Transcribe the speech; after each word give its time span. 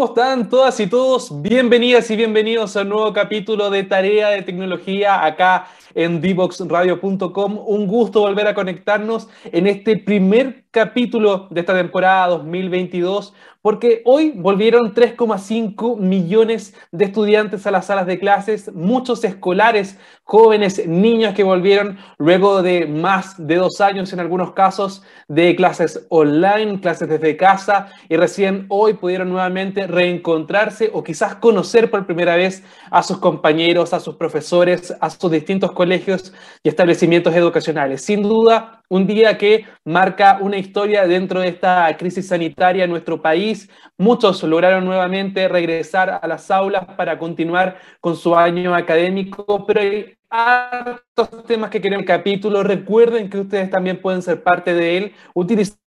¿Cómo 0.00 0.09
están 0.20 0.50
todas 0.50 0.78
y 0.80 0.86
todos? 0.86 1.40
Bienvenidas 1.40 2.10
y 2.10 2.16
bienvenidos 2.16 2.76
a 2.76 2.82
un 2.82 2.90
nuevo 2.90 3.10
capítulo 3.14 3.70
de 3.70 3.84
Tarea 3.84 4.28
de 4.28 4.42
Tecnología 4.42 5.24
acá 5.24 5.68
en 5.94 6.20
divoxradio.com. 6.20 7.58
Un 7.66 7.86
gusto 7.86 8.20
volver 8.20 8.46
a 8.46 8.54
conectarnos 8.54 9.28
en 9.44 9.66
este 9.66 9.96
primer 9.96 10.64
capítulo 10.70 11.48
de 11.50 11.60
esta 11.60 11.74
temporada 11.74 12.28
2022 12.28 13.32
porque 13.62 14.00
hoy 14.06 14.32
volvieron 14.34 14.94
3,5 14.94 15.98
millones 15.98 16.74
de 16.92 17.04
estudiantes 17.06 17.66
a 17.66 17.70
las 17.70 17.86
salas 17.86 18.06
de 18.06 18.18
clases, 18.18 18.72
muchos 18.72 19.22
escolares, 19.24 19.98
jóvenes, 20.24 20.86
niños 20.86 21.34
que 21.34 21.44
volvieron 21.44 21.98
luego 22.18 22.62
de 22.62 22.86
más 22.86 23.34
de 23.46 23.56
dos 23.56 23.80
años 23.80 24.12
en 24.12 24.20
algunos 24.20 24.52
casos 24.52 25.02
de 25.28 25.54
clases 25.56 26.06
online, 26.08 26.80
clases 26.80 27.08
desde 27.08 27.36
casa 27.36 27.88
y 28.08 28.16
recién 28.16 28.64
hoy 28.68 28.94
pudieron 28.94 29.28
nuevamente 29.28 29.86
reencontrarse 30.10 30.90
o 30.92 31.02
quizás 31.02 31.36
conocer 31.36 31.90
por 31.90 32.06
primera 32.06 32.36
vez 32.36 32.62
a 32.90 33.02
sus 33.02 33.18
compañeros, 33.18 33.92
a 33.92 34.00
sus 34.00 34.16
profesores, 34.16 34.94
a 35.00 35.10
sus 35.10 35.30
distintos 35.30 35.72
colegios 35.72 36.32
y 36.62 36.68
establecimientos 36.68 37.34
educacionales. 37.34 38.02
Sin 38.02 38.22
duda, 38.22 38.82
un 38.88 39.06
día 39.06 39.38
que 39.38 39.66
marca 39.84 40.38
una 40.40 40.58
historia 40.58 41.06
dentro 41.06 41.40
de 41.40 41.48
esta 41.48 41.96
crisis 41.96 42.28
sanitaria 42.28 42.84
en 42.84 42.90
nuestro 42.90 43.22
país. 43.22 43.70
Muchos 43.96 44.42
lograron 44.42 44.84
nuevamente 44.84 45.48
regresar 45.48 46.18
a 46.22 46.26
las 46.26 46.50
aulas 46.50 46.84
para 46.96 47.18
continuar 47.18 47.76
con 48.00 48.16
su 48.16 48.34
año 48.34 48.74
académico, 48.74 49.64
pero 49.66 49.80
hay 49.80 50.16
hartos 50.28 51.44
temas 51.46 51.70
que 51.70 51.80
quieren 51.80 52.00
el 52.00 52.06
capítulo. 52.06 52.62
Recuerden 52.62 53.30
que 53.30 53.38
ustedes 53.38 53.70
también 53.70 54.00
pueden 54.00 54.22
ser 54.22 54.42
parte 54.42 54.74
de 54.74 54.96
él 54.96 55.14
utilizando 55.34 55.78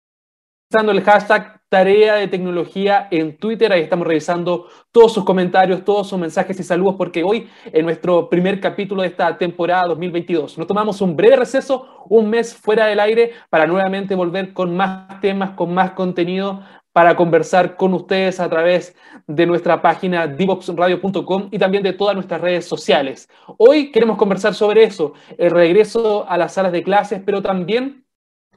el 0.93 1.03
hashtag 1.03 1.62
tarea 1.73 2.17
de 2.17 2.29
tecnología 2.29 3.09
en 3.11 3.39
Twitter. 3.39 3.73
Ahí 3.73 3.81
estamos 3.81 4.07
revisando 4.07 4.67
todos 4.91 5.15
sus 5.15 5.25
comentarios, 5.25 5.87
todos 5.87 6.07
sus 6.07 6.19
mensajes 6.19 6.61
y 6.61 6.63
saludos, 6.63 6.97
porque 6.99 7.25
hoy, 7.25 7.49
en 7.65 7.87
nuestro 7.87 8.29
primer 8.29 8.61
capítulo 8.61 9.01
de 9.01 9.09
esta 9.09 9.39
temporada 9.39 9.85
2022, 9.89 10.59
nos 10.59 10.67
tomamos 10.67 11.01
un 11.01 11.17
breve 11.17 11.37
receso, 11.37 12.05
un 12.11 12.29
mes 12.29 12.55
fuera 12.55 12.85
del 12.85 13.01
aire, 13.01 13.33
para 13.49 13.67
nuevamente 13.67 14.15
volver 14.15 14.53
con 14.53 14.77
más 14.77 15.19
temas, 15.23 15.53
con 15.53 15.73
más 15.73 15.93
contenido, 15.93 16.61
para 16.93 17.17
conversar 17.17 17.75
con 17.77 17.95
ustedes 17.95 18.39
a 18.39 18.51
través 18.51 18.95
de 19.27 19.47
nuestra 19.47 19.81
página 19.81 20.27
divoxradio.com 20.27 21.49
y 21.51 21.59
también 21.59 21.83
de 21.83 21.95
todas 21.95 22.15
nuestras 22.15 22.43
redes 22.43 22.67
sociales. 22.67 23.31
Hoy 23.57 23.91
queremos 23.91 24.19
conversar 24.19 24.53
sobre 24.53 24.85
eso, 24.85 25.15
el 25.39 25.51
regreso 25.51 26.27
a 26.29 26.37
las 26.37 26.53
salas 26.53 26.73
de 26.73 26.83
clases, 26.83 27.23
pero 27.25 27.41
también 27.41 28.02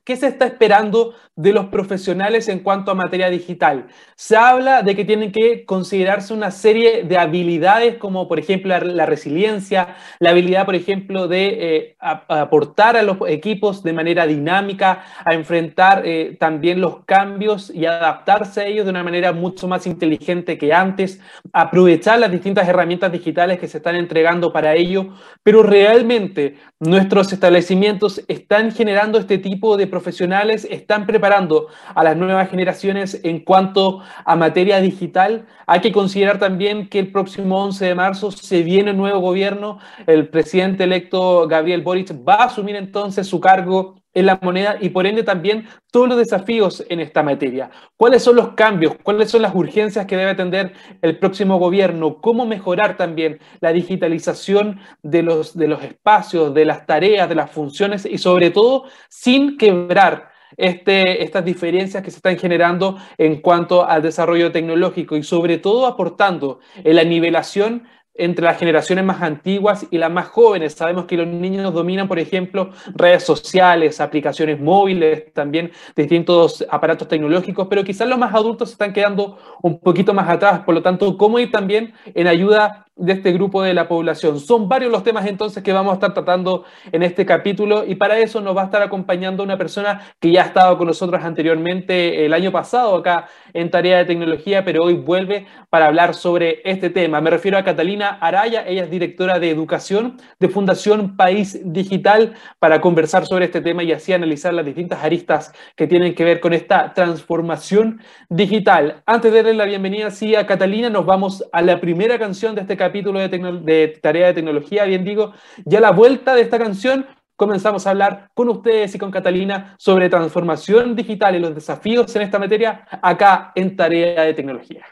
¿Qué 0.06 0.16
se 0.16 0.28
está 0.28 0.46
esperando 0.46 1.16
de 1.36 1.52
los 1.52 1.66
profesionales 1.66 2.48
en 2.48 2.60
cuanto 2.60 2.92
a 2.92 2.94
materia 2.94 3.28
digital? 3.32 3.88
Se 4.16 4.38
habla 4.38 4.84
de 4.84 4.96
que 4.96 5.04
tienen 5.04 5.32
que 5.32 5.66
considerarse 5.66 6.32
una 6.32 6.52
serie 6.52 7.06
de 7.06 7.18
habilidades 7.18 7.96
como 7.98 8.28
por 8.28 8.38
ejemplo 8.38 8.78
la, 8.78 9.06
resiliencia, 9.08 9.96
la 10.20 10.30
habilidad 10.30 10.66
por 10.66 10.76
ejemplo 10.76 11.28
de 11.28 11.48
eh, 11.60 11.96
aportar 12.00 12.98
a 12.98 13.02
los 13.02 13.18
equipos 13.28 13.82
de 13.82 13.94
manera 13.94 14.28
dinámica, 14.28 15.06
a 15.26 15.34
enfrentar 15.34 16.04
eh, 16.06 16.38
también 16.40 16.82
los 16.82 17.04
cambios 17.06 17.72
y 17.74 17.88
adaptarse 17.88 18.62
a 18.62 18.68
ellos 18.68 18.86
de 18.86 18.92
una 18.92 19.04
manera 19.04 19.34
mucho 19.34 19.68
más 19.68 19.88
inteligente 19.88 20.60
que 20.60 20.72
antes, 20.72 21.20
aprovechar 21.52 22.20
las 22.20 22.32
distintas 22.32 22.68
herramientas 22.68 23.12
digitales 23.12 23.58
que 23.58 23.68
se 23.68 23.78
están 23.78 23.96
entregando 23.96 24.54
para 24.54 24.76
ello, 24.76 25.16
pero 25.42 25.64
realmente 25.64 26.58
nuestros 26.80 27.34
establecimientos 27.34 28.22
están 28.28 28.72
generando 28.72 29.18
este 29.18 29.40
tipo 29.40 29.78
de 29.78 29.95
profesionales 29.96 30.68
están 30.70 31.06
preparando 31.06 31.68
a 31.94 32.04
las 32.04 32.18
nuevas 32.18 32.50
generaciones 32.50 33.22
en 33.24 33.40
cuanto 33.46 34.02
a 34.26 34.36
materia 34.36 34.82
digital. 34.82 35.46
Hay 35.66 35.80
que 35.80 35.94
considerar 35.94 36.38
también 36.38 36.90
que 36.90 37.00
el 37.00 37.14
próximo 37.14 37.64
11 37.64 37.86
de 37.86 37.96
marzo 37.96 38.30
se 38.30 38.62
viene 38.62 38.92
un 38.92 38.98
nuevo 38.98 39.22
gobierno. 39.22 39.80
El 40.06 40.28
presidente 40.28 40.84
electo 40.84 41.48
Gabriel 41.48 41.82
Boric 41.82 42.12
va 42.28 42.36
a 42.36 42.46
asumir 42.48 42.76
entonces 42.76 43.26
su 43.26 43.40
cargo 43.40 43.96
en 44.16 44.26
la 44.26 44.40
moneda 44.42 44.78
y 44.82 44.90
por 44.90 45.06
ende 45.06 45.22
también 45.22 45.68
todos 45.92 46.10
los 46.10 46.18
desafíos 46.18 46.84
en 46.90 47.00
esta 47.00 47.22
materia. 47.22 47.70
¿Cuáles 47.96 48.24
son 48.24 48.38
los 48.38 48.50
cambios? 48.54 48.96
¿Cuáles 49.04 49.30
son 49.30 49.44
las 49.44 49.54
urgencias 49.54 50.06
que 50.06 50.18
debe 50.18 50.32
atender 50.32 50.74
el 51.02 51.20
próximo 51.20 51.60
gobierno? 51.60 52.20
¿Cómo 52.22 52.46
mejorar 52.46 52.98
también 52.98 53.40
la 53.60 53.72
digitalización 53.74 54.80
de 55.04 55.22
los, 55.22 55.56
de 55.56 55.68
los 55.68 55.84
espacios, 55.84 56.54
de 56.54 56.66
las 56.66 56.86
tareas, 56.86 57.30
de 57.30 57.36
las 57.36 57.52
funciones 57.52 58.06
y 58.06 58.18
sobre 58.18 58.50
todo 58.50 58.86
sin 59.10 59.58
quebrar 59.58 60.32
este, 60.58 61.24
estas 61.24 61.44
diferencias 61.44 62.02
que 62.02 62.12
se 62.12 62.18
están 62.18 62.38
generando 62.38 62.98
en 63.18 63.42
cuanto 63.42 63.86
al 63.86 64.02
desarrollo 64.02 64.52
tecnológico 64.52 65.18
y 65.18 65.24
sobre 65.24 65.58
todo 65.58 65.86
aportando 65.86 66.60
en 66.78 66.96
la 66.96 67.04
nivelación 67.04 67.88
entre 68.18 68.46
las 68.46 68.58
generaciones 68.58 69.06
más 69.06 69.22
antiguas 69.22 69.86
y 69.92 69.98
las 69.98 70.12
más 70.12 70.28
jóvenes. 70.28 70.74
Sabemos 70.74 71.06
que 71.06 71.18
los 71.18 71.28
niños 71.28 71.74
dominan, 71.74 72.08
por 72.08 72.20
ejemplo, 72.20 72.72
redes 72.94 73.24
sociales, 73.24 74.00
aplicaciones 74.00 74.60
móviles, 74.60 75.34
también 75.34 75.72
distintos 75.96 76.66
aparatos 76.70 77.08
tecnológicos, 77.08 77.68
pero 77.70 77.84
quizás 77.84 78.08
los 78.08 78.18
más 78.18 78.34
adultos 78.34 78.72
están 78.72 78.94
quedando 78.94 79.38
un 79.62 79.80
poquito 79.80 80.14
más 80.14 80.30
atrás. 80.30 80.62
Por 80.62 80.76
lo 80.76 80.82
tanto, 80.82 81.18
¿cómo 81.18 81.40
ir 81.40 81.52
también 81.52 81.94
en 82.14 82.28
ayuda 82.28 82.85
de 82.98 83.12
este 83.12 83.34
grupo 83.34 83.62
de 83.62 83.74
la 83.74 83.90
población. 83.90 84.40
Son 84.40 84.70
varios 84.70 84.90
los 84.90 85.04
temas 85.04 85.26
entonces 85.26 85.62
que 85.62 85.74
vamos 85.74 85.92
a 85.92 85.96
estar 85.96 86.14
tratando 86.14 86.64
en 86.94 87.04
este 87.04 87.26
capítulo 87.26 87.84
y 87.86 87.96
para 87.96 88.18
eso 88.20 88.40
nos 88.40 88.56
va 88.56 88.62
a 88.62 88.66
estar 88.66 88.82
acompañando 88.82 89.44
una 89.44 89.58
persona 89.58 90.02
que 90.20 90.32
ya 90.32 90.44
ha 90.44 90.46
estado 90.46 90.78
con 90.78 90.88
nosotros 90.88 91.22
anteriormente 91.22 92.26
el 92.26 92.34
año 92.34 92.54
pasado 92.54 92.96
acá 92.96 93.28
en 93.54 93.70
Tarea 93.70 93.98
de 93.98 94.06
Tecnología, 94.06 94.64
pero 94.64 94.84
hoy 94.86 94.94
vuelve 94.94 95.46
para 95.70 95.88
hablar 95.88 96.14
sobre 96.14 96.62
este 96.64 96.90
tema. 96.90 97.20
Me 97.20 97.30
refiero 97.30 97.58
a 97.58 97.66
Catalina 97.66 98.18
Araya, 98.22 98.66
ella 98.66 98.84
es 98.84 98.90
directora 98.90 99.40
de 99.40 99.50
Educación 99.50 100.18
de 100.40 100.48
Fundación 100.48 101.18
País 101.18 101.60
Digital 101.66 102.36
para 102.60 102.80
conversar 102.80 103.26
sobre 103.26 103.46
este 103.46 103.60
tema 103.60 103.84
y 103.84 103.92
así 103.92 104.14
analizar 104.14 104.54
las 104.54 104.66
distintas 104.66 105.04
aristas 105.04 105.52
que 105.76 105.88
tienen 105.88 106.16
que 106.16 106.24
ver 106.24 106.40
con 106.40 106.54
esta 106.54 106.94
transformación 106.94 108.00
digital. 108.30 109.04
Antes 109.06 109.34
de 109.34 109.44
darle 109.44 109.58
la 109.58 109.66
bienvenida 109.66 110.12
sí 110.12 110.34
a 110.34 110.48
Catalina, 110.48 110.90
nos 110.90 111.06
vamos 111.06 111.44
a 111.52 111.62
la 111.62 111.82
primera 111.82 112.18
canción 112.18 112.56
de 112.56 112.62
este 112.62 112.78
capítulo 112.78 112.85
capítulo 112.88 113.20
de, 113.20 113.30
de 113.30 114.00
tarea 114.02 114.28
de 114.28 114.34
tecnología, 114.34 114.86
bien 114.86 115.04
digo, 115.04 115.34
ya 115.66 115.80
la 115.80 115.92
vuelta 115.92 116.36
de 116.36 116.42
esta 116.42 116.58
canción 116.58 117.06
comenzamos 117.36 117.86
a 117.86 117.92
hablar 117.92 118.30
con 118.34 118.50
ustedes 118.50 118.96
y 118.96 119.00
con 119.00 119.12
Catalina 119.12 119.76
sobre 119.78 120.10
transformación 120.10 120.96
digital 120.96 121.36
y 121.36 121.40
los 121.40 121.54
desafíos 121.54 122.16
en 122.16 122.22
esta 122.22 122.40
materia 122.40 122.88
acá 123.02 123.52
en 123.56 123.76
Tarea 123.76 124.24
de 124.24 124.34
Tecnología. 124.34 124.86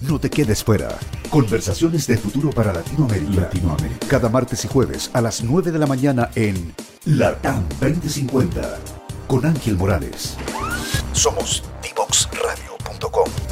No 0.00 0.18
te 0.18 0.30
quedes 0.30 0.64
fuera. 0.64 0.88
Conversaciones 1.28 2.06
de 2.06 2.16
futuro 2.16 2.50
para 2.50 2.72
Latinoamérica. 2.72 3.42
Latinoamérica. 3.42 4.06
Cada 4.08 4.28
martes 4.30 4.64
y 4.64 4.68
jueves 4.68 5.10
a 5.12 5.20
las 5.20 5.44
9 5.44 5.70
de 5.70 5.78
la 5.78 5.86
mañana 5.86 6.30
en 6.34 6.74
LATAM 7.04 7.68
2050 7.80 8.78
con 9.26 9.44
Ángel 9.44 9.76
Morales. 9.76 10.36
Somos 11.12 11.62
divoxradio.com. 11.82 13.49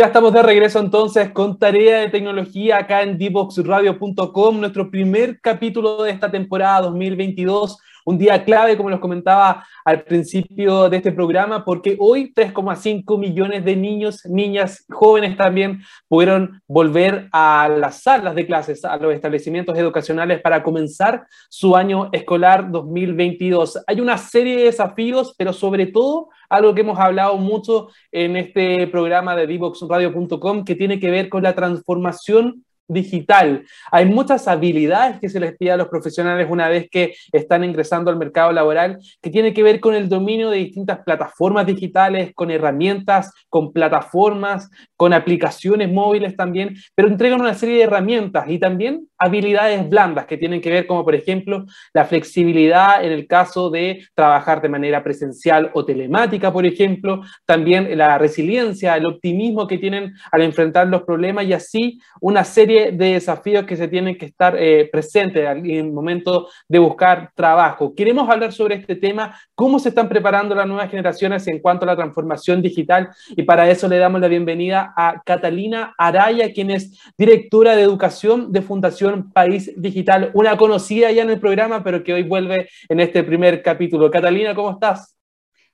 Ya 0.00 0.06
estamos 0.06 0.32
de 0.32 0.42
regreso 0.42 0.80
entonces 0.80 1.30
con 1.30 1.58
tarea 1.58 1.98
de 1.98 2.08
tecnología 2.08 2.78
acá 2.78 3.02
en 3.02 3.18
divoxradio.com, 3.18 4.58
nuestro 4.58 4.90
primer 4.90 5.42
capítulo 5.42 6.04
de 6.04 6.10
esta 6.10 6.30
temporada 6.30 6.80
2022 6.86 7.76
un 8.10 8.18
día 8.18 8.44
clave, 8.44 8.76
como 8.76 8.90
los 8.90 8.98
comentaba 8.98 9.64
al 9.84 10.02
principio 10.02 10.90
de 10.90 10.96
este 10.96 11.12
programa, 11.12 11.64
porque 11.64 11.96
hoy 11.98 12.32
3,5 12.34 13.18
millones 13.18 13.64
de 13.64 13.76
niños, 13.76 14.26
niñas, 14.26 14.84
jóvenes 14.90 15.36
también 15.36 15.80
pudieron 16.08 16.60
volver 16.66 17.28
a 17.32 17.68
las 17.68 18.02
salas 18.02 18.34
de 18.34 18.46
clases, 18.46 18.84
a 18.84 18.96
los 18.96 19.14
establecimientos 19.14 19.78
educacionales 19.78 20.40
para 20.40 20.62
comenzar 20.62 21.26
su 21.48 21.76
año 21.76 22.08
escolar 22.12 22.70
2022. 22.70 23.84
Hay 23.86 24.00
una 24.00 24.18
serie 24.18 24.56
de 24.56 24.64
desafíos, 24.64 25.34
pero 25.38 25.52
sobre 25.52 25.86
todo 25.86 26.30
algo 26.48 26.74
que 26.74 26.80
hemos 26.80 26.98
hablado 26.98 27.36
mucho 27.36 27.88
en 28.10 28.36
este 28.36 28.88
programa 28.88 29.36
de 29.36 29.46
divoxradio.com 29.46 30.64
que 30.64 30.74
tiene 30.74 30.98
que 30.98 31.10
ver 31.10 31.28
con 31.28 31.44
la 31.44 31.54
transformación 31.54 32.64
digital. 32.90 33.64
Hay 33.90 34.06
muchas 34.06 34.48
habilidades 34.48 35.20
que 35.20 35.28
se 35.28 35.40
les 35.40 35.56
pide 35.56 35.72
a 35.72 35.76
los 35.76 35.88
profesionales 35.88 36.46
una 36.50 36.68
vez 36.68 36.88
que 36.90 37.14
están 37.32 37.64
ingresando 37.64 38.10
al 38.10 38.18
mercado 38.18 38.52
laboral, 38.52 38.98
que 39.22 39.30
tiene 39.30 39.54
que 39.54 39.62
ver 39.62 39.80
con 39.80 39.94
el 39.94 40.08
dominio 40.08 40.50
de 40.50 40.58
distintas 40.58 41.00
plataformas 41.04 41.66
digitales, 41.66 42.32
con 42.34 42.50
herramientas, 42.50 43.32
con 43.48 43.72
plataformas, 43.72 44.70
con 44.96 45.12
aplicaciones 45.12 45.90
móviles 45.90 46.36
también, 46.36 46.74
pero 46.94 47.08
entregan 47.08 47.40
una 47.40 47.54
serie 47.54 47.76
de 47.76 47.84
herramientas 47.84 48.44
y 48.48 48.58
también 48.58 49.08
habilidades 49.20 49.88
blandas 49.88 50.24
que 50.24 50.38
tienen 50.38 50.62
que 50.62 50.70
ver 50.70 50.86
como 50.86 51.04
por 51.04 51.14
ejemplo 51.14 51.66
la 51.92 52.06
flexibilidad 52.06 53.04
en 53.04 53.12
el 53.12 53.26
caso 53.26 53.68
de 53.68 54.06
trabajar 54.14 54.62
de 54.62 54.70
manera 54.70 55.04
presencial 55.04 55.70
o 55.74 55.84
telemática, 55.84 56.50
por 56.50 56.64
ejemplo, 56.64 57.20
también 57.44 57.96
la 57.98 58.16
resiliencia, 58.16 58.96
el 58.96 59.04
optimismo 59.04 59.66
que 59.66 59.76
tienen 59.76 60.14
al 60.32 60.42
enfrentar 60.42 60.88
los 60.88 61.02
problemas 61.02 61.44
y 61.44 61.52
así 61.52 62.00
una 62.20 62.44
serie 62.44 62.92
de 62.92 63.12
desafíos 63.12 63.64
que 63.64 63.76
se 63.76 63.88
tienen 63.88 64.16
que 64.16 64.26
estar 64.26 64.56
eh, 64.58 64.88
presentes 64.90 65.46
en 65.46 65.66
el 65.66 65.92
momento 65.92 66.48
de 66.66 66.78
buscar 66.78 67.30
trabajo. 67.34 67.94
Queremos 67.94 68.28
hablar 68.28 68.52
sobre 68.52 68.76
este 68.76 68.96
tema, 68.96 69.38
cómo 69.54 69.78
se 69.78 69.90
están 69.90 70.08
preparando 70.08 70.54
las 70.54 70.66
nuevas 70.66 70.90
generaciones 70.90 71.46
en 71.46 71.58
cuanto 71.58 71.84
a 71.84 71.88
la 71.88 71.96
transformación 71.96 72.62
digital 72.62 73.10
y 73.36 73.42
para 73.42 73.70
eso 73.70 73.86
le 73.86 73.98
damos 73.98 74.20
la 74.22 74.28
bienvenida 74.28 74.94
a 74.96 75.20
Catalina 75.26 75.94
Araya, 75.98 76.54
quien 76.54 76.70
es 76.70 76.98
directora 77.18 77.76
de 77.76 77.82
educación 77.82 78.50
de 78.50 78.62
Fundación 78.62 79.09
País 79.32 79.72
Digital, 79.76 80.30
una 80.34 80.56
conocida 80.56 81.10
ya 81.10 81.22
en 81.22 81.30
el 81.30 81.40
programa, 81.40 81.82
pero 81.82 82.02
que 82.02 82.12
hoy 82.12 82.22
vuelve 82.22 82.68
en 82.88 83.00
este 83.00 83.22
primer 83.22 83.62
capítulo. 83.62 84.10
Catalina, 84.10 84.54
¿cómo 84.54 84.72
estás? 84.72 85.16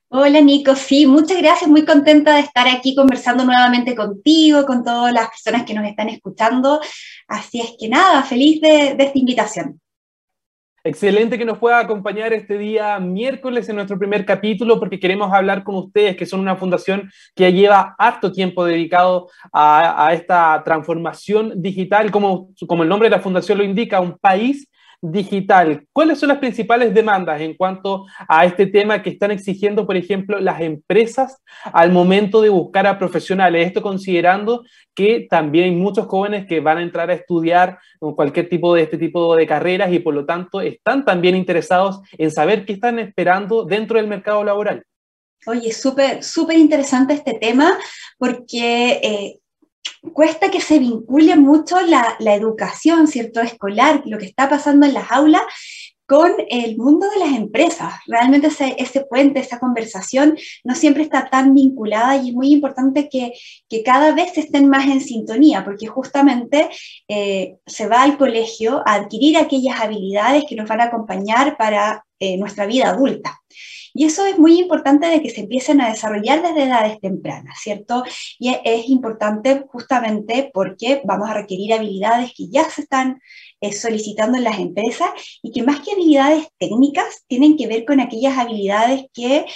Hola 0.09 0.41
Nico, 0.41 0.77
sí, 0.77 1.05
muchas 1.05 1.39
gracias, 1.39 1.69
muy 1.69 1.85
contenta 1.85 2.37
de 2.37 2.41
estar 2.41 2.69
aquí 2.69 2.95
conversando 2.95 3.45
nuevamente 3.45 3.97
contigo, 3.97 4.65
con 4.65 4.85
todas 4.85 5.13
las 5.13 5.29
personas 5.31 5.65
que 5.65 5.75
nos 5.75 5.85
están 5.85 6.09
escuchando. 6.09 6.81
Así 7.27 7.61
es 7.61 7.75
que 7.79 7.89
nada, 7.89 8.23
feliz 8.23 8.61
de, 8.61 8.91
esta 8.91 9.19
invitación. 9.19 9.81
Excelente 10.87 11.37
que 11.37 11.45
nos 11.45 11.59
pueda 11.59 11.81
acompañar 11.81 12.33
este 12.33 12.57
día 12.59 13.01
miércoles 13.01 13.69
en 13.69 13.75
nuestro 13.75 13.99
primer 13.99 14.25
capítulo 14.25 14.79
porque 14.79 15.01
queremos 15.01 15.33
hablar 15.33 15.65
con 15.65 15.75
ustedes, 15.75 16.17
que 16.17 16.27
son 16.27 16.39
una 16.39 16.55
fundación 16.55 17.11
que 17.35 17.53
lleva 17.53 17.97
harto 17.99 18.31
tiempo 18.31 18.65
dedicado 18.65 19.29
a, 19.53 20.11
esta 20.13 20.63
transformación 20.65 21.61
digital, 21.61 22.13
como, 22.13 22.51
como 22.69 22.85
el 22.85 22.89
nombre 22.89 23.11
de 23.11 23.17
la 23.17 23.23
fundación 23.23 23.59
lo 23.59 23.65
indica, 23.65 24.01
un 24.01 24.17
país 24.17 24.69
digital. 25.11 25.87
¿Cuáles 25.93 26.19
son 26.19 26.29
las 26.29 26.39
principales 26.39 26.93
demandas 26.93 27.41
en 27.41 27.55
cuanto 27.55 28.07
a 28.29 28.45
este 28.45 28.67
tema 28.67 29.03
que 29.03 29.11
están 29.11 29.31
exigiendo, 29.31 29.87
por 29.87 29.97
ejemplo, 29.97 30.39
las 30.41 30.61
empresas 30.61 31.43
al 31.65 31.93
momento 31.93 32.41
de 32.41 32.49
buscar 32.49 32.87
a 32.87 32.99
profesionales? 32.99 33.67
Esto 33.67 33.83
considerando 33.83 34.65
que 34.95 35.27
también 35.29 35.67
hay 35.67 35.71
muchos 35.73 36.07
jóvenes 36.07 36.47
que 36.47 36.61
van 36.61 36.79
a 36.79 36.83
entrar 36.83 37.11
a 37.11 37.15
estudiar 37.15 37.79
cualquier 38.01 38.49
tipo 38.49 38.75
de 38.75 38.83
este 38.83 38.99
tipo 38.99 39.37
de 39.37 39.47
carreras 39.47 39.93
y 39.93 39.99
por 39.99 40.15
lo 40.15 40.25
tanto 40.25 40.61
están 40.61 41.05
también 41.05 41.37
interesados 41.37 42.01
en 42.13 42.31
saber 42.31 42.65
qué 42.65 42.73
están 42.73 42.99
esperando 42.99 43.65
dentro 43.65 43.99
del 43.99 44.09
mercado 44.09 44.43
laboral. 44.43 44.83
Oye, 45.47 45.73
súper, 45.73 46.25
súper 46.25 46.57
interesante 46.57 47.15
este 47.15 47.35
tema 47.35 47.79
porque 48.19 49.01
eh, 49.03 49.39
cuesta 50.13 50.51
que 50.51 50.61
se 50.61 50.79
vincule 50.79 51.37
mucho 51.37 51.81
la, 51.81 52.17
educación, 52.35 53.07
¿cierto? 53.07 53.41
Escolar, 53.41 54.03
lo 54.07 54.19
que 54.19 54.27
está 54.27 54.49
pasando 54.49 54.87
en 54.87 54.95
las 54.95 55.11
aulas, 55.11 55.43
con 56.07 56.33
el 56.49 56.77
mundo 56.77 57.09
de 57.11 57.19
las 57.19 57.37
empresas. 57.37 57.95
Realmente 58.07 58.47
ese, 58.47 59.01
puente, 59.11 59.41
esa 59.41 59.59
conversación 59.59 60.37
no 60.63 60.75
siempre 60.75 61.03
está 61.03 61.29
tan 61.29 61.53
vinculada 61.53 62.17
y 62.17 62.29
es 62.29 62.35
muy 62.35 62.53
importante 62.53 63.09
que, 63.09 63.33
cada 63.85 64.13
vez 64.13 64.39
estén 64.39 64.69
más 64.69 64.87
en 64.87 65.01
sintonía, 65.01 65.65
porque 65.65 65.87
justamente 65.87 66.71
eh, 67.09 67.57
se 67.67 67.89
va 67.89 68.03
al 68.03 68.17
colegio 68.17 68.83
a 68.87 68.95
adquirir 68.95 69.37
aquellas 69.37 69.81
habilidades 69.81 70.45
que 70.49 70.57
nos 70.57 70.69
van 70.69 70.81
a 70.81 70.85
acompañar 70.85 71.57
para 71.57 72.05
eh, 72.19 72.37
nuestra 72.37 72.67
vida 72.67 72.91
adulta. 72.91 73.39
Y 73.97 74.05
eso 74.05 74.27
es 74.27 74.39
muy 74.39 74.61
importante 74.61 75.07
de 75.07 75.23
que 75.23 75.31
se 75.31 75.41
empiecen 75.41 75.81
a 75.81 75.89
desarrollar 75.89 76.43
desde 76.43 76.65
edades 76.65 77.01
tempranas, 77.01 77.59
¿cierto? 77.61 78.05
Y 78.39 78.55
es 78.65 78.89
importante 78.91 79.65
justamente 79.69 80.51
porque 80.53 81.01
vamos 81.05 81.31
a 81.31 81.35
requerir 81.35 81.73
habilidades 81.73 82.33
que 82.37 82.49
ya 82.49 82.69
se 82.69 82.83
están 82.83 83.21
eh, 83.63 83.73
solicitando 83.73 84.37
en 84.37 84.45
las 84.45 84.59
empresas 84.59 85.09
y 85.43 85.51
que 85.51 85.63
más 85.63 85.81
que 85.81 85.93
habilidades 85.93 86.47
técnicas 86.59 87.25
tienen 87.27 87.57
que 87.57 87.67
ver 87.67 87.87
con 87.87 88.01
aquellas 88.01 88.37
habilidades 88.37 89.07
que 89.15 89.47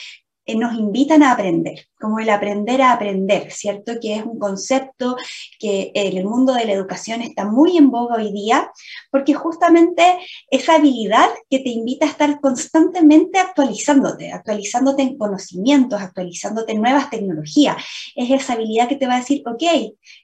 nos 0.56 0.74
invitan 0.74 1.22
a 1.22 1.32
aprender, 1.32 1.86
como 1.98 2.18
el 2.18 2.30
aprender 2.30 2.82
a 2.82 2.92
aprender, 2.92 3.50
¿cierto? 3.52 3.94
Que 4.00 4.16
es 4.16 4.24
un 4.24 4.38
concepto 4.38 5.16
que 5.58 5.92
en 5.94 6.16
el 6.16 6.24
mundo 6.24 6.54
de 6.54 6.64
la 6.64 6.72
educación 6.72 7.22
está 7.22 7.44
muy 7.44 7.76
en 7.76 7.90
boga 7.90 8.16
hoy 8.16 8.32
día, 8.32 8.70
porque 9.10 9.34
justamente 9.34 10.18
esa 10.50 10.76
habilidad 10.76 11.28
que 11.48 11.58
te 11.58 11.70
invita 11.70 12.06
a 12.06 12.10
estar 12.10 12.40
constantemente 12.40 13.38
actualizándote, 13.38 14.32
actualizándote 14.32 15.02
en 15.02 15.18
conocimientos, 15.18 16.00
actualizándote 16.00 16.72
en 16.72 16.82
nuevas 16.82 17.10
tecnologías, 17.10 17.76
es 18.14 18.30
esa 18.30 18.54
habilidad 18.54 18.88
que 18.88 18.96
te 18.96 19.06
va 19.06 19.14
a 19.14 19.20
decir, 19.20 19.42
ok, 19.46 19.62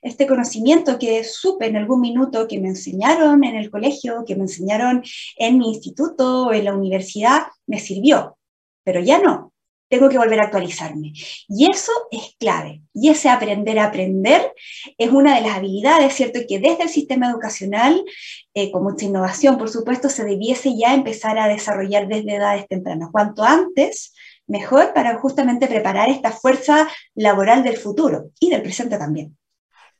este 0.03 0.27
conocimiento 0.27 0.99
que 0.99 1.25
supe 1.25 1.67
en 1.67 1.77
algún 1.77 2.01
minuto, 2.01 2.47
que 2.49 2.61
me 2.61 2.69
enseñaron 2.69 3.45
en 3.45 3.57
el 3.57 3.71
colegio, 3.71 4.25
que 4.27 4.37
me 4.37 4.43
enseñaron 4.43 5.03
en 5.37 5.59
mi 5.59 5.69
instituto 5.69 6.47
o 6.47 6.53
en 6.53 6.65
la 6.65 6.75
universidad, 6.75 7.43
me 7.67 7.81
sirvió, 7.81 8.39
pero 8.85 9.01
ya 9.01 9.19
no, 9.19 9.53
tengo 9.89 10.09
que 10.09 10.19
volver 10.19 10.41
a 10.41 10.45
actualizarme. 10.45 11.13
Y 11.49 11.71
eso 11.71 11.93
es 12.11 12.35
clave. 12.39 12.83
Y 12.93 13.11
ese 13.11 13.29
aprender 13.29 13.79
a 13.79 13.87
aprender 13.87 14.53
es 14.99 15.11
una 15.11 15.37
de 15.37 15.43
las 15.43 15.57
habilidades, 15.57 16.15
¿cierto? 16.15 16.41
Que 16.49 16.59
desde 16.59 16.85
el 16.85 16.89
sistema 16.89 17.31
educacional, 17.31 18.05
eh, 18.55 18.71
con 18.71 18.83
mucha 18.83 19.07
innovación, 19.07 19.59
por 19.59 19.71
supuesto, 19.71 20.09
se 20.09 20.25
debiese 20.25 20.77
ya 20.77 20.95
empezar 20.95 21.39
a 21.39 21.49
desarrollar 21.49 22.09
desde 22.09 22.37
edades 22.37 22.67
tempranas. 22.69 23.11
Cuanto 23.13 23.43
antes, 23.43 24.13
mejor 24.47 24.93
para 24.93 25.19
justamente 25.19 25.67
preparar 25.67 26.09
esta 26.09 26.33
fuerza 26.33 26.89
laboral 27.15 27.63
del 27.63 27.77
futuro 27.77 28.31
y 28.41 28.51
del 28.51 28.63
presente 28.63 28.99
también. 28.99 29.37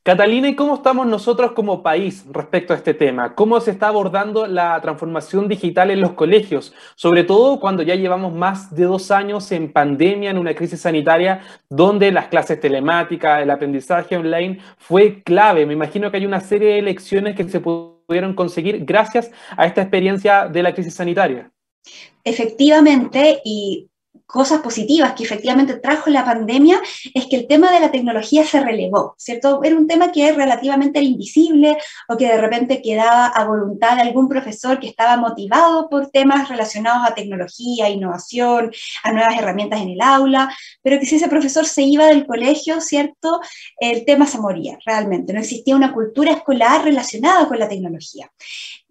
Catalina, 0.07 0.47
¿y 0.47 0.55
cómo 0.55 0.75
estamos 0.75 1.05
nosotros 1.05 1.51
como 1.51 1.83
país 1.83 2.23
respecto 2.31 2.71
a 2.71 2.77
este 2.77 2.93
tema? 2.93 3.35
¿Cómo 3.35 3.59
se 3.59 3.71
está 3.71 3.89
abordando 3.89 4.47
la 4.47 4.79
transformación 4.79 5.49
digital 5.49 5.91
en 5.91 5.99
los 5.99 6.13
colegios? 6.13 6.73
Sobre 6.95 7.25
todo 7.25 7.59
cuando 7.59 7.83
ya 7.83 7.93
llevamos 7.95 8.33
más 8.33 8.73
de 8.73 8.85
dos 8.85 9.11
años 9.11 9.51
en 9.51 9.69
pandemia, 9.69 10.29
en 10.29 10.37
una 10.37 10.55
crisis 10.55 10.79
sanitaria, 10.79 11.41
donde 11.69 12.13
las 12.13 12.27
clases 12.27 12.57
telemáticas, 12.57 13.41
el 13.41 13.51
aprendizaje 13.51 14.15
online 14.15 14.59
fue 14.77 15.23
clave. 15.23 15.65
Me 15.65 15.73
imagino 15.73 16.09
que 16.09 16.15
hay 16.15 16.25
una 16.25 16.39
serie 16.39 16.75
de 16.75 16.83
lecciones 16.83 17.35
que 17.35 17.43
se 17.49 17.59
pudieron 17.59 18.33
conseguir 18.33 18.85
gracias 18.85 19.29
a 19.57 19.65
esta 19.65 19.81
experiencia 19.81 20.47
de 20.47 20.63
la 20.63 20.73
crisis 20.73 20.93
sanitaria. 20.93 21.51
Efectivamente, 22.23 23.41
y 23.43 23.89
cosas 24.25 24.61
positivas 24.61 25.13
que 25.13 25.23
efectivamente 25.23 25.75
trajo 25.75 26.09
la 26.09 26.25
pandemia 26.25 26.81
es 27.13 27.25
que 27.27 27.35
el 27.35 27.47
tema 27.47 27.71
de 27.71 27.79
la 27.79 27.91
tecnología 27.91 28.43
se 28.43 28.59
relegó, 28.59 29.15
¿cierto? 29.17 29.61
Era 29.63 29.75
un 29.75 29.87
tema 29.87 30.11
que 30.11 30.31
relativamente 30.31 31.01
invisible 31.01 31.77
o 32.07 32.17
que 32.17 32.27
de 32.27 32.37
repente 32.37 32.81
quedaba 32.81 33.27
a 33.27 33.45
voluntad 33.45 33.95
de 33.95 34.01
algún 34.01 34.27
profesor 34.27 34.79
que 34.79 34.87
estaba 34.87 35.17
motivado 35.17 35.89
por 35.89 36.09
temas 36.09 36.49
relacionados 36.49 37.07
a 37.07 37.15
tecnología, 37.15 37.89
innovación, 37.89 38.71
a 39.03 39.11
nuevas 39.11 39.37
herramientas 39.37 39.81
en 39.81 39.89
el 39.89 40.01
aula, 40.01 40.55
pero 40.81 40.99
que 40.99 41.05
si 41.05 41.15
ese 41.15 41.29
profesor 41.29 41.65
se 41.65 41.83
iba 41.83 42.07
del 42.07 42.25
colegio, 42.25 42.81
¿cierto? 42.81 43.39
El 43.79 44.05
tema 44.05 44.25
se 44.25 44.39
moría 44.39 44.77
realmente, 44.85 45.33
no 45.33 45.39
existía 45.39 45.75
una 45.75 45.93
cultura 45.93 46.31
escolar 46.31 46.83
relacionada 46.83 47.47
con 47.47 47.59
la 47.59 47.67
tecnología. 47.67 48.31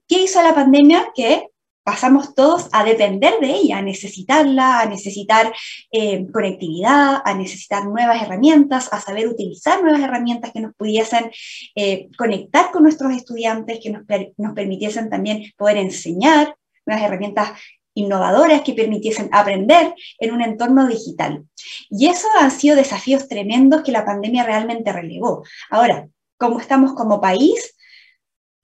¿Qué 0.09 0.23
hizo 0.23 0.43
la 0.43 0.55
pandemia? 0.55 1.11
Que 1.15 1.49
pasamos 1.87 2.35
todos 2.35 2.69
a 2.73 2.83
depender 2.83 3.39
de 3.41 3.47
ella, 3.47 3.79
a 3.79 3.83
necesitarla, 3.83 4.81
a 4.81 4.87
necesitar 4.87 5.55
eh, 5.93 6.27
conectividad, 6.33 7.23
a 7.25 7.33
necesitar 7.33 7.87
nuevas 7.87 8.21
herramientas, 8.21 8.93
a 8.93 9.01
saber 9.01 9.29
utilizar 9.29 9.81
nuevas 9.85 10.01
herramientas 10.03 10.51
que 10.51 10.59
nos 10.59 10.75
pudiesen 10.75 11.31
eh, 11.77 12.09
conectar 12.19 12.73
con 12.73 12.83
nuestros 12.83 13.13
estudiantes, 13.13 13.79
que 13.81 13.91
nos, 13.91 14.03
nos 14.37 14.53
permitiesen 14.53 15.09
también 15.09 15.45
poder 15.57 15.77
enseñar, 15.77 16.57
nuevas 16.85 17.05
herramientas 17.05 17.51
innovadoras 17.95 18.63
que 18.63 18.73
permitiesen 18.73 19.29
aprender 19.31 19.95
en 20.19 20.35
un 20.35 20.43
entorno 20.43 20.89
digital. 20.89 21.45
Y 21.89 22.09
eso 22.09 22.27
han 22.41 22.51
sido 22.51 22.75
desafíos 22.75 23.29
tremendos 23.29 23.83
que 23.83 23.93
la 23.93 24.05
pandemia 24.05 24.43
realmente 24.43 24.93
relegó. 24.93 25.45
Ahora, 25.71 26.09
¿cómo 26.37 26.59
estamos 26.59 26.95
como 26.95 27.21
país? 27.21 27.76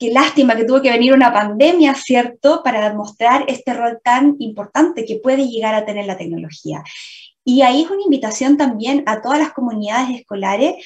Qué 0.03 0.11
lástima 0.11 0.57
que 0.57 0.65
tuvo 0.65 0.83
que 0.83 0.91
venir 0.91 1.13
una 1.13 1.33
pandemia, 1.33 1.95
¿cierto?, 1.95 2.61
para 2.65 2.89
demostrar 2.89 3.45
este 3.47 3.73
rol 3.73 4.01
tan 4.03 4.35
importante 4.41 5.05
que 5.05 5.21
puede 5.23 5.47
llegar 5.47 5.77
a 5.77 5.85
tener 5.85 6.07
la 6.07 6.17
tecnología. 6.17 6.83
Y 7.45 7.63
ahí 7.63 7.83
es 7.83 7.91
una 7.91 8.03
invitación 8.03 8.57
también 8.57 9.05
a 9.07 9.23
todas 9.23 9.39
las 9.39 9.53
comunidades 9.53 10.19
escolares 10.19 10.85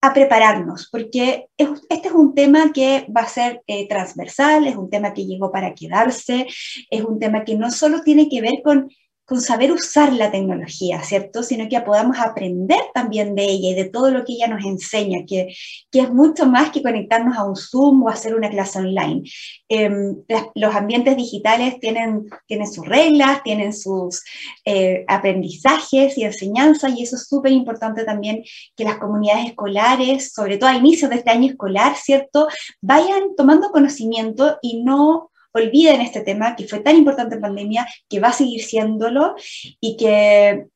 a 0.00 0.14
prepararnos, 0.14 0.88
porque 0.90 1.48
este 1.58 2.08
es 2.08 2.14
un 2.14 2.34
tema 2.34 2.72
que 2.72 3.06
va 3.14 3.22
a 3.22 3.28
ser 3.28 3.62
eh, 3.66 3.86
transversal, 3.88 4.66
es 4.66 4.76
un 4.76 4.88
tema 4.88 5.12
que 5.12 5.26
llegó 5.26 5.52
para 5.52 5.74
quedarse, 5.74 6.46
es 6.90 7.04
un 7.04 7.18
tema 7.18 7.44
que 7.44 7.56
no 7.56 7.70
solo 7.70 8.00
tiene 8.00 8.30
que 8.30 8.40
ver 8.40 8.62
con 8.64 8.88
con 9.26 9.40
saber 9.40 9.72
usar 9.72 10.12
la 10.12 10.30
tecnología, 10.30 11.02
¿cierto? 11.02 11.42
Sino 11.42 11.68
que 11.68 11.80
podamos 11.80 12.16
aprender 12.18 12.80
también 12.94 13.34
de 13.34 13.44
ella 13.44 13.70
y 13.70 13.74
de 13.74 13.86
todo 13.86 14.10
lo 14.12 14.24
que 14.24 14.34
ella 14.34 14.46
nos 14.46 14.64
enseña, 14.64 15.24
que, 15.26 15.52
que 15.90 16.00
es 16.00 16.10
mucho 16.12 16.46
más 16.46 16.70
que 16.70 16.80
conectarnos 16.80 17.36
a 17.36 17.44
un 17.44 17.56
Zoom 17.56 18.04
o 18.04 18.08
hacer 18.08 18.36
una 18.36 18.48
clase 18.48 18.78
online. 18.78 19.22
Em, 19.68 20.16
los 20.54 20.74
ambientes 20.76 21.16
digitales 21.16 21.80
tienen, 21.80 22.26
tienen 22.46 22.72
sus 22.72 22.86
reglas, 22.86 23.42
tienen 23.42 23.72
sus 23.72 24.22
eh, 24.64 25.04
aprendizajes 25.08 26.16
y 26.16 26.22
enseñanzas, 26.22 26.96
y 26.96 27.02
eso 27.02 27.16
es 27.16 27.26
súper 27.26 27.50
importante 27.50 28.04
también 28.04 28.44
que 28.76 28.84
las 28.84 28.98
comunidades 28.98 29.46
escolares, 29.46 30.32
sobre 30.32 30.56
todo 30.56 30.70
a 30.70 30.76
inicios 30.76 31.10
de 31.10 31.16
este 31.16 31.32
año 31.32 31.50
escolar, 31.50 31.96
¿cierto?, 31.96 32.46
vayan 32.80 33.34
tomando 33.36 33.70
conocimiento 33.70 34.58
y 34.62 34.84
no 34.84 35.32
olviden 35.56 36.00
este 36.00 36.20
tema 36.20 36.56
que 36.56 36.66
fue 36.66 36.80
tan 36.80 36.96
importante 36.96 37.36
en 37.36 37.40
pandemia, 37.40 37.86
que 38.08 38.20
va 38.20 38.28
a 38.28 38.32
seguir 38.32 38.62
siéndolo 38.62 39.34
y 39.80 39.96
que, 39.96 40.66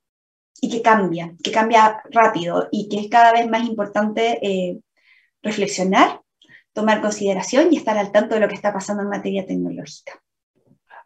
y 0.61 0.71
que 0.71 0.83
cambia, 0.83 1.35
que 1.43 1.51
cambia 1.51 2.03
rápido 2.11 2.69
y 2.71 2.89
que 2.89 3.01
es 3.01 3.09
cada 3.09 3.33
vez 3.33 3.49
más 3.49 3.67
importante 3.67 4.39
eh, 4.43 4.79
reflexionar, 5.43 6.21
tomar 6.73 7.01
consideración 7.01 7.73
y 7.73 7.77
estar 7.77 7.97
al 7.99 8.13
tanto 8.13 8.35
de 8.35 8.41
lo 8.41 8.49
que 8.49 8.55
está 8.55 8.73
pasando 8.73 9.03
en 9.03 9.09
materia 9.09 9.47
tecnológica. 9.47 10.23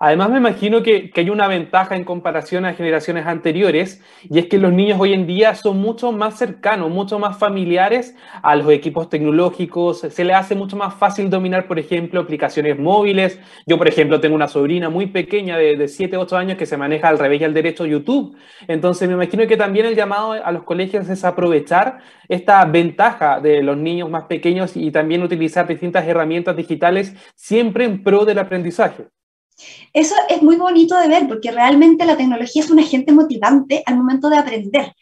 Además, 0.07 0.29
me 0.29 0.37
imagino 0.37 0.83
que, 0.83 1.11
hay 1.15 1.31
una 1.31 1.49
ventaja 1.49 1.97
en 1.97 2.05
comparación 2.05 2.67
a 2.67 2.75
generaciones 2.75 3.25
anteriores, 3.25 4.03
y 4.29 4.39
es 4.39 4.49
que 4.49 4.59
los 4.59 4.71
niños 4.71 5.01
hoy 5.01 5.15
en 5.15 5.27
día 5.27 5.55
son 5.55 5.79
mucho 5.79 6.13
más 6.13 6.37
cercanos, 6.37 6.91
mucho 6.91 7.19
más 7.19 7.39
familiares 7.39 8.15
a 8.43 8.55
los 8.55 8.71
equipos 8.71 9.09
tecnológicos, 9.09 10.01
se 10.01 10.25
les 10.25 10.37
hace 10.37 10.55
mucho 10.55 10.77
más 10.77 10.93
fácil 10.93 11.31
dominar, 11.31 11.67
por 11.67 11.79
ejemplo, 11.79 12.21
aplicaciones 12.21 12.79
móviles. 12.79 13.41
Yo, 13.67 13.79
por 13.79 13.89
ejemplo, 13.89 14.21
tengo 14.21 14.35
una 14.35 14.47
sobrina 14.47 14.91
muy 14.91 15.07
pequeña 15.07 15.57
de, 15.57 15.75
de 15.75 15.89
7, 15.89 16.19
8 16.19 16.37
años 16.37 16.59
que 16.59 16.67
se 16.67 16.77
maneja 16.77 17.09
al 17.09 17.19
revés 17.19 17.41
y 17.41 17.45
al 17.45 17.55
derecho 17.55 17.87
YouTube. 17.87 18.37
Entonces, 18.69 19.09
me 19.09 19.15
imagino 19.15 19.47
que 19.47 19.57
también 19.57 19.87
el 19.87 19.97
llamado 19.97 20.33
a 20.33 20.53
los 20.53 20.65
colegios 20.65 21.09
es 21.09 21.25
aprovechar 21.25 22.01
esta 22.29 22.63
ventaja 22.67 23.41
de 23.41 23.63
los 23.63 23.79
niños 23.79 24.11
más 24.11 24.25
pequeños 24.25 24.77
y 24.77 24.91
también 24.91 25.23
utilizar 25.23 25.67
distintas 25.67 26.07
herramientas 26.07 26.55
digitales 26.55 27.15
siempre 27.35 27.87
en 27.87 28.03
pro 28.03 28.27
del 28.27 28.39
aprendizaje. 28.39 29.14
Eso 29.93 30.15
es 30.29 30.43
muy 30.43 30.57
bonito 30.57 30.99
de 30.99 31.09
ver 31.09 31.29
porque 31.29 31.53
realmente 31.53 32.05
la 32.05 32.17
tecnología 32.17 32.63
es 32.63 32.71
un 32.71 32.81
agente 32.81 33.13
motivante 33.13 33.83
al 33.87 33.97
momento 33.97 34.29
de 34.29 34.39
aprender. 34.39 34.93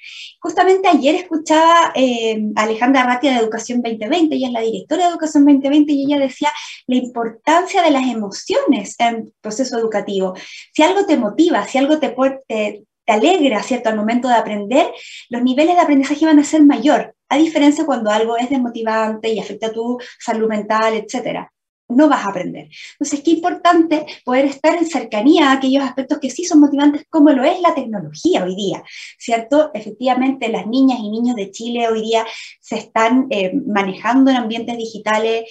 Justamente 0.41 0.89
ayer 0.89 1.15
escuchaba 1.15 1.93
eh, 1.95 2.43
a 2.57 2.63
Alejandra 2.65 3.05
Ratia 3.05 3.33
de 3.33 3.39
Educación 3.39 3.81
2020, 3.83 4.35
ella 4.35 4.49
es 4.49 4.53
la 4.53 4.61
directora 4.61 5.05
de 5.05 5.11
Educación 5.11 5.45
2020 5.47 5.93
y 5.93 6.05
ella 6.05 6.19
decía 6.19 6.51
la 6.87 6.97
importancia 6.97 7.83
de 7.83 7.91
las 7.91 8.07
emociones 8.07 8.95
en 8.99 9.33
proceso 9.41 9.79
educativo. 9.79 10.35
Si 10.75 10.83
algo 10.83 11.07
te 11.07 11.17
motiva, 11.17 11.67
si 11.67 11.79
algo 11.79 11.99
te, 11.99 12.15
te, 12.47 12.85
te 13.07 13.13
alegra, 13.13 13.63
¿cierto?, 13.63 13.89
al 13.89 13.97
momento 13.97 14.29
de 14.29 14.35
aprender, 14.35 14.93
los 15.31 15.43
niveles 15.43 15.77
de 15.77 15.81
aprendizaje 15.81 16.27
van 16.27 16.39
a 16.39 16.45
ser 16.45 16.63
mayor, 16.63 17.15
a 17.31 17.39
diferencia 17.39 17.87
cuando 17.87 18.11
algo 18.11 18.37
es 18.37 18.51
desmotivante 18.51 19.33
y 19.33 19.39
afecta 19.39 19.69
a 19.69 19.73
tu 19.73 19.99
salud 20.19 20.49
mental, 20.49 20.95
etcétera 20.95 21.51
no 21.97 22.09
vas 22.09 22.25
a 22.25 22.31
aprender. 22.31 22.69
Entonces, 22.93 23.21
qué 23.25 23.33
importante 23.33 24.07
poder 24.25 24.47
estar 24.47 24.77
en 24.77 24.87
cercanía 24.87 25.51
a 25.51 25.53
aquellos 25.55 25.85
aspectos 25.85 26.19
que 26.19 26.31
sí 26.31 26.45
son 26.45 26.61
motivantes, 26.61 27.05
como 27.09 27.31
lo 27.31 27.45
es 27.45 27.61
la 27.61 27.75
tecnología 27.75 28.45
hoy 28.45 28.55
día, 28.55 28.83
¿cierto? 29.19 29.71
Efectivamente, 29.75 30.49
las 30.49 30.67
niñas 30.67 30.99
y 31.01 31.11
niños 31.11 31.37
de 31.37 31.51
Chile 31.51 31.89
hoy 31.89 32.03
día 32.03 32.25
se 32.61 32.77
están 32.77 33.27
eh, 33.31 33.53
manejando 33.67 34.31
en 34.31 34.37
ambientes 34.39 34.77
digitales, 34.77 35.45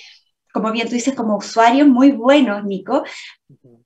como 0.54 0.72
bien 0.72 0.88
tú 0.88 0.96
dices, 0.96 1.16
como 1.16 1.38
usuarios 1.38 1.88
muy 1.88 2.12
buenos, 2.12 2.64
Nico, 2.66 3.04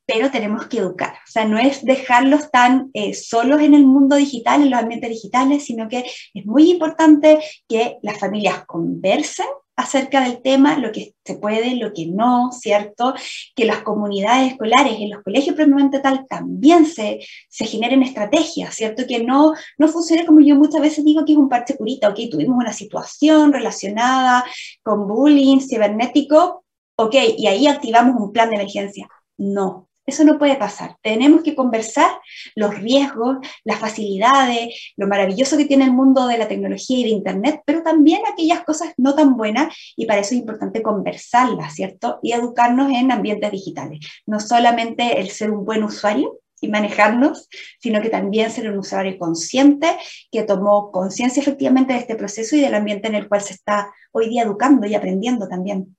pero 0.05 0.31
tenemos 0.31 0.67
que 0.67 0.79
educar. 0.79 1.13
O 1.13 1.31
sea, 1.31 1.45
no 1.45 1.57
es 1.57 1.83
dejarlos 1.83 2.51
tan 2.51 2.89
eh, 2.93 3.13
solos 3.13 3.62
en 3.62 3.74
el 3.74 3.85
mundo 3.85 4.15
digital, 4.15 4.62
en 4.62 4.71
los 4.71 4.79
ambientes 4.79 5.09
digitales, 5.09 5.65
sino 5.65 5.88
que 5.88 6.05
es 6.33 6.45
muy 6.45 6.71
importante 6.71 7.39
que 7.67 7.97
las 8.01 8.19
familias 8.19 8.65
conversen 8.65 9.47
acerca 9.75 10.22
del 10.22 10.41
tema, 10.41 10.77
lo 10.77 10.91
que 10.91 11.15
se 11.25 11.36
puede, 11.36 11.75
lo 11.75 11.94
que 11.94 12.08
no, 12.08 12.51
¿cierto? 12.51 13.13
Que 13.55 13.65
las 13.65 13.82
comunidades 13.82 14.53
escolares, 14.53 14.96
en 15.00 15.10
los 15.12 15.24
colegios 15.24 15.55
propiamente 15.55 16.00
tal, 16.00 16.25
también 16.27 16.86
se, 16.86 17.20
se 17.50 17.65
generen 17.65 18.01
estrategias, 18.03 18.75
¿cierto? 18.75 19.03
Que 19.08 19.24
no, 19.24 19.53
no 19.77 19.88
funcione 19.88 20.25
como 20.25 20.39
yo 20.39 20.55
muchas 20.55 20.82
veces 20.82 21.03
digo 21.03 21.25
que 21.25 21.34
es 21.34 21.38
un 21.38 21.50
parche 21.50 21.77
curita, 21.77 22.10
ok, 22.10 22.20
tuvimos 22.32 22.58
una 22.58 22.74
situación 22.74 23.51
relacionada 23.51 24.46
con 24.84 25.08
bullying 25.08 25.60
cibernético, 25.60 26.63
ok, 26.96 27.15
y 27.38 27.48
ahí 27.48 27.67
activamos 27.67 28.15
un 28.22 28.32
plan 28.32 28.50
de 28.50 28.55
emergencia. 28.55 29.10
No, 29.38 29.89
eso 30.05 30.24
no 30.24 30.38
puede 30.38 30.55
pasar. 30.55 30.95
Tenemos 31.01 31.43
que 31.43 31.55
conversar 31.55 32.09
los 32.55 32.75
riesgos, 32.75 33.38
las 33.63 33.79
facilidades, 33.79 34.93
lo 34.97 35.07
maravilloso 35.07 35.57
que 35.57 35.65
tiene 35.65 35.85
el 35.85 35.93
mundo 35.93 36.27
de 36.27 36.38
la 36.38 36.47
tecnología 36.47 37.00
y 37.00 37.03
de 37.03 37.09
Internet, 37.09 37.62
pero 37.65 37.83
también 37.83 38.21
aquellas 38.31 38.63
cosas 38.63 38.93
no 38.97 39.15
tan 39.15 39.35
buenas 39.35 39.75
y 39.95 40.05
para 40.05 40.21
eso 40.21 40.33
es 40.33 40.41
importante 40.41 40.81
conversarlas, 40.81 41.74
¿cierto? 41.74 42.19
Y 42.21 42.33
educarnos 42.33 42.91
en 42.91 43.12
ambientes 43.12 43.51
digitales. 43.51 44.00
No 44.25 44.39
solamente 44.39 45.19
el 45.19 45.29
ser 45.29 45.51
un 45.51 45.65
buen 45.65 45.83
usuario 45.83 46.39
y 46.62 46.67
manejarnos, 46.67 47.50
sino 47.79 48.01
que 48.01 48.09
también 48.09 48.51
ser 48.51 48.69
un 48.69 48.79
usuario 48.79 49.17
consciente 49.17 49.88
que 50.31 50.43
tomó 50.43 50.91
conciencia 50.91 51.41
efectivamente 51.41 51.93
de 51.93 52.00
este 52.00 52.15
proceso 52.15 52.55
y 52.55 52.62
del 52.62 52.75
ambiente 52.75 53.07
en 53.07 53.15
el 53.15 53.27
cual 53.27 53.41
se 53.41 53.53
está 53.53 53.91
hoy 54.12 54.29
día 54.29 54.43
educando 54.43 54.88
y 54.88 54.95
aprendiendo 54.95 55.47
también. 55.47 55.95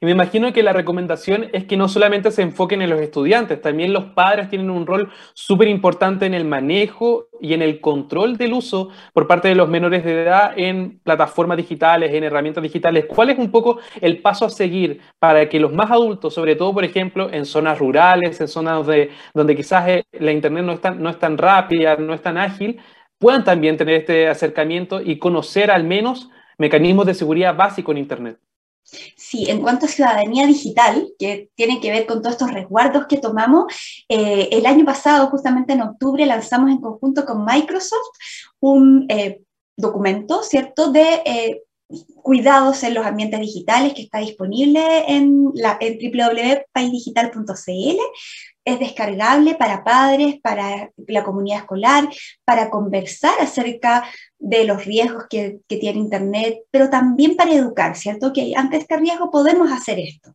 Y 0.00 0.06
me 0.06 0.12
imagino 0.12 0.52
que 0.52 0.62
la 0.62 0.72
recomendación 0.72 1.48
es 1.52 1.64
que 1.64 1.76
no 1.76 1.88
solamente 1.88 2.30
se 2.30 2.42
enfoquen 2.42 2.82
en 2.82 2.90
los 2.90 3.00
estudiantes, 3.00 3.60
también 3.60 3.92
los 3.92 4.04
padres 4.06 4.48
tienen 4.50 4.70
un 4.70 4.86
rol 4.86 5.10
súper 5.34 5.68
importante 5.68 6.26
en 6.26 6.34
el 6.34 6.44
manejo 6.44 7.28
y 7.40 7.54
en 7.54 7.62
el 7.62 7.80
control 7.80 8.36
del 8.36 8.52
uso 8.52 8.90
por 9.12 9.26
parte 9.26 9.48
de 9.48 9.54
los 9.54 9.68
menores 9.68 10.04
de 10.04 10.22
edad 10.22 10.52
en 10.56 10.98
plataformas 11.00 11.56
digitales, 11.56 12.12
en 12.12 12.24
herramientas 12.24 12.62
digitales. 12.62 13.06
¿Cuál 13.06 13.30
es 13.30 13.38
un 13.38 13.50
poco 13.50 13.78
el 14.00 14.20
paso 14.20 14.46
a 14.46 14.50
seguir 14.50 15.00
para 15.18 15.48
que 15.48 15.60
los 15.60 15.72
más 15.72 15.90
adultos, 15.90 16.34
sobre 16.34 16.56
todo, 16.56 16.72
por 16.74 16.84
ejemplo, 16.84 17.30
en 17.32 17.44
zonas 17.44 17.78
rurales, 17.78 18.40
en 18.40 18.48
zonas 18.48 18.86
de, 18.86 19.10
donde 19.32 19.56
quizás 19.56 19.88
eh, 19.88 20.04
la 20.12 20.32
Internet 20.32 20.64
no 20.64 20.72
es, 20.72 20.80
tan, 20.80 21.02
no 21.02 21.10
es 21.10 21.18
tan 21.18 21.38
rápida, 21.38 21.96
no 21.96 22.14
es 22.14 22.22
tan 22.22 22.38
ágil, 22.38 22.80
puedan 23.18 23.44
también 23.44 23.76
tener 23.76 23.96
este 23.96 24.28
acercamiento 24.28 25.00
y 25.00 25.18
conocer 25.18 25.70
al 25.70 25.84
menos 25.84 26.30
mecanismos 26.58 27.06
de 27.06 27.14
seguridad 27.14 27.56
básicos 27.56 27.92
en 27.92 27.98
Internet? 27.98 28.38
Sí, 29.16 29.48
en 29.48 29.62
cuanto 29.62 29.86
a 29.86 29.88
ciudadanía 29.88 30.46
digital, 30.46 31.08
que 31.18 31.50
tiene 31.54 31.80
que 31.80 31.90
ver 31.90 32.06
con 32.06 32.20
todos 32.20 32.34
estos 32.34 32.52
resguardos 32.52 33.06
que 33.06 33.16
tomamos, 33.16 33.72
eh, 34.08 34.48
el 34.52 34.66
año 34.66 34.84
pasado, 34.84 35.28
justamente 35.28 35.72
en 35.72 35.82
octubre, 35.82 36.26
lanzamos 36.26 36.70
en 36.70 36.80
conjunto 36.80 37.24
con 37.24 37.44
Microsoft 37.44 38.18
un 38.60 39.06
eh, 39.08 39.42
documento, 39.76 40.42
¿cierto?, 40.42 40.92
de 40.92 41.22
eh, 41.24 41.62
cuidados 42.22 42.82
en 42.82 42.94
los 42.94 43.06
ambientes 43.06 43.40
digitales 43.40 43.94
que 43.94 44.02
está 44.02 44.18
disponible 44.18 45.04
en, 45.08 45.50
la, 45.54 45.78
en 45.80 45.98
www.paisdigital.cl 45.98 48.00
es 48.64 48.78
descargable 48.78 49.54
para 49.56 49.84
padres, 49.84 50.40
para 50.40 50.90
la 51.06 51.22
comunidad 51.22 51.58
escolar, 51.58 52.08
para 52.44 52.70
conversar 52.70 53.34
acerca 53.40 54.08
de 54.38 54.64
los 54.64 54.84
riesgos 54.84 55.24
que, 55.28 55.60
tiene 55.66 55.98
Internet, 55.98 56.60
pero 56.70 56.88
también 56.88 57.36
para 57.36 57.52
educar, 57.52 57.96
¿cierto? 57.96 58.32
Que 58.32 58.52
ante 58.56 58.78
este 58.78 58.96
riesgo 58.96 59.30
podemos 59.30 59.70
hacer 59.70 59.98
esto. 59.98 60.34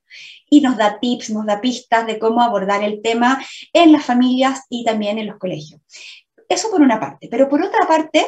Y 0.50 0.62
nos 0.62 0.78
da 0.78 1.00
tips, 1.00 1.32
nos 1.32 1.46
da 1.46 1.62
pistas 1.62 2.06
de 2.06 2.20
cómo 2.20 2.42
abordar 2.42 2.84
el 2.84 3.02
tema 3.02 3.44
en 3.74 3.92
las 3.92 4.06
familias 4.06 4.62
y 4.70 4.84
también 4.84 5.18
en 5.18 5.28
los 5.28 5.38
colegios. 5.38 5.82
Eso 6.48 6.70
por 6.70 6.82
una 6.82 7.00
parte, 7.00 7.28
pero 7.30 7.48
por 7.50 7.62
otra 7.62 7.88
parte, 7.88 8.26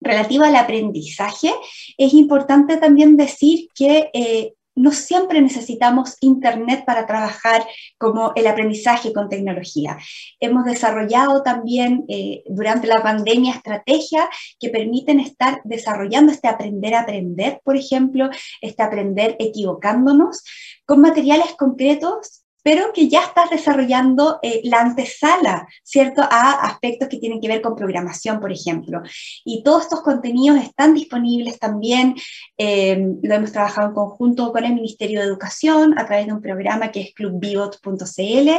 relativa 0.00 0.46
al 0.46 0.56
aprendizaje, 0.56 1.52
es 1.96 2.14
importante 2.14 2.76
también 2.76 3.16
decir 3.16 3.68
que 3.74 4.10
eh, 4.12 4.54
no 4.78 4.92
siempre 4.92 5.40
necesitamos 5.40 6.16
Internet 6.20 6.84
para 6.86 7.06
trabajar 7.06 7.66
como 7.98 8.32
el 8.36 8.46
aprendizaje 8.46 9.12
con 9.12 9.28
tecnología. 9.28 9.98
Hemos 10.40 10.64
desarrollado 10.64 11.42
también 11.42 12.04
eh, 12.08 12.42
durante 12.46 12.86
la 12.86 13.02
pandemia 13.02 13.54
estrategias 13.54 14.26
que 14.60 14.70
permiten 14.70 15.20
estar 15.20 15.60
desarrollando 15.64 16.32
este 16.32 16.48
aprender 16.48 16.94
a 16.94 17.00
aprender, 17.00 17.60
por 17.64 17.76
ejemplo, 17.76 18.30
este 18.60 18.82
aprender 18.82 19.36
equivocándonos, 19.38 20.44
con 20.86 21.00
materiales 21.00 21.54
concretos 21.58 22.44
pero 22.68 22.92
que 22.92 23.08
ya 23.08 23.22
estás 23.22 23.48
desarrollando 23.48 24.40
eh, 24.42 24.60
la 24.64 24.82
antesala, 24.82 25.66
¿cierto?, 25.82 26.20
a 26.20 26.66
aspectos 26.66 27.08
que 27.08 27.16
tienen 27.16 27.40
que 27.40 27.48
ver 27.48 27.62
con 27.62 27.74
programación, 27.74 28.40
por 28.40 28.52
ejemplo. 28.52 29.00
Y 29.42 29.62
todos 29.62 29.84
estos 29.84 30.02
contenidos 30.02 30.60
están 30.60 30.92
disponibles 30.92 31.58
también, 31.58 32.14
eh, 32.58 33.14
lo 33.22 33.34
hemos 33.34 33.52
trabajado 33.52 33.88
en 33.88 33.94
conjunto 33.94 34.52
con 34.52 34.66
el 34.66 34.74
Ministerio 34.74 35.20
de 35.20 35.26
Educación 35.28 35.98
a 35.98 36.04
través 36.04 36.26
de 36.26 36.34
un 36.34 36.42
programa 36.42 36.92
que 36.92 37.00
es 37.00 37.14
clubbivot.cl. 37.14 38.50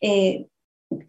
Eh, 0.00 0.46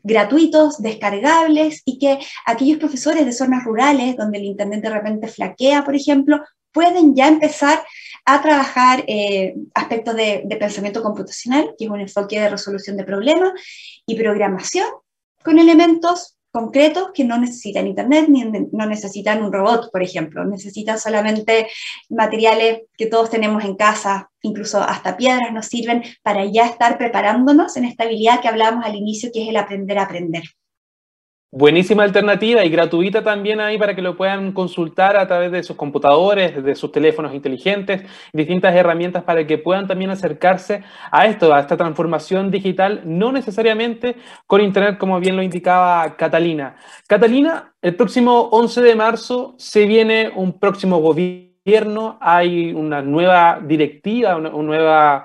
gratuitos, 0.03 0.81
descargables 0.81 1.81
y 1.85 1.97
que 1.97 2.19
aquellos 2.45 2.77
profesores 2.77 3.25
de 3.25 3.31
zonas 3.31 3.63
rurales 3.63 4.17
donde 4.17 4.39
el 4.39 4.45
Internet 4.45 4.81
de 4.81 4.89
repente 4.89 5.27
flaquea, 5.29 5.85
por 5.85 5.95
ejemplo, 5.95 6.41
pueden 6.73 7.15
ya 7.15 7.27
empezar 7.27 7.83
a 8.25 8.41
trabajar 8.41 9.03
eh, 9.07 9.55
aspectos 9.73 10.15
de, 10.15 10.45
pensamiento 10.59 11.03
computacional, 11.03 11.75
que 11.77 11.85
es 11.85 11.91
un 11.91 12.01
enfoque 12.01 12.39
de 12.39 12.49
resolución 12.49 12.97
de 12.97 13.03
problemas, 13.03 13.51
y 14.05 14.15
programación, 14.15 14.87
con 15.43 15.59
elementos 15.59 16.37
concretos 16.51 17.09
que 17.13 17.23
no 17.23 17.37
necesitan 17.39 17.87
internet 17.87 18.27
ni 18.29 18.43
no 18.43 18.85
necesitan 18.85 19.43
un 19.43 19.51
robot, 19.51 19.89
por 19.91 20.03
ejemplo, 20.03 20.45
necesitan 20.45 20.99
solamente 20.99 21.67
materiales 22.09 22.83
que 22.95 23.07
todos 23.07 23.31
tenemos 23.31 23.63
en 23.65 23.75
casa, 23.75 24.29
incluso 24.41 24.79
hasta 24.79 25.17
piedras 25.17 25.51
nos 25.51 25.65
sirven 25.65 26.03
para 26.21 26.45
ya 26.45 26.67
estar 26.67 26.97
preparándonos 26.97 27.75
en 27.75 27.85
esta 27.85 28.03
habilidad 28.03 28.39
que 28.39 28.49
hablábamos 28.49 28.85
al 28.85 28.95
inicio, 28.95 29.31
que 29.33 29.41
es 29.41 29.49
el 29.49 29.57
aprender 29.57 29.97
a 29.97 30.03
aprender. 30.03 30.43
Buenísima 31.55 32.01
alternativa 32.01 32.65
y 32.65 32.69
gratuita 32.69 33.23
también 33.23 33.61
ahí 33.61 33.77
para 33.77 33.93
que 33.93 34.01
lo 34.01 34.17
puedan 34.17 34.53
consultar 34.53 35.15
a 35.15 35.27
través 35.27 35.51
de 35.51 35.61
sus 35.61 35.75
computadores, 35.75 36.63
de 36.63 36.73
sus 36.73 36.91
teléfonos 36.91 37.31
inteligentes, 37.35 38.01
distintas 38.33 38.75
herramientas 38.75 39.21
para 39.23 39.45
que 39.45 39.59
puedan 39.59 39.87
también 39.87 40.09
acercarse 40.09 40.83
a 41.11 41.27
esto, 41.27 41.53
a 41.53 41.59
esta 41.59 41.77
transformación 41.77 42.49
digital, 42.49 43.03
no 43.05 43.31
necesariamente 43.31 44.15
con 44.47 44.61
Internet, 44.61 44.97
como 44.97 45.19
bien 45.19 45.35
lo 45.35 45.43
indicaba 45.43 46.15
Catalina. 46.17 46.75
Catalina, 47.05 47.75
el 47.83 47.95
próximo 47.95 48.49
11 48.51 48.81
de 48.81 48.95
marzo 48.95 49.53
se 49.59 49.85
viene 49.85 50.31
un 50.35 50.57
próximo 50.57 50.97
gobierno 51.01 51.52
hay 52.19 52.73
una 52.73 53.01
nueva 53.01 53.59
directiva, 53.63 54.35
una, 54.35 54.49
nueva 54.49 55.23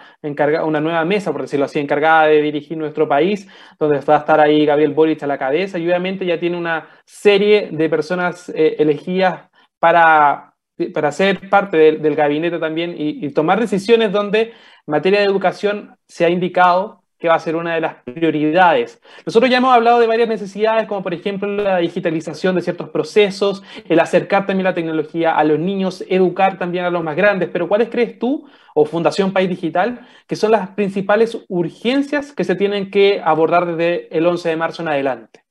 una 0.64 0.80
nueva 0.80 1.04
mesa, 1.04 1.32
por 1.32 1.42
decirlo 1.42 1.64
así, 1.66 1.80
encargada 1.80 2.26
de 2.26 2.42
dirigir 2.42 2.76
nuestro 2.78 3.08
país, 3.08 3.48
donde 3.78 3.98
va 4.00 4.16
a 4.16 4.18
estar 4.18 4.40
ahí 4.40 4.64
Gabriel 4.64 4.94
Boric 4.94 5.22
a 5.22 5.26
la 5.26 5.38
cabeza 5.38 5.78
y 5.78 5.86
obviamente 5.86 6.24
ya 6.24 6.38
tiene 6.38 6.56
una 6.56 6.88
serie 7.04 7.70
de 7.72 7.88
personas 7.88 8.48
eh, 8.50 8.76
elegidas 8.78 9.50
para, 9.80 10.54
para 10.94 11.12
ser 11.12 11.48
parte 11.50 11.76
del, 11.98 12.14
gabinete 12.14 12.58
también 12.58 12.94
y, 12.96 13.24
y 13.26 13.30
tomar 13.32 13.58
decisiones 13.58 14.12
donde 14.12 14.40
en 14.42 14.52
materia 14.86 15.20
de 15.20 15.26
educación 15.26 15.96
se 16.06 16.24
ha 16.24 16.30
indicado 16.30 16.97
que 17.18 17.28
va 17.28 17.34
a 17.34 17.40
ser 17.40 17.56
una 17.56 17.74
de 17.74 17.80
las 17.80 17.96
prioridades. 18.04 19.00
Nosotros 19.26 19.50
ya 19.50 19.58
hemos 19.58 19.74
hablado 19.74 19.98
de 19.98 20.06
varias 20.06 20.28
necesidades, 20.28 20.86
como 20.86 21.02
por 21.02 21.12
ejemplo 21.14 21.48
la 21.48 21.78
digitalización 21.78 22.54
de 22.54 22.62
ciertos 22.62 22.90
procesos, 22.90 23.62
el 23.88 23.98
acercar 24.00 24.46
también 24.46 24.64
la 24.64 24.74
tecnología 24.74 25.36
a 25.36 25.44
los 25.44 25.58
niños, 25.58 26.04
educar 26.08 26.58
también 26.58 26.84
a 26.84 26.90
los 26.90 27.02
más 27.02 27.16
grandes, 27.16 27.48
pero 27.52 27.68
¿cuáles 27.68 27.88
crees 27.88 28.18
tú, 28.18 28.46
o 28.74 28.84
Fundación 28.84 29.32
País 29.32 29.48
Digital, 29.48 30.06
que 30.26 30.36
son 30.36 30.52
las 30.52 30.70
principales 30.70 31.36
urgencias 31.48 32.32
que 32.32 32.44
se 32.44 32.54
tienen 32.54 32.90
que 32.90 33.20
abordar 33.24 33.66
desde 33.66 34.16
el 34.16 34.24
11 34.24 34.48
de 34.48 34.56
marzo 34.56 34.82
en 34.82 34.88
adelante? 34.88 35.42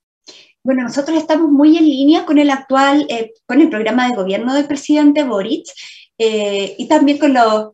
Bueno, 0.64 0.84
nosotros 0.84 1.18
estamos 1.18 1.50
muy 1.50 1.78
en 1.78 1.86
línea 1.86 2.26
con 2.26 2.38
el 2.38 2.50
actual, 2.50 3.06
eh, 3.10 3.34
con 3.46 3.62
el 3.62 3.70
programa 3.70 4.08
de 4.08 4.16
gobierno 4.16 4.54
del 4.54 4.68
presidente 4.68 5.24
Boric 5.24 5.66
eh, 6.18 6.76
y 6.78 6.88
también 6.88 7.18
con 7.18 7.34
los 7.34 7.72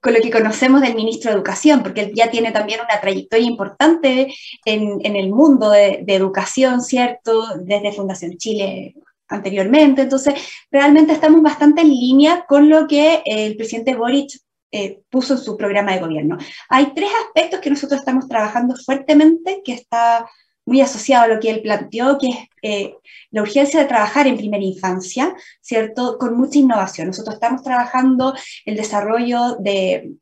con 0.00 0.14
lo 0.14 0.20
que 0.20 0.30
conocemos 0.30 0.80
del 0.80 0.94
ministro 0.94 1.30
de 1.30 1.36
Educación, 1.36 1.82
porque 1.82 2.02
él 2.02 2.12
ya 2.14 2.30
tiene 2.30 2.52
también 2.52 2.80
una 2.80 3.00
trayectoria 3.00 3.46
importante 3.46 4.32
en, 4.64 5.16
el 5.16 5.30
mundo 5.30 5.70
de, 5.70 6.04
educación, 6.06 6.82
¿cierto? 6.82 7.44
Desde 7.64 7.92
Fundación 7.92 8.36
Chile 8.36 8.94
anteriormente. 9.28 10.02
Entonces, 10.02 10.34
realmente 10.70 11.12
estamos 11.12 11.42
bastante 11.42 11.82
en 11.82 11.90
línea 11.90 12.44
con 12.48 12.68
lo 12.68 12.86
que 12.86 13.22
el 13.24 13.56
presidente 13.56 13.94
Boric 13.94 14.30
eh, 14.70 15.00
puso 15.10 15.34
en 15.34 15.40
su 15.40 15.56
programa 15.56 15.94
de 15.94 16.00
gobierno. 16.00 16.38
Hay 16.68 16.92
tres 16.94 17.10
aspectos 17.26 17.60
que 17.60 17.70
nosotros 17.70 18.00
estamos 18.00 18.28
trabajando 18.28 18.76
fuertemente, 18.76 19.62
que 19.64 19.72
está 19.72 20.28
muy 20.68 20.82
asociado 20.82 21.24
a 21.24 21.28
lo 21.28 21.40
que 21.40 21.48
él 21.48 21.62
planteó, 21.62 22.18
que 22.18 22.28
es 22.28 22.36
eh, 22.62 22.94
la 23.30 23.40
urgencia 23.42 23.80
de 23.80 23.86
trabajar 23.86 24.26
en 24.26 24.36
primera 24.36 24.62
infancia, 24.62 25.34
¿cierto? 25.62 26.18
Con 26.18 26.36
mucha 26.36 26.58
innovación.Nosotros 26.58 27.36
estamos 27.36 27.62
trabajando 27.62 28.34
el 28.66 28.76
desarrollo 28.76 29.56
de, 29.58 30.12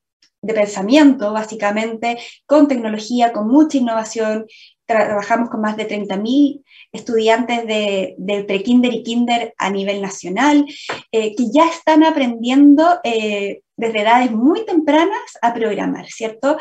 pensamiento, 0.41 1.33
básicamente, 1.33 2.19
con 2.47 2.69
tecnología, 2.69 3.33
con 3.33 3.49
mucha 3.49 3.79
innovación. 3.79 4.47
trabajamos 4.87 5.51
con 5.51 5.61
más 5.61 5.77
de 5.77 5.89
30.000 5.89 6.63
estudiantes 6.93 7.67
de, 7.67 8.15
del 8.17 8.47
pre-kinder 8.47 8.93
y 8.95 9.03
kinder 9.03 9.53
a 9.59 9.69
nivel 9.69 10.01
nacional, 10.01 10.65
eh, 11.11 11.35
que 11.35 11.51
ya 11.51 11.67
están 11.69 12.05
aprendiendo 12.05 13.01
eh, 13.03 13.63
desde 13.77 14.03
edades 14.03 14.31
muy 14.31 14.65
tempranas 14.65 15.29
a 15.43 15.53
programar, 15.53 16.07
¿cierto? 16.07 16.57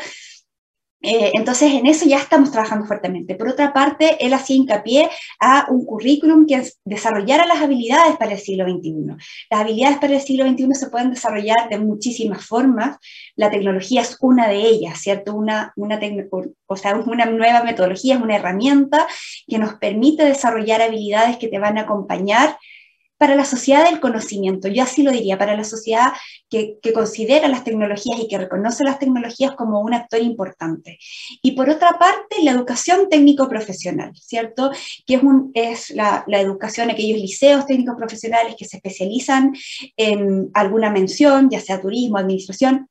Eh, 1.02 1.30
entonces, 1.34 1.72
en 1.72 1.86
eso 1.86 2.06
ya 2.06 2.18
estamos 2.18 2.50
trabajando 2.50 2.86
fuertemente. 2.86 3.34
Por 3.34 3.48
otra 3.48 3.72
parte, 3.72 4.16
él 4.24 4.32
hacía 4.32 4.56
hincapié 4.56 5.10
a 5.38 5.66
un 5.70 5.84
currículum 5.84 6.46
que 6.46 6.62
desarrollara 6.84 7.46
las 7.46 7.60
habilidades 7.60 8.16
para 8.16 8.32
el 8.32 8.38
siglo 8.38 8.64
XXI. 8.64 9.16
Las 9.50 9.60
habilidades 9.60 9.98
para 9.98 10.14
el 10.14 10.20
siglo 10.20 10.48
XXI 10.48 10.74
se 10.74 10.90
pueden 10.90 11.10
desarrollar 11.10 11.68
de 11.68 11.78
muchísimas 11.78 12.44
formas. 12.44 12.96
La 13.36 13.50
tecnología 13.50 14.00
es 14.02 14.16
una 14.20 14.48
de 14.48 14.56
ellas, 14.56 14.98
¿cierto? 14.98 15.34
Una, 15.34 15.72
una, 15.76 15.96
nueva 17.26 17.62
metodología, 17.62 18.14
es 18.14 18.20
una 18.20 18.36
herramienta 18.36 19.06
que 19.46 19.58
nos 19.58 19.74
permite 19.74 20.24
desarrollar 20.24 20.80
habilidades 20.82 21.36
que 21.36 21.48
te 21.48 21.58
van 21.58 21.78
a 21.78 21.82
acompañar 21.82 22.56
para 23.18 23.34
la 23.34 23.44
sociedad 23.44 23.84
del 23.88 24.00
conocimiento, 24.00 24.68
yo 24.68 24.82
así 24.82 25.02
lo 25.02 25.10
diría, 25.10 25.38
para 25.38 25.56
la 25.56 25.64
sociedad 25.64 26.12
que, 26.50 26.78
considera 26.94 27.48
las 27.48 27.64
tecnologías 27.64 28.18
y 28.20 28.28
que 28.28 28.38
reconoce 28.38 28.84
las 28.84 28.98
tecnologías 28.98 29.52
como 29.52 29.80
un 29.80 29.94
actor 29.94 30.20
importante. 30.20 30.98
Y 31.42 31.52
por 31.52 31.68
otra 31.68 31.98
parte, 31.98 32.42
la 32.42 32.52
educación 32.52 33.08
técnico-profesional, 33.10 34.12
¿cierto? 34.14 34.70
Que 35.06 35.14
es, 35.14 35.22
es 35.54 35.90
la, 35.90 36.24
educación, 36.28 36.90
aquellos 36.90 37.18
liceos 37.18 37.66
técnicos 37.66 37.96
profesionales 37.96 38.54
que 38.58 38.64
se 38.64 38.76
especializan 38.76 39.52
en 39.96 40.50
alguna 40.54 40.90
mención, 40.90 41.50
ya 41.50 41.60
sea 41.60 41.80
turismo, 41.80 42.18
administración, 42.18 42.88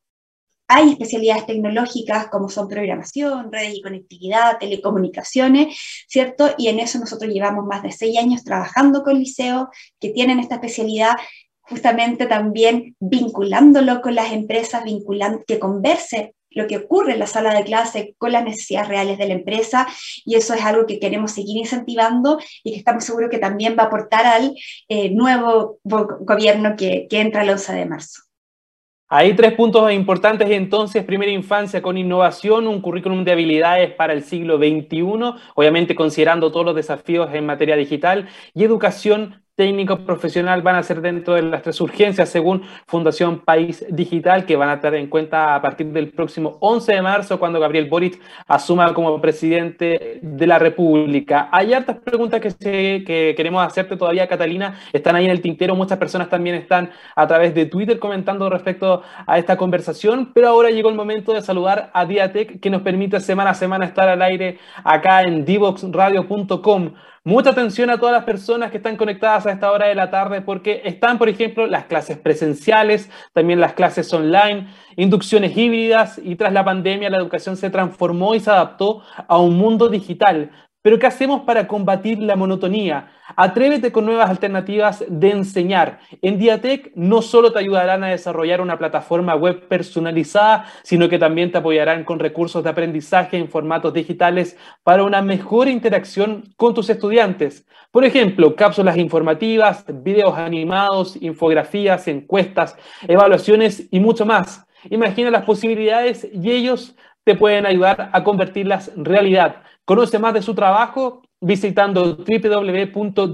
hay 0.68 0.92
especialidades 0.92 1.46
tecnológicas 1.46 2.28
como 2.28 2.50
son 2.50 2.68
programación, 2.68 3.52
redes 3.52 3.76
y 3.76 3.82
conectividad, 3.82 4.58
telecomunicaciones, 4.58 5.78
¿cierto? 6.08 6.54
Y 6.58 6.68
en 6.68 6.80
eso 6.80 7.00
nosotros 7.00 7.32
llevamos 7.32 7.66
más 7.66 7.84
de 7.84 7.92
seis 7.92 8.18
años 8.18 8.44
trabajando 8.44 9.04
con 9.04 9.20
liceos 9.20 9.68
que 10.00 10.10
tienen 10.10 10.40
esta 10.40 10.56
especialidad, 10.56 11.16
justamente 11.62 12.26
también 12.26 12.96
vinculándolo 13.00 14.02
con 14.02 14.16
las 14.16 14.32
empresas, 14.32 14.84
vinculando, 14.84 15.44
que 15.46 15.60
converse 15.60 16.36
lo 16.56 16.68
que 16.68 16.78
ocurre 16.78 17.14
en 17.14 17.20
la 17.20 17.28
sala 17.28 17.54
de 17.54 17.66
clase 17.66 18.16
con 18.18 18.32
las 18.32 18.44
necesidades 18.44 18.88
reales 18.88 19.18
de 19.18 19.28
la 19.28 19.34
empresa 19.34 19.88
y 20.24 20.36
eso 20.36 20.54
es 20.54 20.64
algo 20.64 20.86
que 20.86 21.00
queremos 21.00 21.34
seguir 21.34 21.58
incentivando 21.58 22.40
y 22.64 22.72
que 22.72 22.78
estamos 22.78 23.04
seguros 23.04 23.30
que 23.30 23.40
también 23.40 23.76
va 23.78 23.84
a 23.84 23.86
aportar 23.88 24.26
al 24.26 24.56
eh, 24.88 25.10
nuevo 25.12 25.80
gobierno 25.84 26.76
que, 26.78 27.08
que 27.10 27.20
entra 27.20 27.44
el 27.44 27.50
11 27.50 27.74
de 27.74 27.86
marzo. 27.86 28.25
Hay 29.08 29.36
tres 29.36 29.54
puntos 29.54 29.92
importantes 29.92 30.50
entonces, 30.50 31.04
primera 31.04 31.32
infancia 31.32 31.82
con 31.82 31.96
innovación, 31.96 32.68
un 32.68 32.82
currículum 32.82 33.24
de 33.24 33.34
habilidades 33.34 33.94
para 33.94 34.14
el 34.14 34.24
siglo 34.24 34.58
XXI, 34.58 35.36
obviamente 35.54 35.94
considerando 35.94 36.52
todos 36.52 36.66
los 36.66 36.76
desafíos 36.76 37.30
en 37.34 37.46
materia 37.46 37.76
digital, 37.76 38.28
y 38.56 38.64
educación 38.64 39.45
técnico 39.56 40.00
profesional 40.00 40.62
van 40.62 40.76
a 40.76 40.84
ser 40.84 41.02
dentro 41.02 41.36
de 41.36 41.42
las 41.44 41.62
tres 41.62 41.80
urgencias 41.80 42.30
según 42.30 42.64
Fundación 42.88 43.40
País 43.40 43.86
Digital 43.90 44.46
que 44.46 44.58
van 44.58 44.70
a 44.70 44.82
tener 44.82 45.00
en 45.00 45.08
cuenta 45.08 45.56
a 45.56 45.62
partir 45.62 45.88
del 45.88 46.10
próximo 46.10 46.58
11 46.60 46.94
de 46.94 47.02
marzo 47.02 47.40
cuando 47.40 47.60
Gabriel 47.60 47.90
Boric 47.90 48.20
asuma 48.48 48.94
como 48.94 49.22
presidente 49.22 50.20
de 50.22 50.48
la 50.48 50.60
República. 50.60 51.48
Hay 51.52 51.74
hartas 51.74 51.98
preguntas 52.00 52.42
que, 52.42 53.04
que 53.06 53.34
queremos 53.38 53.66
hacerte 53.66 53.96
todavía, 53.96 54.28
Catalina, 54.28 54.78
están 54.92 55.16
ahí 55.16 55.26
en 55.26 55.32
el 55.32 55.42
tintero, 55.42 55.76
muchas 55.76 55.98
personas 55.98 56.30
también 56.30 56.58
están 56.58 56.92
a 57.16 57.26
través 57.26 57.56
de 57.56 57.66
Twitter 57.66 57.98
comentando 57.98 58.50
respecto 58.50 59.04
a 59.26 59.38
esta 59.38 59.56
conversación, 59.56 60.32
pero 60.34 60.50
ahora 60.50 60.70
llegó 60.70 60.90
el 60.90 60.96
momento 60.96 61.32
de 61.34 61.42
saludar 61.42 61.92
a 61.94 62.06
Diatec 62.06 62.60
que 62.60 62.70
nos 62.70 62.82
permite 62.82 63.20
semana 63.22 63.52
a 63.52 63.54
semana 63.54 63.86
estar 63.86 64.10
al 64.10 64.22
aire 64.22 64.60
acá 64.84 65.22
en 65.22 65.46
divoxradio.com. 65.46 66.92
Mucha 67.28 67.50
atención 67.50 67.90
a 67.90 67.98
todas 67.98 68.14
las 68.14 68.24
personas 68.24 68.70
que 68.70 68.78
están 68.78 68.98
conectadas 68.98 69.48
a 69.48 69.52
esta 69.52 69.72
hora 69.72 69.88
de 69.88 69.96
la 69.96 70.12
tarde 70.12 70.42
porque 70.42 70.84
están, 70.86 71.18
por 71.18 71.28
ejemplo, 71.28 71.66
las 71.66 71.86
clases 71.86 72.20
presenciales, 72.20 73.10
también 73.34 73.60
las 73.60 73.74
clases 73.74 74.14
online, 74.14 74.68
inducciones 74.96 75.58
híbridas 75.58 76.22
y 76.24 76.36
tras 76.36 76.54
la 76.54 76.64
pandemia 76.64 77.10
la 77.10 77.18
educación 77.18 77.58
se 77.58 77.72
transformó 77.72 78.36
y 78.36 78.42
se 78.42 78.52
adaptó 78.52 79.02
a 79.28 79.40
un 79.40 79.58
mundo 79.58 79.90
digital. 79.90 80.52
Pero 80.86 81.00
¿qué 81.00 81.08
hacemos 81.08 81.42
para 81.42 81.68
combatir 81.68 82.20
la 82.20 82.36
monotonía? 82.36 83.08
Atrévete 83.36 83.92
con 83.92 84.06
nuevas 84.06 84.30
alternativas 84.30 85.04
de 85.08 85.32
enseñar. 85.32 85.98
En 86.22 86.38
Diatec 86.38 86.92
no 86.94 87.24
solo 87.24 87.52
te 87.52 87.58
ayudarán 87.58 88.04
a 88.04 88.10
desarrollar 88.10 88.62
una 88.62 88.78
plataforma 88.78 89.36
web 89.36 89.68
personalizada, 89.68 90.68
sino 90.84 91.10
que 91.10 91.18
también 91.18 91.52
te 91.52 91.58
apoyarán 91.58 92.04
con 92.04 92.20
recursos 92.20 92.64
de 92.64 92.70
aprendizaje 92.70 93.36
en 93.36 93.50
formatos 93.50 93.96
digitales 93.96 94.58
para 94.84 95.02
una 95.02 95.24
mejor 95.24 95.70
interacción 95.70 96.54
con 96.56 96.76
tus 96.76 96.88
estudiantes. 96.92 97.66
Por 97.90 98.06
ejemplo, 98.06 98.56
cápsulas 98.56 98.96
informativas, 98.98 99.86
videos 100.04 100.38
animados, 100.38 101.20
infografías, 101.20 102.08
encuestas, 102.08 102.78
evaluaciones 103.08 103.88
y 103.90 104.00
mucho 104.00 104.24
más. 104.24 104.68
Imagina 104.92 105.32
las 105.32 105.46
posibilidades 105.46 106.28
y 106.32 106.52
ellos 106.52 106.96
te 107.26 107.36
pueden 107.36 107.66
ayudar 107.66 108.10
a 108.14 108.24
convertirlas 108.24 108.92
en 108.96 109.04
realidad. 109.04 109.64
Conoce 109.84 110.20
más 110.20 110.34
de 110.34 110.42
su 110.42 110.56
trabajo 110.56 111.24
visitando 111.42 112.16
www.diatec.cl 112.16 113.26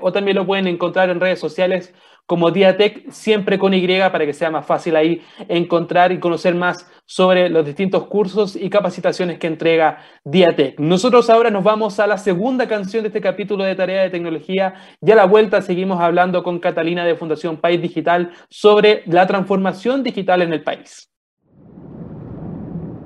o 0.00 0.12
también 0.12 0.36
lo 0.36 0.46
pueden 0.46 0.66
encontrar 0.66 1.10
en 1.10 1.20
redes 1.20 1.38
sociales 1.38 1.92
como 2.30 2.52
Diatec, 2.52 3.10
siempre 3.10 3.58
con 3.58 3.74
Y, 3.74 3.84
para 3.88 4.24
que 4.24 4.32
sea 4.32 4.52
más 4.52 4.64
fácil 4.64 4.94
ahí 4.94 5.20
encontrar 5.48 6.12
y 6.12 6.20
conocer 6.20 6.54
más 6.54 6.88
sobre 7.04 7.48
los 7.48 7.66
distintos 7.66 8.06
cursos 8.06 8.54
y 8.54 8.70
capacitaciones 8.70 9.40
que 9.40 9.48
entrega 9.48 9.98
Diatec. 10.22 10.78
Nosotros 10.78 11.28
ahora 11.28 11.50
nos 11.50 11.64
vamos 11.64 11.98
a 11.98 12.06
la 12.06 12.18
segunda 12.18 12.68
canción 12.68 13.02
de 13.02 13.08
este 13.08 13.20
capítulo 13.20 13.64
de 13.64 13.74
Tarea 13.74 14.02
de 14.02 14.10
Tecnología 14.10 14.74
y 15.02 15.10
a 15.10 15.16
la 15.16 15.24
vuelta 15.24 15.60
seguimos 15.60 16.00
hablando 16.00 16.44
con 16.44 16.60
Catalina 16.60 17.04
de 17.04 17.16
Fundación 17.16 17.56
País 17.56 17.82
Digital 17.82 18.30
sobre 18.48 19.02
la 19.06 19.26
transformación 19.26 20.04
digital 20.04 20.42
en 20.42 20.52
el 20.52 20.62
país. 20.62 21.09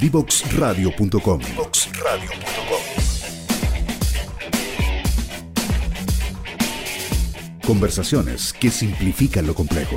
Divoxradio.com. 0.00 1.40
Conversaciones 7.66 8.54
que 8.54 8.70
simplifican 8.70 9.46
lo 9.46 9.54
complejo. 9.54 9.96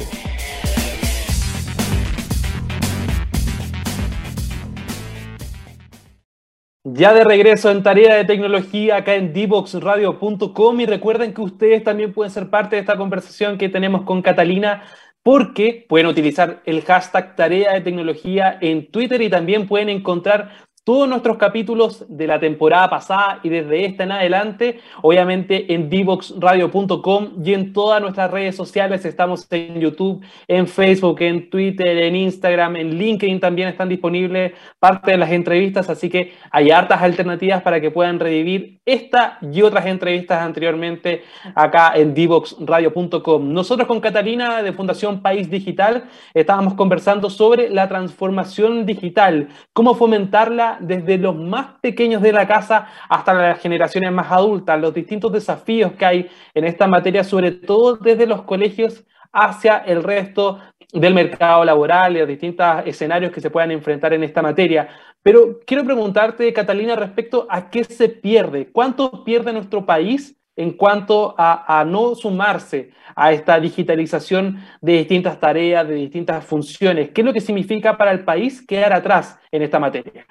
Ya 6.84 7.14
de 7.14 7.24
regreso 7.24 7.72
en 7.72 7.82
Tarea 7.82 8.16
de 8.16 8.26
Tecnología 8.26 8.98
acá 8.98 9.16
en 9.16 9.32
divoxradio.com 9.32 10.82
y 10.82 10.86
recuerden 10.86 11.34
que 11.34 11.42
ustedes 11.42 11.82
también 11.82 12.12
pueden 12.12 12.30
ser 12.30 12.50
parte 12.50 12.76
de 12.76 12.82
esta 12.82 12.98
conversación 12.98 13.58
que 13.58 13.70
tenemos 13.70 14.02
con 14.02 14.22
Catalina 14.22 14.84
porque 15.24 15.86
pueden 15.88 16.08
utilizar 16.08 16.62
el 16.66 16.84
hashtag 16.84 17.36
Tarea 17.36 17.74
de 17.74 17.82
Tecnología 17.82 18.58
en 18.62 18.92
Twitter 18.92 19.22
y 19.22 19.30
también 19.30 19.68
pueden 19.68 19.90
encontrar 19.90 20.52
todos 20.84 21.08
nuestros 21.08 21.38
capítulos 21.38 22.06
de 22.10 22.28
la 22.28 22.40
temporada 22.40 22.90
pasada 22.90 23.40
y 23.42 23.48
desde 23.48 23.86
esta 23.86 24.04
en 24.04 24.12
adelante, 24.12 24.80
obviamente 25.02 25.74
en 25.74 25.90
divoxradio.com 25.90 27.42
y 27.44 27.54
en 27.54 27.72
todas 27.72 28.02
nuestras 28.02 28.30
redes 28.30 28.58
sociales. 28.58 29.06
Estamos 29.06 29.48
en 29.50 29.80
YouTube, 29.80 30.26
en 30.46 30.68
Facebook, 30.68 31.22
en 31.22 31.50
Twitter, 31.50 31.98
en 31.98 32.18
Instagram, 32.18 32.76
en 32.76 32.98
LinkedIn 32.98 33.40
también 33.40 33.70
están 33.70 33.88
disponibles 33.88 34.54
parte 34.78 35.12
de 35.12 35.18
las 35.18 35.32
entrevistas, 35.32 35.90
así 35.90 36.10
que 36.10 36.34
hay 36.52 36.72
hartas 36.72 37.02
alternativas 37.02 37.62
para 37.62 37.80
que 37.80 37.90
puedan 37.90 38.20
revivir 38.20 38.82
esta 38.86 39.38
y 39.42 39.62
otras 39.62 39.86
entrevistas 39.86 40.42
anteriormente 40.42 41.24
acá 41.56 41.94
en 41.96 42.14
divoxradio.com. 42.14 43.54
Nosotros 43.54 43.88
con 43.88 44.02
Catalina 44.02 44.62
de 44.62 44.74
Fundación 44.74 45.22
País 45.22 45.50
Digital 45.50 46.06
estábamos 46.34 46.74
conversando 46.74 47.30
sobre 47.30 47.70
la 47.70 47.88
transformación 47.88 48.86
digital, 48.86 49.48
cómo 49.72 49.96
fomentarla 49.96 50.73
desde 50.80 51.18
los 51.18 51.36
más 51.36 51.80
pequeños 51.82 52.22
de 52.22 52.34
la 52.34 52.48
casa 52.48 52.88
hasta 53.10 53.34
las 53.34 53.60
generaciones 53.60 54.12
más 54.12 54.32
adultas, 54.32 54.80
los 54.80 54.94
distintos 54.94 55.32
desafíos 55.32 55.94
que 55.94 56.06
hay 56.06 56.30
en 56.54 56.66
esta 56.66 56.88
materia, 56.88 57.24
sobre 57.24 57.52
todo 57.52 57.98
desde 57.98 58.28
los 58.28 58.44
colegios 58.44 59.06
hacia 59.32 59.78
el 59.78 60.04
resto 60.04 60.60
del 60.92 61.14
mercado 61.14 61.66
laboral 61.66 62.16
y 62.16 62.20
los 62.20 62.28
distintos 62.28 62.68
escenarios 62.86 63.32
que 63.32 63.42
se 63.42 63.50
puedan 63.50 63.72
enfrentar 63.72 64.14
en 64.14 64.24
esta 64.24 64.42
materia. 64.42 64.88
Pero 65.24 65.60
quiero 65.66 65.84
preguntarte, 65.84 66.54
Catalina, 66.54 66.96
respecto 66.96 67.48
a 67.50 67.70
qué 67.70 67.84
se 67.84 68.10
pierde, 68.10 68.70
cuánto 68.72 69.24
pierde 69.24 69.54
nuestro 69.54 69.86
país 69.86 70.38
en 70.56 70.74
cuanto 70.74 71.34
a, 71.38 71.80
a, 71.80 71.84
no 71.84 72.14
sumarse 72.14 72.92
a 73.16 73.32
esta 73.32 73.60
digitalización 73.60 74.60
de 74.82 74.98
distintas 74.98 75.40
tareas, 75.40 75.88
de 75.88 75.96
distintas 75.96 76.46
funciones. 76.46 77.10
¿Qué 77.10 77.22
es 77.22 77.26
lo 77.26 77.34
que 77.34 77.42
significa 77.42 77.98
para 77.98 78.12
el 78.12 78.24
país 78.24 78.66
quedar 78.66 78.94
atrás 78.94 79.40
en 79.52 79.64
esta 79.64 79.80
materia? 79.80 80.28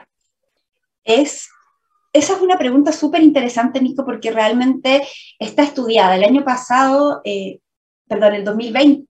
Es, 1.04 1.48
esa 2.12 2.34
es 2.34 2.40
una 2.40 2.58
pregunta 2.58 2.92
súper 2.92 3.22
interesante, 3.22 3.80
Nico, 3.80 4.04
porque 4.04 4.30
realmente 4.30 5.02
está 5.38 5.62
estudiada. 5.62 6.16
El 6.16 6.24
año 6.24 6.44
pasado, 6.44 7.20
eh, 7.24 7.60
perdón, 8.08 8.34
el 8.34 8.44
2020, 8.44 9.06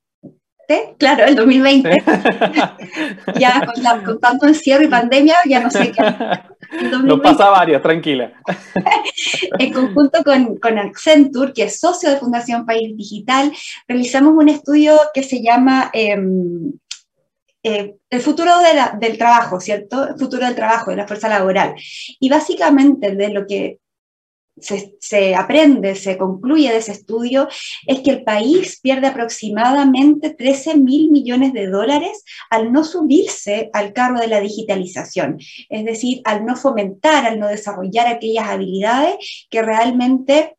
claro, 0.99 1.25
el 1.25 1.35
2020, 1.35 1.91
ya 3.39 3.67
con, 4.05 4.21
tanto 4.21 4.47
encierro 4.47 4.85
y 4.85 4.89
pandemia, 4.89 5.37
ya 5.49 5.61
no 5.61 5.71
sé 5.71 5.93
qué. 5.93 6.03
Nos 7.05 7.21
pasa 7.21 7.51
varias, 7.51 7.83
tranquila. 7.83 8.33
en 9.59 9.73
conjunto 9.73 10.23
con, 10.25 10.57
con, 10.57 10.79
Accenture, 10.79 11.53
que 11.53 11.65
es 11.65 11.79
socio 11.79 12.11
de 12.11 12.17
Fundación 12.17 12.65
País 12.65 12.97
Digital, 12.97 13.53
realizamos 13.87 14.35
un 14.35 14.49
estudio 14.49 14.99
que 15.13 15.23
se 15.23 15.43
llama 15.43 15.91
em, 15.93 16.73
eh, 17.63 17.95
el 18.11 18.21
futuro 18.21 18.53
del 18.99 19.19
trabajo, 19.19 19.61
¿cierto? 19.61 20.09
El 20.09 20.19
futuro 20.19 20.45
del 20.45 20.55
trabajo, 20.55 20.91
de 20.91 20.97
la 20.97 21.07
fuerza 21.07 21.29
laboral. 21.29 21.75
Y 22.19 22.29
básicamente 22.29 23.15
de 23.15 23.29
lo 23.31 23.47
que 23.47 23.79
se, 24.61 25.35
aprende, 25.35 25.95
se 25.95 26.19
concluye 26.19 26.71
de 26.71 26.79
ese 26.79 26.93
estudio, 26.93 27.49
es 27.87 28.01
que 28.01 28.11
el 28.11 28.25
país 28.25 28.81
pierde 28.81 29.07
aproximadamente 29.07 30.31
13 30.31 30.77
mil 30.77 31.11
millones 31.11 31.53
de 31.53 31.69
dólares 31.69 32.25
al 32.51 32.73
no 32.73 32.85
subirse 32.85 33.71
al 33.73 33.93
carro 33.93 34.21
de 34.21 34.29
la 34.29 34.41
digitalización, 34.41 35.39
es 35.69 35.85
decir, 35.85 36.21
al 36.25 36.45
no 36.45 36.57
fomentar, 36.57 37.25
al 37.25 37.39
no 37.39 37.49
desarrollar 37.49 38.07
aquellas 38.07 38.49
habilidades 38.49 39.47
que 39.51 39.63
realmente 39.63 40.57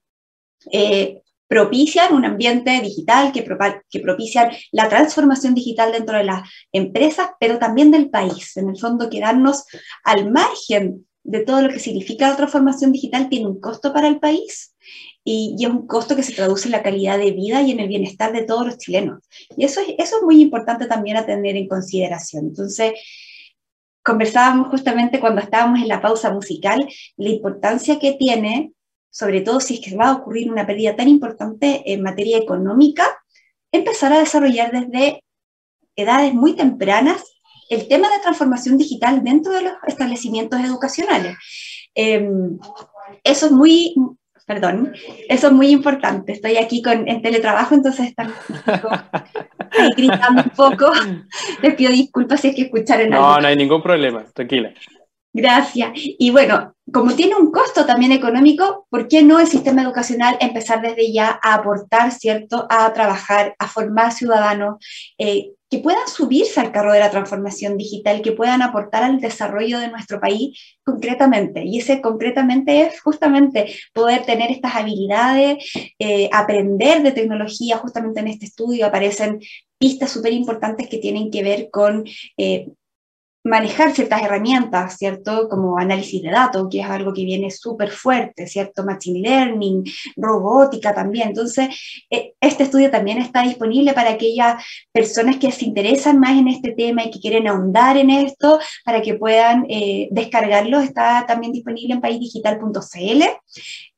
eh, 0.72 1.23
propician 1.48 2.14
un 2.14 2.26
ambiente 2.26 2.80
digital, 2.82 3.32
que, 3.32 3.46
que 3.90 4.00
propician 4.00 4.52
la 4.72 4.90
transformación 4.90 5.54
digital 5.54 5.92
dentro 5.92 6.18
de 6.18 6.24
las 6.24 6.50
empresas, 6.72 7.30
pero 7.40 7.60
también 7.60 7.92
del 7.92 8.10
país. 8.10 8.58
En 8.58 8.70
el 8.70 8.78
fondo, 8.78 9.10
quedarnos 9.10 9.66
al 10.04 10.32
margen 10.32 11.06
de 11.24 11.40
todo 11.42 11.62
lo 11.62 11.70
que 11.70 11.80
significa 11.80 12.30
la 12.30 12.36
transformación 12.36 12.92
digital 12.92 13.30
tiene 13.30 13.48
un 13.48 13.60
costo 13.60 13.94
para 13.94 14.08
el 14.08 14.20
país 14.20 14.76
y, 15.24 15.56
es 15.60 15.70
un 15.70 15.88
costo 15.88 16.16
que 16.16 16.24
se 16.24 16.34
traduce 16.34 16.68
en 16.68 16.74
la 16.74 16.84
calidad 16.84 17.18
de 17.18 17.32
vida 17.32 17.62
y 17.62 17.72
en 17.72 17.80
el 17.80 17.88
bienestar 17.88 18.34
de 18.34 18.44
todos 18.44 18.66
los 18.66 18.78
chilenos. 18.78 19.20
Y 19.56 19.64
eso 19.64 19.80
es, 19.82 19.96
eso 19.98 20.18
es 20.18 20.24
muy 20.24 20.42
importante 20.42 20.86
también 20.86 21.18
a 21.18 21.26
tener 21.26 21.56
en 21.56 21.68
consideración. 21.68 22.48
Entonces, 22.48 22.94
conversábamos 24.04 24.68
justamente 24.68 25.20
cuando 25.20 25.42
estábamos 25.42 25.82
en 25.82 25.88
la 25.88 26.02
pausa 26.02 26.32
musical 26.32 26.86
la 27.16 27.30
importancia 27.30 28.00
que 28.00 28.14
tiene 28.14 28.74
sobre 29.14 29.42
todo 29.42 29.60
si 29.60 29.76
es 29.76 29.80
que 29.80 29.96
va 29.96 30.10
a 30.10 30.14
ocurrir 30.14 30.52
una 30.52 30.66
pérdida 30.66 30.96
tan 30.96 31.08
importante 31.08 31.84
en 31.94 32.02
materia 32.02 32.40
económica, 32.40 33.06
empezar 33.72 34.12
a 34.12 34.18
desarrollar 34.18 34.72
desde 34.72 35.24
edades 35.96 36.34
muy 36.34 36.56
tempranas 36.56 37.24
el 37.70 37.88
tema 37.88 38.10
de 38.10 38.22
transformación 38.24 38.76
digital 38.76 39.24
dentro 39.24 39.54
de 39.54 39.62
los 39.62 39.74
establecimientos 39.86 40.60
educacionales. 40.62 41.38
Em, 41.94 42.58
eso 43.24 43.46
es 43.46 43.52
muy, 43.52 43.94
perdón, 44.48 44.94
eso 45.30 45.48
es 45.48 45.54
muy 45.54 45.68
importante. 45.68 46.32
Estoy 46.32 46.58
aquí 46.58 46.82
con, 46.82 47.08
en 47.08 47.22
teletrabajo, 47.22 47.76
entonces 47.76 48.08
están 48.08 48.34
ahí 49.78 49.90
gritando 49.96 50.42
un 50.42 50.50
poco. 50.50 50.92
Les 51.62 51.76
pido 51.76 51.92
disculpas 51.92 52.42
si 52.42 52.48
es 52.48 52.56
que 52.56 52.64
escucharon 52.64 53.12
no, 53.12 53.18
algo. 53.18 53.30
No, 53.36 53.42
no 53.42 53.48
hay 53.48 53.56
ningún 53.58 53.84
problema, 53.84 54.26
tranquila. 54.34 54.74
Gracias. 55.34 55.92
Y 55.96 56.30
bueno, 56.30 56.76
como 56.92 57.16
tiene 57.16 57.36
un 57.36 57.52
costo 57.52 57.88
también 57.88 58.12
económico, 58.12 58.86
¿por 58.92 59.08
qué 59.08 59.24
no 59.24 59.40
el 59.40 59.48
sistema 59.48 59.82
educacional 59.82 60.38
empezar 60.40 60.82
desde 60.82 61.12
ya 61.12 61.40
a 61.42 61.56
aportar, 61.56 62.12
¿cierto?, 62.12 62.68
a 62.70 62.94
trabajar, 62.94 63.56
a 63.58 63.68
formar 63.68 64.12
ciudadanos 64.12 64.76
eh, 65.18 65.54
que 65.72 65.80
puedan 65.80 66.08
subirse 66.08 66.60
al 66.60 66.72
carro 66.72 66.94
de 66.94 67.00
la 67.00 67.10
transformación 67.10 67.78
digital, 67.78 68.22
que 68.22 68.34
puedan 68.34 68.62
aportar 68.62 69.04
al 69.04 69.20
desarrollo 69.20 69.80
de 69.80 69.88
nuestro 69.88 70.20
país 70.20 70.78
concretamente. 70.84 71.64
Y 71.66 71.80
ese 71.80 72.00
concretamente 72.00 72.82
es 72.82 73.02
justamente 73.02 73.74
poder 73.92 74.24
tener 74.24 74.52
estas 74.52 74.76
habilidades, 74.76 75.66
eh, 75.98 76.30
aprender 76.32 77.02
de 77.02 77.12
tecnología. 77.12 77.78
Justamente 77.78 78.20
en 78.20 78.28
este 78.28 78.46
estudio 78.46 78.86
aparecen 78.86 79.40
pistas 79.80 80.12
súper 80.12 80.34
importantes 80.34 80.88
que 80.88 81.00
tienen 81.00 81.32
que 81.32 81.42
ver 81.42 81.70
con 81.72 82.06
eh, 82.38 82.68
manejar 83.44 83.94
ciertas 83.94 84.22
herramientas, 84.22 84.98
¿cierto? 84.98 85.50
Como 85.50 85.78
análisis 85.78 86.22
de 86.22 86.32
datos, 86.32 86.68
que 86.72 86.80
es 86.80 86.86
algo 86.86 87.14
que 87.14 87.26
viene 87.26 87.52
súper 87.52 87.92
fuerte, 87.92 88.48
¿cierto? 88.48 88.86
Machine 88.86 89.20
learning, 89.20 89.84
robótica 90.16 90.94
también. 90.94 91.30
Entonces, 91.30 91.68
e, 92.10 92.34
este 92.40 92.64
estudio 92.64 92.90
también 92.90 93.18
está 93.18 93.44
disponible 93.44 93.94
para 93.94 94.12
aquellas 94.12 94.64
personas 94.92 95.38
que 95.38 95.52
se 95.52 95.66
interesan 95.66 96.20
más 96.20 96.38
en 96.38 96.48
este 96.48 96.72
tema 96.72 97.04
y 97.04 97.12
que 97.12 97.20
quieren 97.20 97.48
ahondar 97.48 97.98
en 97.98 98.10
esto, 98.10 98.60
para 98.86 99.02
que 99.02 99.16
puedan 99.16 99.66
eh, 99.70 100.08
descargarlo. 100.12 100.80
Está 100.80 101.26
también 101.28 101.52
disponible 101.52 101.94
en 101.96 102.02
paisdigital.cl. 102.02 103.24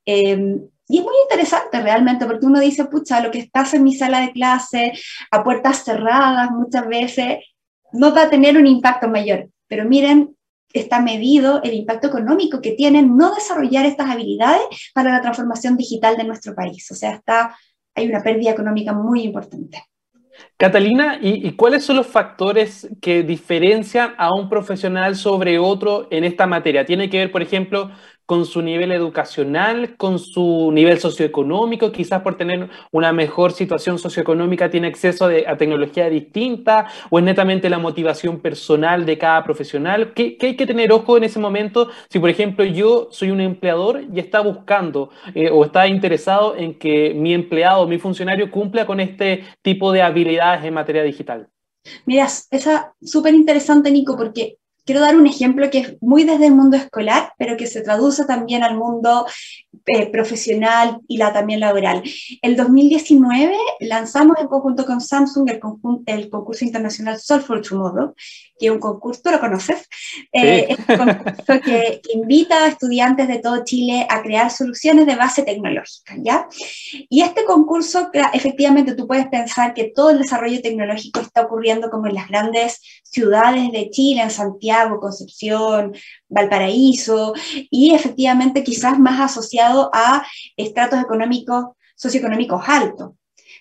Em, 0.05 0.61
y 0.87 0.99
es 0.99 1.03
muy 1.03 1.15
interesante 1.23 1.81
realmente 1.81 2.25
porque 2.25 2.45
uno 2.45 2.59
dice, 2.59 2.85
pucha, 2.85 3.19
lo 3.19 3.31
que 3.31 3.39
estás 3.39 3.73
en 3.73 3.83
mi 3.83 3.93
sala 3.95 4.21
de 4.21 4.31
clase, 4.31 4.93
a 5.31 5.43
puertas 5.43 5.83
cerradas 5.83 6.51
muchas 6.51 6.87
veces, 6.87 7.39
no 7.95 8.13
va 8.13 8.23
a 8.23 8.29
tener 8.29 8.57
un 8.57 8.67
impacto 8.67 9.07
mayor. 9.07 9.49
Pero 9.67 9.85
miren, 9.85 10.35
está 10.73 11.01
medido 11.01 11.61
el 11.63 11.73
impacto 11.73 12.07
económico 12.07 12.61
que 12.61 12.71
tiene 12.71 13.01
no 13.01 13.33
desarrollar 13.33 13.85
estas 13.85 14.09
habilidades 14.09 14.91
para 14.93 15.11
la 15.11 15.21
transformación 15.21 15.77
digital 15.77 16.17
de 16.17 16.25
nuestro 16.25 16.53
país. 16.53 16.89
O 16.91 16.95
sea, 16.95 17.15
está, 17.15 17.55
hay 17.95 18.07
una 18.07 18.21
pérdida 18.21 18.51
económica 18.51 18.93
muy 18.93 19.23
importante. 19.23 19.83
Catalina, 20.57 21.17
¿y, 21.21 21.51
cuáles 21.53 21.83
son 21.83 21.97
los 21.97 22.07
factores 22.07 22.89
que 23.01 23.23
diferencian 23.23 24.15
a 24.17 24.33
un 24.33 24.49
profesional 24.49 25.15
sobre 25.15 25.59
otro 25.59 26.07
en 26.11 26.23
esta 26.23 26.45
materia? 26.45 26.85
¿Tiene 26.85 27.09
que 27.09 27.19
ver, 27.19 27.31
por 27.31 27.41
ejemplo, 27.41 27.91
con 28.25 28.45
su 28.45 28.61
nivel 28.61 28.91
educacional, 28.91 29.95
con 29.97 30.19
su 30.19 30.71
nivel 30.73 30.99
socioeconómico, 30.99 31.91
quizás 31.91 32.21
por 32.21 32.37
tener 32.37 32.69
una 32.91 33.13
mejor 33.13 33.51
situación 33.51 33.99
socioeconómica 33.99 34.69
tiene 34.69 34.87
acceso 34.87 35.25
a 35.25 35.57
tecnología 35.57 36.09
distinta, 36.09 36.87
o 37.09 37.19
es 37.19 37.25
netamente 37.25 37.69
la 37.69 37.77
motivación 37.77 38.39
personal 38.39 39.05
de 39.05 39.17
cada 39.17 39.43
profesional. 39.43 40.13
¿Qué, 40.13 40.37
hay 40.41 40.55
que 40.55 40.65
tener 40.65 40.91
ojo 40.91 41.17
en 41.17 41.25
ese 41.25 41.39
momento 41.39 41.89
si, 42.09 42.19
por 42.19 42.29
ejemplo, 42.29 42.65
yo 42.65 43.07
soy 43.11 43.31
un 43.31 43.41
empleador 43.41 44.03
y 44.13 44.19
está 44.19 44.39
buscando 44.39 45.09
eh, 45.33 45.49
o 45.51 45.65
está 45.65 45.87
interesado 45.87 46.55
en 46.55 46.77
que 46.79 47.13
mi 47.13 47.33
empleado 47.33 47.81
o 47.81 47.87
mi 47.87 47.99
funcionario 47.99 48.49
cumpla 48.49 48.85
con 48.85 48.99
este 48.99 49.43
tipo 49.61 49.91
de 49.91 50.01
habilidades 50.01 50.63
en 50.65 50.73
materia 50.73 51.03
digital? 51.03 51.49
Mira, 52.05 52.27
esa 52.51 52.93
súper 53.01 53.33
interesante, 53.33 53.91
Nico, 53.91 54.17
porque 54.17 54.57
quiero 54.85 55.01
dar 55.01 55.15
un 55.15 55.27
ejemplo 55.27 55.69
que 55.69 55.79
es 55.79 55.97
muy 56.01 56.23
desde 56.23 56.47
el 56.47 56.55
mundo 56.55 56.77
escolar, 56.77 57.33
pero 57.37 57.57
que 57.57 57.67
se 57.67 57.81
traduce 57.81 58.25
también 58.25 58.63
al 58.63 58.77
mundo 58.77 59.25
eh, 59.87 60.07
profesional 60.07 60.99
y 61.07 61.17
la 61.17 61.33
también 61.33 61.59
laboral. 61.59 62.03
El 62.41 62.55
2019 62.55 63.55
lanzamos 63.81 64.37
en 64.39 64.47
conjunto 64.47 64.85
con 64.85 65.01
Samsung 65.01 65.49
el, 65.49 65.59
el 66.05 66.29
concurso 66.29 66.65
internacional 66.65 67.19
Solve 67.19 67.43
for 67.43 67.61
Tomorrow, 67.61 68.13
que 68.57 68.67
es 68.67 68.71
un 68.71 68.79
concurso, 68.79 69.21
¿tú 69.23 69.31
lo 69.31 69.39
conoces? 69.39 69.87
Eh, 70.31 70.67
es 70.69 70.79
un 70.79 70.97
concurso 70.97 71.61
que, 71.63 72.01
invita 72.13 72.63
a 72.63 72.67
estudiantes 72.67 73.27
de 73.27 73.39
todo 73.39 73.63
Chile 73.63 74.07
a 74.09 74.21
crear 74.21 74.51
soluciones 74.51 75.05
de 75.05 75.15
base 75.15 75.43
tecnológica, 75.43 76.15
¿ya? 76.23 76.47
Y 77.09 77.21
este 77.21 77.43
concurso, 77.45 78.09
efectivamente, 78.33 78.95
tú 78.95 79.07
puedes 79.07 79.27
pensar 79.27 79.73
que 79.73 79.91
todo 79.95 80.11
el 80.11 80.19
desarrollo 80.19 80.61
tecnológico 80.61 81.19
está 81.19 81.41
ocurriendo 81.41 81.89
como 81.89 82.07
en 82.07 82.15
las 82.15 82.27
grandes 82.27 82.81
ciudades 83.03 83.71
de 83.71 83.89
Chile, 83.89 84.21
en 84.21 84.31
Santiago, 84.31 84.74
Concepción, 84.99 85.93
Valparaíso, 86.27 87.33
y 87.69 87.93
efectivamente 87.93 88.63
quizás 88.63 88.99
más 88.99 89.19
asociado 89.19 89.89
a 89.93 90.25
estratos 90.57 90.99
económicos, 90.99 91.65
socioeconómicos 91.95 92.61
altos. 92.67 93.11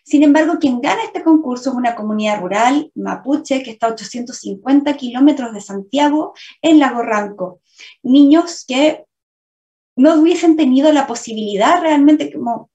Sin 0.04 0.22
embargo, 0.22 0.58
quien 0.60 0.80
gana 0.80 1.02
este 1.02 1.22
concurso 1.22 1.70
es 1.70 1.76
una 1.76 1.94
comunidad 1.94 2.40
rural 2.40 2.90
mapuche 2.94 3.62
que 3.62 3.70
está 3.70 3.86
a 3.86 3.92
850 3.92 4.96
kilómetros 4.96 5.54
de 5.54 5.60
Santiago, 5.60 6.34
en 6.60 6.78
Lago 6.78 7.02
Ranco. 7.02 7.60
Niños 8.02 8.64
que 8.66 9.04
no 9.96 10.14
hubiesen 10.16 10.56
tenido 10.56 10.92
la 10.92 11.06
posibilidad 11.06 11.80
realmente 11.80 12.32
como 12.32 12.70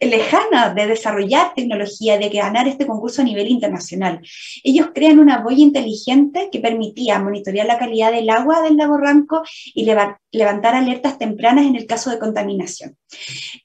lejana 0.00 0.74
de 0.74 0.86
desarrollar 0.86 1.54
tecnología, 1.54 2.18
de 2.18 2.28
ganar 2.28 2.68
este 2.68 2.86
concurso 2.86 3.22
a 3.22 3.24
nivel 3.24 3.48
internacional. 3.48 4.20
Ellos 4.62 4.88
crean 4.94 5.18
una 5.18 5.38
boya 5.42 5.62
inteligente 5.62 6.48
que 6.50 6.60
permitía 6.60 7.18
monitorear 7.18 7.66
la 7.66 7.78
calidad 7.78 8.12
del 8.12 8.30
agua 8.30 8.62
del 8.62 8.76
lago 8.76 8.98
Ranco 8.98 9.42
y 9.74 9.84
levantar 9.84 10.74
alertas 10.74 11.18
tempranas 11.18 11.66
en 11.66 11.76
el 11.76 11.86
caso 11.86 12.10
de 12.10 12.18
contaminación 12.18 12.96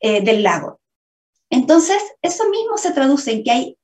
eh, 0.02 0.22
del 0.22 0.44
lago. 0.44 0.80
Entonces, 1.50 2.02
eso 2.22 2.48
mismo 2.50 2.78
se 2.78 2.92
traduce 2.92 3.32
en 3.32 3.44
que 3.44 3.52
hay 3.52 3.78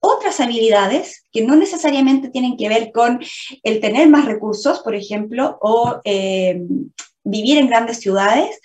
otras 0.00 0.38
habilidades 0.38 1.24
que 1.32 1.42
no 1.42 1.56
necesariamente 1.56 2.28
tienen 2.28 2.56
que 2.56 2.68
ver 2.68 2.92
con 2.92 3.20
el 3.64 3.80
tener 3.80 4.08
más 4.08 4.26
recursos, 4.26 4.80
por 4.80 4.94
ejemplo, 4.94 5.58
o 5.60 6.00
eh, 6.04 6.62
vivir 7.24 7.58
en 7.58 7.66
grandes 7.66 7.98
ciudades, 7.98 8.60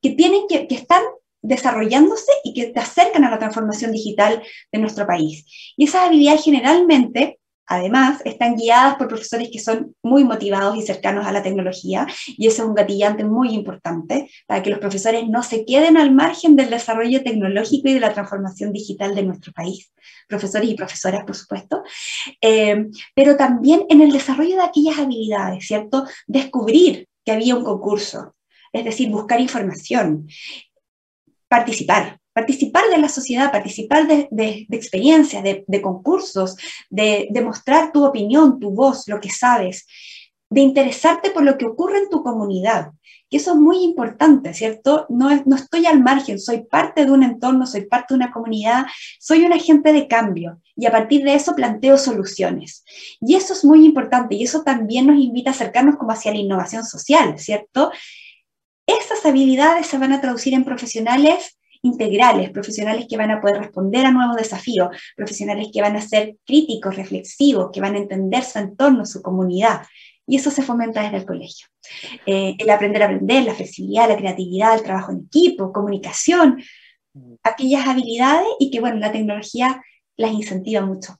que, 0.00 0.10
tienen 0.10 0.46
que, 0.48 0.66
que 0.66 0.74
están 0.74 1.02
desarrollándose 1.42 2.32
y 2.44 2.54
que 2.54 2.66
te 2.66 2.80
acercan 2.80 3.24
a 3.24 3.30
la 3.30 3.38
transformación 3.38 3.92
digital 3.92 4.42
de 4.72 4.78
nuestro 4.78 5.06
país. 5.06 5.44
Y 5.76 5.84
esas 5.84 6.06
habilidades 6.06 6.44
generalmente 6.44 7.38
Además, 7.68 8.22
están 8.24 8.56
guiadas 8.56 8.96
por 8.96 9.08
profesores 9.08 9.50
que 9.52 9.58
son 9.58 9.94
muy 10.02 10.24
motivados 10.24 10.74
y 10.76 10.82
cercanos 10.82 11.26
a 11.26 11.32
la 11.32 11.42
tecnología, 11.42 12.06
y 12.26 12.46
ese 12.46 12.62
es 12.62 12.68
un 12.68 12.74
gatillante 12.74 13.24
muy 13.24 13.50
importante 13.50 14.30
para 14.46 14.62
que 14.62 14.70
los 14.70 14.78
profesores 14.78 15.28
no 15.28 15.42
se 15.42 15.66
queden 15.66 15.98
al 15.98 16.10
margen 16.14 16.56
del 16.56 16.70
desarrollo 16.70 17.22
tecnológico 17.22 17.88
y 17.88 17.92
de 17.92 18.00
la 18.00 18.14
transformación 18.14 18.72
digital 18.72 19.14
de 19.14 19.22
nuestro 19.22 19.52
país, 19.52 19.92
profesores 20.26 20.70
y 20.70 20.74
profesoras, 20.74 21.24
por 21.24 21.36
supuesto, 21.36 21.82
eh, 22.40 22.86
pero 23.14 23.36
también 23.36 23.84
en 23.90 24.00
el 24.00 24.12
desarrollo 24.12 24.56
de 24.56 24.62
aquellas 24.62 24.98
habilidades, 24.98 25.66
¿cierto? 25.66 26.06
Descubrir 26.26 27.06
que 27.22 27.32
había 27.32 27.54
un 27.54 27.64
concurso, 27.64 28.34
es 28.72 28.84
decir, 28.84 29.10
buscar 29.10 29.40
información, 29.42 30.26
participar, 31.48 32.20
participar 32.32 32.84
de 32.90 32.98
la 32.98 33.08
sociedad, 33.08 33.50
participar 33.50 34.06
de, 34.06 34.66
experiencias, 34.70 35.42
de, 35.42 35.82
concursos, 35.82 36.56
de, 36.88 37.28
mostrar 37.44 37.90
tu 37.92 38.04
opinión, 38.04 38.60
tu 38.60 38.70
voz, 38.70 39.08
lo 39.08 39.20
que 39.20 39.30
sabes, 39.30 39.86
de 40.50 40.60
interesarte 40.60 41.30
por 41.30 41.42
lo 41.42 41.58
que 41.58 41.66
ocurre 41.66 41.98
en 41.98 42.08
tu 42.08 42.22
comunidad. 42.22 42.92
Y 43.30 43.36
eso 43.36 43.52
es 43.52 43.58
muy 43.58 43.82
importante, 43.82 44.54
¿cierto? 44.54 45.04
No, 45.10 45.28
no 45.44 45.56
estoy 45.56 45.84
al 45.84 46.02
margen, 46.02 46.38
soy 46.38 46.64
parte 46.64 47.04
de 47.04 47.12
un 47.12 47.22
entorno, 47.22 47.66
soy 47.66 47.84
parte 47.84 48.14
de 48.14 48.16
una 48.16 48.30
comunidad, 48.30 48.86
soy 49.18 49.44
un 49.44 49.52
agente 49.52 49.92
de 49.92 50.08
cambio 50.08 50.62
y 50.74 50.86
a 50.86 50.92
partir 50.92 51.24
de 51.24 51.34
eso 51.34 51.54
planteo 51.54 51.98
soluciones. 51.98 52.84
Y 53.20 53.34
eso 53.34 53.52
es 53.52 53.64
muy 53.64 53.84
importante 53.84 54.36
y 54.36 54.44
eso 54.44 54.62
también 54.62 55.08
nos 55.08 55.18
invita 55.18 55.50
a 55.50 55.52
acercarnos 55.52 55.96
como 55.96 56.12
hacia 56.12 56.32
la 56.32 56.38
innovación 56.38 56.84
social, 56.84 57.38
¿cierto? 57.38 57.90
Esas 58.88 59.24
habilidades 59.26 59.86
se 59.86 59.98
van 59.98 60.14
a 60.14 60.20
traducir 60.22 60.54
en 60.54 60.64
profesionales 60.64 61.58
integrales, 61.82 62.50
profesionales 62.50 63.06
que 63.06 63.18
van 63.18 63.30
a 63.30 63.40
poder 63.40 63.58
responder 63.58 64.06
a 64.06 64.12
nuevos 64.12 64.36
desafíos, 64.36 64.88
profesionales 65.14 65.68
que 65.70 65.82
van 65.82 65.94
a 65.94 66.00
ser 66.00 66.36
críticos, 66.46 66.96
reflexivos, 66.96 67.68
que 67.70 67.82
van 67.82 67.96
a 67.96 67.98
entender 67.98 68.42
su 68.42 68.58
entorno, 68.58 69.04
su 69.04 69.20
comunidad. 69.20 69.82
Y 70.26 70.36
eso 70.36 70.50
se 70.50 70.62
fomenta 70.62 71.02
desde 71.02 71.18
el 71.18 71.26
colegio. 71.26 71.66
Eh, 72.24 72.54
el 72.58 72.70
aprender 72.70 73.02
a 73.02 73.06
aprender, 73.06 73.44
la 73.44 73.54
flexibilidad, 73.54 74.08
la 74.08 74.16
creatividad, 74.16 74.74
el 74.74 74.82
trabajo 74.82 75.12
en 75.12 75.26
equipo, 75.26 75.70
comunicación, 75.70 76.62
aquellas 77.42 77.86
habilidades 77.86 78.48
y 78.58 78.70
que, 78.70 78.80
bueno, 78.80 78.96
la 78.96 79.12
tecnología 79.12 79.82
las 80.16 80.32
incentiva 80.32 80.80
mucho. 80.80 81.18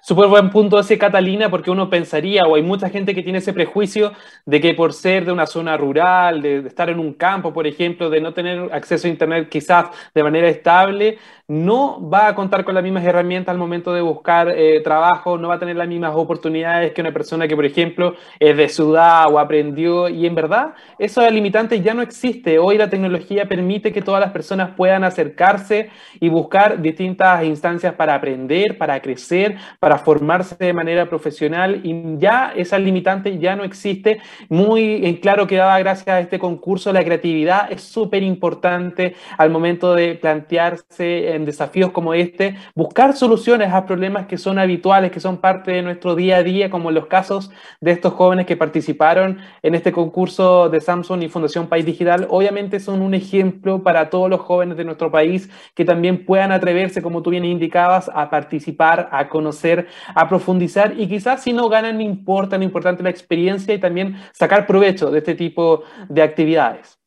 Súper 0.00 0.28
buen 0.28 0.50
punto 0.50 0.78
ese, 0.78 0.98
Catalina, 0.98 1.50
porque 1.50 1.70
uno 1.70 1.90
pensaría, 1.90 2.44
o 2.44 2.54
hay 2.54 2.62
mucha 2.62 2.88
gente 2.88 3.14
que 3.14 3.22
tiene 3.22 3.38
ese 3.38 3.52
prejuicio 3.52 4.12
de 4.46 4.60
que 4.60 4.74
por 4.74 4.92
ser 4.92 5.24
de 5.24 5.32
una 5.32 5.46
zona 5.46 5.76
rural, 5.76 6.42
de, 6.42 6.58
estar 6.66 6.88
en 6.90 6.98
un 6.98 7.14
campo, 7.14 7.52
por 7.52 7.66
ejemplo, 7.66 8.10
de 8.10 8.20
no 8.20 8.32
tener 8.32 8.72
acceso 8.72 9.06
a 9.06 9.10
Internet 9.10 9.48
quizás 9.48 9.86
de 10.14 10.22
manera 10.22 10.48
estable, 10.48 11.18
no 11.48 12.06
va 12.10 12.28
a 12.28 12.34
contar 12.34 12.62
con 12.62 12.74
las 12.74 12.84
mismas 12.84 13.02
herramientas 13.06 13.54
al 13.54 13.58
momento 13.58 13.94
de 13.94 14.02
buscar 14.02 14.50
eh, 14.50 14.82
trabajo, 14.82 15.38
no 15.38 15.48
va 15.48 15.54
a 15.54 15.58
tener 15.58 15.76
las 15.76 15.88
mismas 15.88 16.12
oportunidades 16.14 16.92
que 16.92 17.00
una 17.00 17.12
persona 17.12 17.48
que, 17.48 17.56
por 17.56 17.64
ejemplo, 17.64 18.14
es 18.38 18.54
de 18.54 18.68
ciudad 18.68 19.32
o 19.32 19.38
aprendió. 19.38 20.10
Y 20.10 20.26
en 20.26 20.34
verdad, 20.34 20.74
eso 20.98 21.28
limitante 21.30 21.80
ya 21.80 21.94
no 21.94 22.02
existe. 22.02 22.58
Hoy 22.58 22.76
la 22.76 22.90
tecnología 22.90 23.48
permite 23.48 23.92
que 23.92 24.02
todas 24.02 24.20
las 24.20 24.30
personas 24.30 24.72
puedan 24.76 25.04
acercarse 25.04 25.88
y 26.20 26.28
buscar 26.28 26.82
distintas 26.82 27.42
instancias 27.44 27.94
para 27.94 28.14
aprender, 28.14 28.76
para 28.76 29.00
crecer, 29.00 29.56
para 29.80 29.96
formarse 29.96 30.54
de 30.58 30.74
manera 30.74 31.08
profesional. 31.08 31.80
Y 31.82 32.18
ya 32.18 32.52
esa 32.54 32.78
limitante 32.78 33.38
ya 33.38 33.56
no 33.56 33.64
existe. 33.64 34.20
Muy 34.50 35.06
en 35.06 35.16
claro 35.16 35.46
quedaba 35.46 35.78
gracias 35.78 36.08
a 36.08 36.20
este 36.20 36.38
concurso. 36.38 36.92
La 36.92 37.04
creatividad 37.04 37.72
es 37.72 37.82
súper 37.82 38.22
importante 38.22 39.14
al 39.38 39.48
momento 39.48 39.94
de 39.94 40.14
plantearse 40.14 41.37
en 41.38 41.46
desafíos 41.46 41.90
como 41.92 42.12
este, 42.12 42.56
buscar 42.74 43.16
soluciones 43.16 43.72
a 43.72 43.86
problemas 43.86 44.26
que 44.26 44.36
son 44.36 44.58
habituales, 44.58 45.10
que 45.10 45.20
son 45.20 45.38
parte 45.38 45.70
de 45.70 45.82
nuestro 45.82 46.14
día 46.14 46.36
a 46.36 46.42
día, 46.42 46.68
como 46.68 46.90
en 46.90 46.96
los 46.96 47.06
casos 47.06 47.50
de 47.80 47.92
estos 47.92 48.12
jóvenes 48.12 48.44
que 48.44 48.56
participaron 48.56 49.38
en 49.62 49.74
este 49.74 49.92
concurso 49.92 50.68
de 50.68 50.80
Samsung 50.80 51.22
y 51.22 51.28
Fundación 51.28 51.68
País 51.68 51.86
Digital, 51.86 52.26
obviamente 52.28 52.80
son 52.80 53.00
un 53.00 53.14
ejemplo 53.14 53.82
para 53.82 54.10
todos 54.10 54.28
los 54.28 54.40
jóvenes 54.40 54.76
de 54.76 54.84
nuestro 54.84 55.10
país 55.10 55.48
que 55.74 55.84
también 55.84 56.24
puedan 56.24 56.52
atreverse, 56.52 57.00
como 57.00 57.22
tú 57.22 57.30
bien 57.30 57.44
indicabas, 57.44 58.10
a 58.14 58.28
participar, 58.28 59.08
a 59.12 59.28
conocer, 59.28 59.86
a 60.14 60.28
profundizar 60.28 60.94
y 60.98 61.08
quizás 61.08 61.42
si 61.42 61.52
no 61.52 61.68
ganan, 61.68 61.96
no 61.96 62.02
importa, 62.02 62.58
lo 62.58 62.64
importante 62.64 63.02
la 63.02 63.10
experiencia 63.10 63.74
y 63.74 63.78
también 63.78 64.16
sacar 64.32 64.66
provecho 64.66 65.10
de 65.10 65.18
este 65.18 65.34
tipo 65.34 65.84
de 66.08 66.22
actividades. 66.22 66.97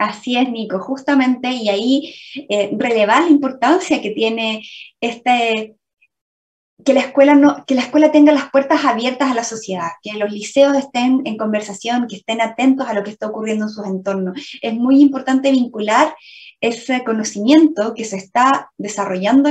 Así 0.00 0.34
es, 0.38 0.50
Nico, 0.50 0.78
justamente, 0.78 1.50
y 1.50 1.68
ahí 1.68 2.14
eh, 2.48 2.70
relevar 2.78 3.24
la 3.24 3.28
importancia 3.28 4.00
que 4.00 4.12
tiene 4.12 4.62
este, 4.98 5.76
que 6.86 6.94
la, 6.94 7.00
escuela 7.00 7.34
no, 7.34 7.66
que 7.66 7.74
la 7.74 7.82
escuela 7.82 8.10
tenga 8.10 8.32
las 8.32 8.50
puertas 8.50 8.82
abiertas 8.86 9.30
a 9.30 9.34
la 9.34 9.44
sociedad, 9.44 9.90
que 10.02 10.14
los 10.14 10.32
liceos 10.32 10.74
estén 10.74 11.20
en 11.26 11.36
conversación, 11.36 12.06
que 12.08 12.16
estén 12.16 12.40
atentos 12.40 12.88
a 12.88 12.94
lo 12.94 13.04
que 13.04 13.10
está 13.10 13.26
ocurriendo 13.26 13.66
en 13.66 13.70
sus 13.70 13.86
entornos. 13.86 14.40
Es 14.62 14.72
muy 14.72 15.02
importante 15.02 15.50
vincular 15.50 16.14
ese 16.62 17.04
conocimiento 17.04 17.92
que 17.92 18.06
se 18.06 18.16
está 18.16 18.70
desarrollando 18.78 19.50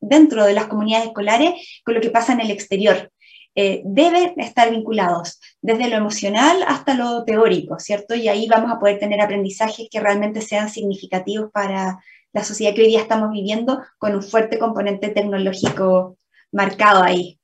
dentro 0.00 0.44
de 0.44 0.54
las 0.54 0.66
comunidades 0.66 1.06
escolares 1.06 1.52
con 1.84 1.94
lo 1.94 2.00
que 2.00 2.10
pasa 2.10 2.32
en 2.32 2.40
el 2.40 2.50
exterior. 2.50 3.12
Eh, 3.54 3.82
deben 3.84 4.38
estar 4.38 4.70
vinculados 4.70 5.40
desde 5.60 5.88
lo 5.88 5.96
emocional 5.96 6.62
hasta 6.66 6.94
lo 6.94 7.24
teórico, 7.24 7.78
¿cierto? 7.78 8.14
Y 8.14 8.28
ahí 8.28 8.46
vamos 8.48 8.70
a 8.70 8.78
poder 8.78 8.98
tener 8.98 9.20
aprendizajes 9.20 9.88
que 9.90 10.00
realmente 10.00 10.42
sean 10.42 10.68
significativos 10.68 11.50
para 11.50 11.98
la 12.32 12.44
sociedad 12.44 12.74
que 12.74 12.82
hoy 12.82 12.88
día 12.88 13.00
estamos 13.00 13.30
viviendo 13.32 13.80
con 13.98 14.14
un 14.14 14.22
fuerte 14.22 14.58
componente 14.58 15.08
tecnológico 15.08 16.16
marcado 16.52 17.02
ahí. 17.02 17.37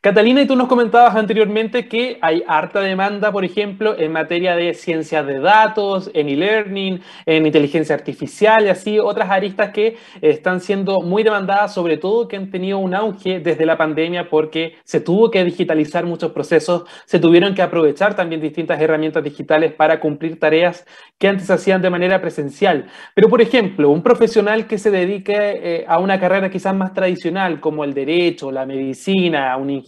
Catalina, 0.00 0.42
y 0.42 0.46
tú 0.46 0.54
nos 0.54 0.68
comentabas 0.68 1.16
anteriormente 1.16 1.88
que 1.88 2.18
hay 2.20 2.44
harta 2.46 2.80
demanda, 2.80 3.32
por 3.32 3.44
ejemplo, 3.44 3.98
en 3.98 4.12
materia 4.12 4.54
de 4.54 4.72
ciencias 4.72 5.26
de 5.26 5.40
datos, 5.40 6.08
en 6.14 6.28
e-learning, 6.28 7.00
en 7.26 7.46
inteligencia 7.46 7.96
artificial 7.96 8.64
y 8.64 8.68
así 8.68 9.00
otras 9.00 9.28
aristas 9.28 9.70
que 9.70 9.96
están 10.20 10.60
siendo 10.60 11.00
muy 11.00 11.24
demandadas, 11.24 11.74
sobre 11.74 11.96
todo 11.96 12.28
que 12.28 12.36
han 12.36 12.48
tenido 12.48 12.78
un 12.78 12.94
auge 12.94 13.40
desde 13.40 13.66
la 13.66 13.76
pandemia 13.76 14.28
porque 14.28 14.76
se 14.84 15.00
tuvo 15.00 15.32
que 15.32 15.42
digitalizar 15.42 16.06
muchos 16.06 16.30
procesos, 16.30 16.84
se 17.04 17.18
tuvieron 17.18 17.56
que 17.56 17.62
aprovechar 17.62 18.14
también 18.14 18.40
distintas 18.40 18.80
herramientas 18.80 19.24
digitales 19.24 19.72
para 19.72 19.98
cumplir 19.98 20.38
tareas 20.38 20.86
que 21.18 21.26
antes 21.26 21.50
hacían 21.50 21.82
de 21.82 21.90
manera 21.90 22.20
presencial. 22.20 22.86
Pero, 23.16 23.28
por 23.28 23.42
ejemplo, 23.42 23.90
un 23.90 24.04
profesional 24.04 24.68
que 24.68 24.78
se 24.78 24.92
dedique 24.92 25.34
eh, 25.36 25.84
a 25.88 25.98
una 25.98 26.20
carrera 26.20 26.50
quizás 26.50 26.76
más 26.76 26.92
tradicional, 26.92 27.58
como 27.58 27.82
el 27.82 27.94
derecho, 27.94 28.52
la 28.52 28.64
medicina, 28.64 29.56
un 29.56 29.70
ingeniero, 29.70 29.87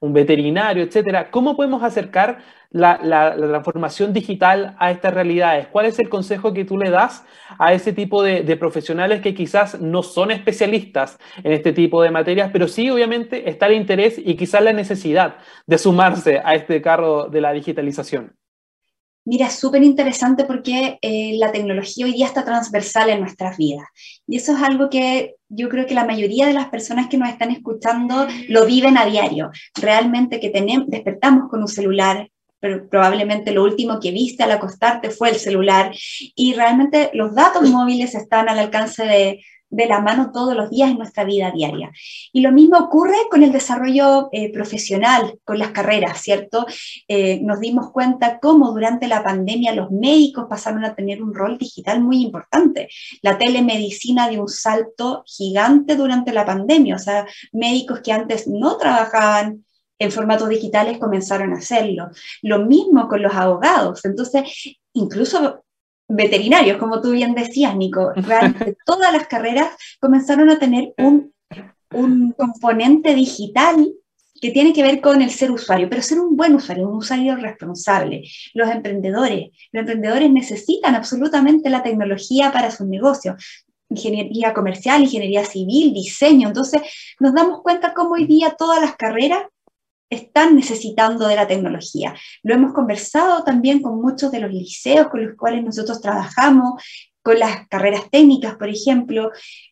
un 0.00 0.12
veterinario, 0.12 0.82
etcétera, 0.82 1.30
¿cómo 1.30 1.56
podemos 1.56 1.82
acercar 1.82 2.38
la, 2.70 3.34
transformación 3.36 4.12
digital 4.12 4.76
a 4.78 4.90
estas 4.90 5.14
realidades? 5.14 5.68
¿Cuál 5.68 5.86
es 5.86 5.98
el 5.98 6.08
consejo 6.08 6.52
que 6.52 6.64
tú 6.64 6.76
le 6.78 6.90
das 6.90 7.24
a 7.58 7.72
ese 7.72 7.92
tipo 7.92 8.22
de, 8.22 8.42
de, 8.42 8.56
profesionales 8.56 9.20
que 9.20 9.34
quizás 9.34 9.80
no 9.80 10.02
son 10.02 10.30
especialistas 10.30 11.18
en 11.42 11.52
este 11.52 11.72
tipo 11.72 12.02
de 12.02 12.10
materias, 12.10 12.50
pero 12.52 12.68
sí 12.68 12.90
obviamente 12.90 13.48
está 13.48 13.66
el 13.66 13.74
interés 13.74 14.18
y 14.18 14.36
quizás 14.36 14.62
la 14.62 14.72
necesidad 14.72 15.36
de 15.66 15.78
sumarse 15.78 16.40
a 16.44 16.54
este 16.54 16.82
carro 16.82 17.28
de 17.28 17.40
la 17.40 17.52
digitalización? 17.52 18.38
Mira, 19.28 19.48
es 19.48 19.56
súper 19.56 19.82
interesante 19.82 20.44
porque 20.44 20.98
eh, 21.02 21.36
la 21.36 21.52
tecnología 21.52 22.06
hoy 22.06 22.12
día 22.12 22.24
está 22.24 22.46
transversal 22.46 23.10
en 23.10 23.20
nuestras 23.20 23.58
vidas. 23.58 23.86
Y 24.26 24.38
eso 24.38 24.56
es 24.56 24.62
algo 24.62 24.88
que 24.88 25.34
yo 25.50 25.68
creo 25.68 25.84
que 25.84 25.92
la 25.92 26.06
mayoría 26.06 26.46
de 26.46 26.54
las 26.54 26.70
personas 26.70 27.08
que 27.08 27.18
nos 27.18 27.28
están 27.28 27.50
escuchando 27.50 28.26
lo 28.48 28.64
viven 28.64 28.96
a 28.96 29.04
diario. 29.04 29.50
Realmente 29.74 30.40
que 30.40 30.48
tenemos, 30.48 30.88
despertamos 30.88 31.50
con 31.50 31.60
un 31.60 31.68
celular, 31.68 32.30
pero 32.58 32.88
probablemente 32.88 33.52
lo 33.52 33.64
último 33.64 34.00
que 34.00 34.12
viste 34.12 34.44
al 34.44 34.52
acostarte 34.52 35.10
fue 35.10 35.28
el 35.28 35.36
celular. 35.36 35.94
Y 36.34 36.54
realmente 36.54 37.10
los 37.12 37.34
datos 37.34 37.68
móviles 37.68 38.14
están 38.14 38.48
al 38.48 38.58
alcance 38.58 39.04
de, 39.04 39.44
de 39.70 39.86
la 39.86 40.00
mano 40.00 40.30
todos 40.32 40.54
los 40.54 40.70
días 40.70 40.90
en 40.90 40.98
nuestra 40.98 41.24
vida 41.24 41.50
diaria. 41.50 41.90
Y 42.32 42.40
lo 42.40 42.52
mismo 42.52 42.78
ocurre 42.78 43.16
con 43.30 43.42
el 43.42 43.52
desarrollo 43.52 44.28
eh, 44.32 44.52
profesional, 44.52 45.38
con 45.44 45.58
las 45.58 45.70
carreras, 45.70 46.20
¿cierto? 46.20 46.66
Eh, 47.06 47.40
nos 47.42 47.60
dimos 47.60 47.90
cuenta 47.92 48.38
cómo 48.40 48.72
durante 48.72 49.08
la 49.08 49.22
pandemia 49.22 49.74
los 49.74 49.90
médicos 49.90 50.46
pasaron 50.48 50.84
a 50.84 50.94
tener 50.94 51.22
un 51.22 51.34
rol 51.34 51.58
digital 51.58 52.00
muy 52.00 52.22
importante. 52.22 52.88
La 53.22 53.38
telemedicina 53.38 54.28
dio 54.28 54.42
un 54.42 54.48
salto 54.48 55.22
gigante 55.26 55.96
durante 55.96 56.32
la 56.32 56.46
pandemia, 56.46 56.96
o 56.96 56.98
sea, 56.98 57.26
médicos 57.52 58.00
que 58.00 58.12
antes 58.12 58.46
no 58.46 58.76
trabajaban 58.76 59.64
en 59.98 60.12
formatos 60.12 60.48
digitales 60.48 60.98
comenzaron 60.98 61.52
a 61.52 61.58
hacerlo. 61.58 62.10
Lo 62.42 62.60
mismo 62.60 63.08
con 63.08 63.22
los 63.22 63.34
abogados. 63.34 64.04
Entonces, 64.04 64.76
incluso 64.92 65.64
veterinarios, 66.08 66.78
como 66.78 67.00
tú 67.00 67.12
bien 67.12 67.34
decías, 67.34 67.76
Nico. 67.76 68.12
Realmente 68.16 68.76
todas 68.86 69.12
las 69.12 69.26
carreras 69.26 69.68
comenzaron 70.00 70.50
a 70.50 70.58
tener 70.58 70.94
un, 70.96 71.32
un 71.92 72.32
componente 72.32 73.14
digital 73.14 73.92
que 74.40 74.50
tiene 74.50 74.72
que 74.72 74.82
ver 74.82 75.00
con 75.00 75.20
el 75.20 75.30
ser 75.30 75.50
usuario, 75.50 75.88
pero 75.88 76.02
ser 76.02 76.20
un 76.20 76.36
buen 76.36 76.54
usuario, 76.54 76.88
un 76.88 76.98
usuario 76.98 77.36
responsable. 77.36 78.22
Los 78.54 78.70
emprendedores, 78.70 79.50
los 79.72 79.80
emprendedores 79.80 80.30
necesitan 80.30 80.94
absolutamente 80.94 81.70
la 81.70 81.82
tecnología 81.82 82.52
para 82.52 82.70
sus 82.70 82.86
negocios, 82.86 83.64
ingeniería 83.88 84.54
comercial, 84.54 85.02
ingeniería 85.02 85.44
civil, 85.44 85.92
diseño. 85.92 86.48
Entonces, 86.48 86.82
nos 87.18 87.34
damos 87.34 87.62
cuenta 87.62 87.94
cómo 87.94 88.12
hoy 88.12 88.26
día 88.26 88.54
todas 88.56 88.80
las 88.80 88.96
carreras 88.96 89.42
están 90.10 90.56
necesitando 90.56 91.28
de 91.28 91.36
la 91.36 91.46
tecnología. 91.46 92.14
Lo 92.42 92.54
hemos 92.54 92.72
conversado 92.72 93.44
también 93.44 93.82
con 93.82 94.00
muchos 94.00 94.30
de 94.32 94.40
los 94.40 94.52
liceos 94.52 95.08
con 95.08 95.24
los 95.26 95.36
cuales 95.36 95.64
nosotros 95.64 96.00
trabajamos, 96.00 96.82
con 97.22 97.38
las 97.38 97.68
carreras 97.68 98.10
técnicas, 98.10 98.56
por 98.56 98.68
ejemplo, 98.68 99.30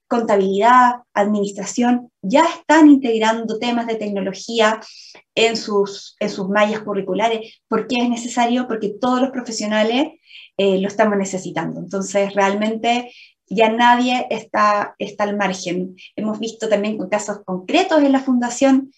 contabilidad, 0.08 0.96
administración, 1.14 2.12
ya 2.22 2.44
están 2.44 2.88
integrando 2.88 3.58
temas 3.58 3.86
de 3.86 3.96
tecnología 3.96 4.80
en 5.34 5.56
sus, 5.56 6.16
en 6.20 6.28
sus 6.28 6.48
mallas 6.48 6.80
curriculares. 6.80 7.60
¿Por 7.68 7.86
qué 7.86 8.02
es 8.02 8.08
necesario? 8.08 8.68
Porque 8.68 8.94
todos 9.00 9.20
los 9.20 9.30
profesionales 9.30 10.08
eh, 10.56 10.78
lo 10.78 10.88
estamos 10.88 11.16
necesitando. 11.16 11.80
Entonces, 11.80 12.34
realmente 12.34 13.10
ya 13.48 13.70
nadie 13.70 14.26
está, 14.30 14.94
está 14.98 15.24
al 15.24 15.36
margen. 15.36 15.96
Hemos 16.14 16.38
visto 16.38 16.68
también 16.68 16.98
con 16.98 17.08
casos 17.08 17.38
concretos 17.44 18.02
en 18.02 18.12
la 18.12 18.20
fundación 18.20 18.92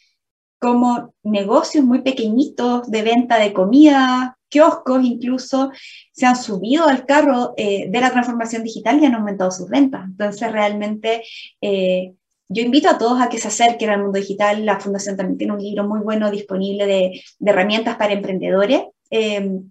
como 0.59 1.15
negocios 1.23 1.85
muy 1.85 2.03
pequeñitos 2.03 2.91
de 2.91 3.03
venta 3.03 3.39
de 3.39 3.53
comida, 3.53 4.39
kioscos 4.49 5.05
incluso, 5.05 5.71
se 6.13 6.27
han 6.27 6.37
subido 6.37 6.87
al 6.87 7.07
carro 7.07 7.55
eh, 7.57 7.89
de 7.89 8.01
la 8.01 8.11
transformación 8.11 8.65
digital 8.65 9.01
y 9.01 9.07
han 9.07 9.15
aumentado 9.15 9.51
sus 9.51 9.69
ventas. 9.69 10.05
Entonces, 10.07 10.51
realmente, 10.51 11.23
eh, 11.61 12.15
yo 12.49 12.63
invito 12.63 12.89
a 12.89 12.99
todos 12.99 13.21
a 13.21 13.29
que 13.29 13.39
se 13.39 13.49
acerquen 13.49 13.91
al 13.91 14.03
mundo 14.03 14.19
digital. 14.19 14.65
La 14.65 14.81
Fundación 14.81 15.17
también 15.17 15.39
tiene 15.39 15.53
un 15.53 15.63
libro 15.63 15.87
muy 15.87 16.01
bueno 16.01 16.31
disponible 16.31 16.87
de, 16.87 17.23
herramientas 17.45 17.97
para 17.97 18.15
emprendedores. 18.15 18.83
Em, 19.11 19.71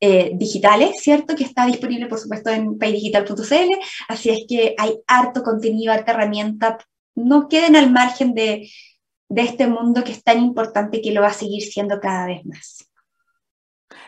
eh, 0.00 0.32
digitales, 0.34 1.00
¿cierto? 1.00 1.34
Que 1.34 1.44
está 1.44 1.64
disponible, 1.66 2.06
por 2.06 2.18
supuesto, 2.18 2.50
en 2.50 2.78
paydigital.cl. 2.78 3.70
Así 4.08 4.28
es 4.28 4.44
que 4.46 4.74
hay 4.76 4.98
harto 5.06 5.42
contenido, 5.42 5.92
harta 5.92 6.12
herramienta. 6.12 6.78
No 7.14 7.48
queden 7.48 7.76
al 7.76 7.90
margen 7.90 8.34
de, 8.34 8.68
de 9.28 9.42
este 9.42 9.66
mundo 9.66 10.04
que 10.04 10.12
es 10.12 10.22
tan 10.22 10.40
importante 10.40 10.98
y 10.98 11.02
que 11.02 11.12
lo 11.12 11.22
va 11.22 11.28
a 11.28 11.32
seguir 11.32 11.62
siendo 11.62 12.00
cada 12.00 12.26
vez 12.26 12.44
más. 12.44 12.88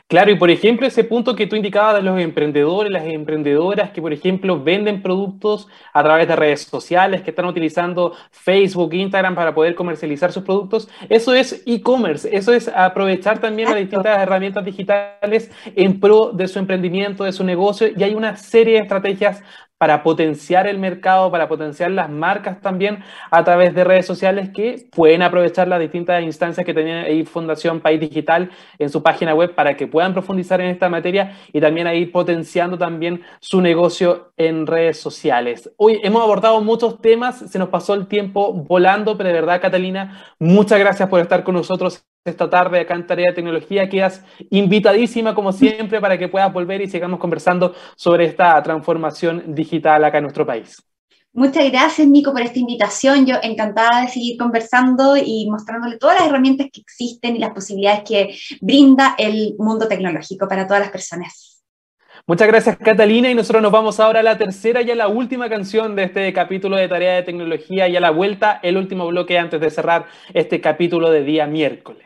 Claro, 0.09 0.31
y 0.31 0.37
por 0.37 0.51
ejemplo, 0.51 0.87
ese 0.87 1.03
punto 1.03 1.35
que 1.35 1.49
tú 1.49 1.57
indicabas 1.57 1.97
de 1.97 2.03
los 2.03 2.21
emprendedores, 2.21 2.93
las 2.93 3.05
emprendedoras 3.07 3.91
que, 3.91 4.01
por 4.01 4.13
ejemplo, 4.13 4.63
venden 4.63 5.03
productos 5.03 5.67
a 5.93 6.03
través 6.05 6.29
de 6.29 6.37
redes 6.37 6.63
sociales, 6.63 7.23
que 7.23 7.31
están 7.31 7.47
utilizando 7.47 8.13
Facebook, 8.31 8.95
Instagram 8.95 9.35
para 9.35 9.53
poder 9.53 9.75
comercializar 9.75 10.31
sus 10.31 10.45
productos, 10.45 10.89
eso 11.09 11.35
es 11.35 11.61
e-commerce, 11.67 12.29
eso 12.31 12.53
es 12.53 12.69
aprovechar 12.69 13.41
también 13.41 13.69
las 13.69 13.79
distintas 13.79 14.23
herramientas 14.23 14.65
digitales 14.65 15.51
en 15.75 15.99
pro 15.99 16.31
de 16.33 16.47
su 16.47 16.61
emprendimiento, 16.61 17.25
de 17.25 17.33
su 17.33 17.43
negocio, 17.43 17.89
y 17.97 18.01
hay 18.05 18.15
una 18.15 18.37
serie 18.37 18.75
de 18.75 18.83
estrategias 18.83 19.43
para 19.79 20.03
potenciar 20.03 20.67
el 20.67 20.79
mercado, 20.79 21.31
para 21.31 21.49
potenciar 21.49 21.91
las 21.91 22.11
marcas 22.11 22.61
también 22.61 23.03
a 23.31 23.45
través 23.45 23.75
de 23.75 23.85
redes 23.85 24.07
sociales 24.07 24.51
que 24.51 24.89
pueden 24.91 25.23
aprovechar 25.23 25.69
las 25.69 25.81
distintas 25.81 26.23
instancias 26.23 26.65
que 26.65 26.73
tiene 26.73 27.05
ahí 27.05 27.25
Fundación 27.25 27.81
País 27.81 28.01
Digital 28.01 28.51
en 28.79 28.89
su 28.89 29.03
página 29.03 29.35
web 29.35 29.55
para 29.55 29.77
que 29.77 29.87
puedan 29.87 30.13
profundizar 30.13 30.61
en 30.61 30.69
esta 30.69 30.89
materia 30.89 31.37
y 31.53 31.61
también 31.61 31.87
ahí 31.87 32.07
potenciando 32.07 32.79
también 32.79 33.23
su 33.41 33.61
negocio 33.61 34.33
en 34.37 34.67
redes 34.67 34.99
sociales. 34.99 35.71
Hoy 35.77 36.01
hemos 36.03 36.23
abordado 36.23 36.61
muchos 36.63 37.01
temas, 37.01 37.39
se 37.39 37.59
nos 37.59 37.69
pasó 37.69 37.95
el 37.95 38.07
tiempo 38.07 38.53
volando, 38.53 39.17
pero 39.17 39.29
de 39.29 39.35
verdad, 39.35 39.61
Catalina, 39.61 40.25
muchas 40.39 40.79
gracias 40.79 41.09
por 41.09 41.21
estar 41.21 41.45
con 41.45 41.55
nosotros 41.55 42.05
esta 42.31 42.51
tarde 42.51 42.81
acá 42.81 42.95
en 42.95 43.07
Tarea 43.07 43.31
de 43.31 43.35
Tecnología. 43.35 43.89
Quedas 43.89 44.25
invitadísima, 44.51 45.35
como 45.35 45.53
siempre, 45.53 46.01
para 46.01 46.19
que 46.19 46.29
puedas 46.29 46.53
volver 46.53 46.81
y 46.81 46.89
sigamos 46.89 47.21
conversando 47.21 47.75
sobre 47.97 48.27
esta 48.27 48.63
transformación 48.63 49.55
digital 49.55 50.05
acá 50.05 50.19
en 50.19 50.25
nuestro 50.25 50.47
país. 50.47 50.83
Muchas 51.33 51.71
gracias, 51.71 52.09
Nico, 52.09 52.33
por 52.33 52.41
esta 52.41 52.59
invitación. 52.59 53.27
Yo 53.27 53.37
encantada 53.43 54.01
de 54.01 54.09
seguir 54.09 54.39
conversando 54.39 55.19
y 55.19 55.47
mostrándole 55.51 55.99
todas 55.99 56.19
las 56.19 56.29
herramientas 56.29 56.69
que 56.73 56.81
existen 56.81 57.37
y 57.37 57.41
las 57.41 57.51
posibilidades 57.51 58.05
que 58.09 58.35
brinda 58.63 59.15
el 59.19 59.55
mundo 59.59 59.87
tecnológico 59.87 60.49
para 60.49 60.67
todas 60.67 60.81
las 60.81 60.91
personas. 60.91 61.63
Muchas 62.27 62.49
gracias 62.49 62.79
Catalina 62.79 63.31
y 63.31 63.35
nosotros 63.35 63.63
nos 63.63 63.71
vamos 63.71 64.01
ahora 64.01 64.21
a 64.21 64.23
la 64.23 64.39
tercera 64.39 64.81
y 64.81 64.91
a 64.91 64.95
la 64.95 65.09
última 65.09 65.49
canción 65.49 65.95
de 65.95 66.05
este 66.05 66.33
capítulo 66.33 66.77
de 66.77 66.89
Tarea 66.89 67.17
de 67.17 67.23
Tecnología 67.23 67.87
y 67.87 67.97
a 67.97 68.01
la 68.01 68.11
vuelta 68.11 68.59
el 68.63 68.79
último 68.79 69.07
bloque 69.07 69.39
antes 69.39 69.61
de 69.61 69.71
cerrar 69.71 70.07
este 70.33 70.61
capítulo 70.61 71.11
de 71.11 71.23
día 71.23 71.47
miércoles. 71.47 72.06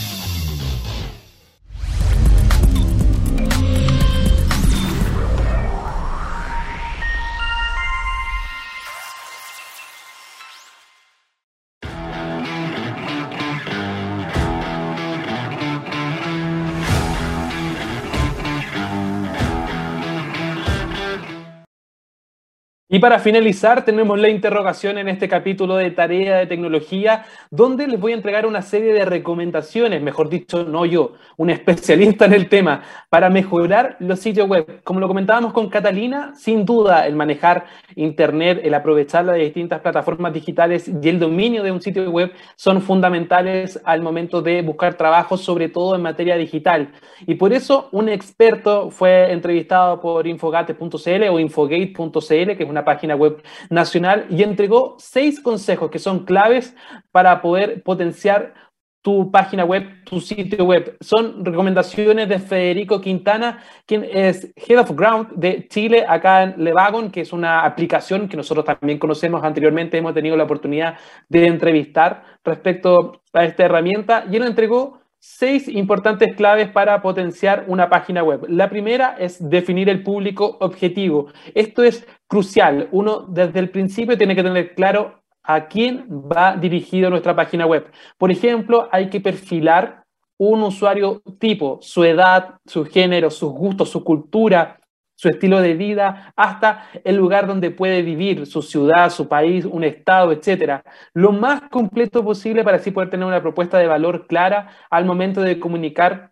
Y 22.93 22.99
para 22.99 23.19
finalizar, 23.19 23.85
tenemos 23.85 24.19
la 24.19 24.27
interrogación 24.27 24.97
en 24.97 25.07
este 25.07 25.29
capítulo 25.29 25.77
de 25.77 25.91
Tarea 25.91 26.39
de 26.39 26.45
Tecnología, 26.45 27.23
donde 27.49 27.87
les 27.87 27.97
voy 27.97 28.11
a 28.11 28.15
entregar 28.15 28.45
una 28.45 28.61
serie 28.61 28.91
de 28.93 29.05
recomendaciones, 29.05 30.01
mejor 30.01 30.27
dicho, 30.27 30.65
no 30.65 30.85
yo, 30.85 31.13
un 31.37 31.49
especialista 31.51 32.25
en 32.25 32.33
el 32.33 32.49
tema, 32.49 32.83
para 33.07 33.29
mejorar 33.29 33.95
los 33.99 34.19
sitios 34.19 34.45
web. 34.49 34.81
Como 34.83 34.99
lo 34.99 35.07
comentábamos 35.07 35.53
con 35.53 35.69
Catalina, 35.69 36.33
sin 36.35 36.65
duda 36.65 37.07
el 37.07 37.15
manejar 37.15 37.63
Internet, 37.95 38.59
el 38.61 38.73
aprovechar 38.73 39.23
las 39.23 39.37
distintas 39.37 39.79
plataformas 39.79 40.33
digitales 40.33 40.91
y 41.01 41.07
el 41.07 41.17
dominio 41.17 41.63
de 41.63 41.71
un 41.71 41.81
sitio 41.81 42.11
web 42.11 42.33
son 42.57 42.81
fundamentales 42.81 43.79
al 43.85 44.01
momento 44.01 44.41
de 44.41 44.63
buscar 44.63 44.95
trabajo, 44.95 45.37
sobre 45.37 45.69
todo 45.69 45.95
en 45.95 46.01
materia 46.01 46.35
digital. 46.35 46.91
Y 47.25 47.35
por 47.35 47.53
eso 47.53 47.87
un 47.93 48.09
experto 48.09 48.91
fue 48.91 49.31
entrevistado 49.31 50.01
por 50.01 50.27
infogate.cl 50.27 51.23
o 51.29 51.39
infogate.cl, 51.39 52.57
que 52.57 52.63
es 52.63 52.69
una 52.69 52.80
página 52.85 53.15
web 53.15 53.41
nacional 53.69 54.25
y 54.29 54.43
entregó 54.43 54.95
seis 54.99 55.39
consejos 55.39 55.89
que 55.91 55.99
son 55.99 56.25
claves 56.25 56.75
para 57.11 57.41
poder 57.41 57.83
potenciar 57.83 58.53
tu 59.01 59.31
página 59.31 59.65
web, 59.65 60.03
tu 60.05 60.21
sitio 60.21 60.63
web. 60.65 60.95
Son 61.01 61.43
recomendaciones 61.43 62.29
de 62.29 62.37
Federico 62.39 63.01
Quintana, 63.01 63.63
quien 63.87 64.03
es 64.03 64.53
Head 64.55 64.79
of 64.79 64.91
Ground 64.91 65.29
de 65.35 65.67
Chile, 65.67 66.05
acá 66.07 66.43
en 66.43 66.63
Levagon, 66.63 67.09
que 67.09 67.21
es 67.21 67.33
una 67.33 67.65
aplicación 67.65 68.29
que 68.29 68.37
nosotros 68.37 68.63
también 68.63 68.99
conocemos 68.99 69.43
anteriormente, 69.43 69.97
hemos 69.97 70.13
tenido 70.13 70.37
la 70.37 70.43
oportunidad 70.43 70.97
de 71.29 71.47
entrevistar 71.47 72.23
respecto 72.43 73.23
a 73.33 73.43
esta 73.43 73.65
herramienta, 73.65 74.25
y 74.29 74.35
él 74.35 74.43
entregó 74.43 75.00
seis 75.23 75.67
importantes 75.67 76.35
claves 76.35 76.69
para 76.69 76.99
potenciar 77.03 77.65
una 77.67 77.89
página 77.89 78.23
web. 78.23 78.43
La 78.49 78.69
primera 78.69 79.15
es 79.19 79.37
definir 79.49 79.87
el 79.87 80.01
público 80.01 80.57
objetivo. 80.59 81.27
Esto 81.53 81.83
es 81.83 82.07
crucial. 82.27 82.89
Uno 82.91 83.27
desde 83.29 83.59
el 83.59 83.69
principio 83.69 84.17
tiene 84.17 84.35
que 84.35 84.41
tener 84.41 84.73
claro 84.73 85.21
a 85.43 85.67
quién 85.67 86.07
va 86.09 86.57
dirigido 86.57 87.11
nuestra 87.11 87.35
página 87.35 87.67
web. 87.67 87.91
Por 88.17 88.31
ejemplo, 88.31 88.89
hay 88.91 89.11
que 89.11 89.21
perfilar 89.21 90.03
un 90.39 90.63
usuario 90.63 91.21
tipo, 91.37 91.77
su 91.83 92.03
edad, 92.03 92.55
su 92.65 92.83
género, 92.85 93.29
sus 93.29 93.51
gustos, 93.51 93.91
su 93.91 94.03
cultura, 94.03 94.80
su 95.21 95.29
estilo 95.29 95.61
de 95.61 95.75
vida, 95.75 96.33
hasta 96.35 96.89
el 97.03 97.15
lugar 97.15 97.45
donde 97.45 97.69
puede 97.69 98.01
vivir, 98.01 98.47
su 98.47 98.63
ciudad, 98.63 99.11
su 99.11 99.27
país, 99.27 99.65
un 99.65 99.83
estado, 99.83 100.31
etcétera. 100.31 100.83
Lo 101.13 101.31
más 101.31 101.61
completo 101.69 102.23
posible 102.23 102.63
para 102.63 102.77
así 102.77 102.89
poder 102.89 103.11
tener 103.11 103.27
una 103.27 103.43
propuesta 103.43 103.77
de 103.77 103.85
valor 103.85 104.25
clara 104.25 104.69
al 104.89 105.05
momento 105.05 105.41
de 105.41 105.59
comunicar 105.59 106.31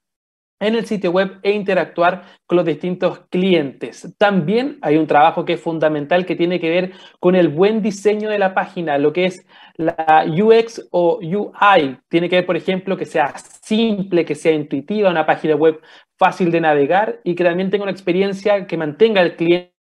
en 0.60 0.74
el 0.74 0.88
sitio 0.88 1.12
web 1.12 1.40
e 1.44 1.52
interactuar 1.52 2.24
con 2.48 2.56
los 2.56 2.66
distintos 2.66 3.20
clientes. 3.30 4.16
También 4.18 4.80
hay 4.82 4.98
un 4.98 5.06
trabajo 5.06 5.46
que 5.46 5.54
es 5.54 5.62
fundamental 5.62 6.26
que 6.26 6.36
tiene 6.36 6.60
que 6.60 6.72
ver 6.72 6.92
con 7.20 7.36
el 7.36 7.50
buen 7.50 7.84
diseño 7.84 8.28
de 8.28 8.40
la 8.40 8.56
página, 8.56 8.98
lo 8.98 9.14
que 9.14 9.26
es 9.26 9.46
la 9.76 10.26
UX 10.28 10.88
o 10.90 11.20
UI. 11.22 12.00
Tiene 12.10 12.28
que 12.28 12.38
ver, 12.38 12.46
por 12.48 12.58
ejemplo, 12.58 12.98
que 12.98 13.06
sea 13.06 13.36
simple, 13.38 14.26
que 14.26 14.34
sea 14.34 14.52
intuitiva, 14.52 15.12
una 15.12 15.28
página 15.28 15.56
web 15.56 15.80
fácil 16.20 16.52
de 16.52 16.62
navegar 16.62 17.22
y 17.24 17.34
que 17.34 17.44
también 17.44 17.72
tenga 17.72 17.84
una 17.84 17.92
experiencia 17.92 18.68
que 18.68 18.78
mantenga 18.78 19.22
al 19.22 19.36
cliente 19.38 19.74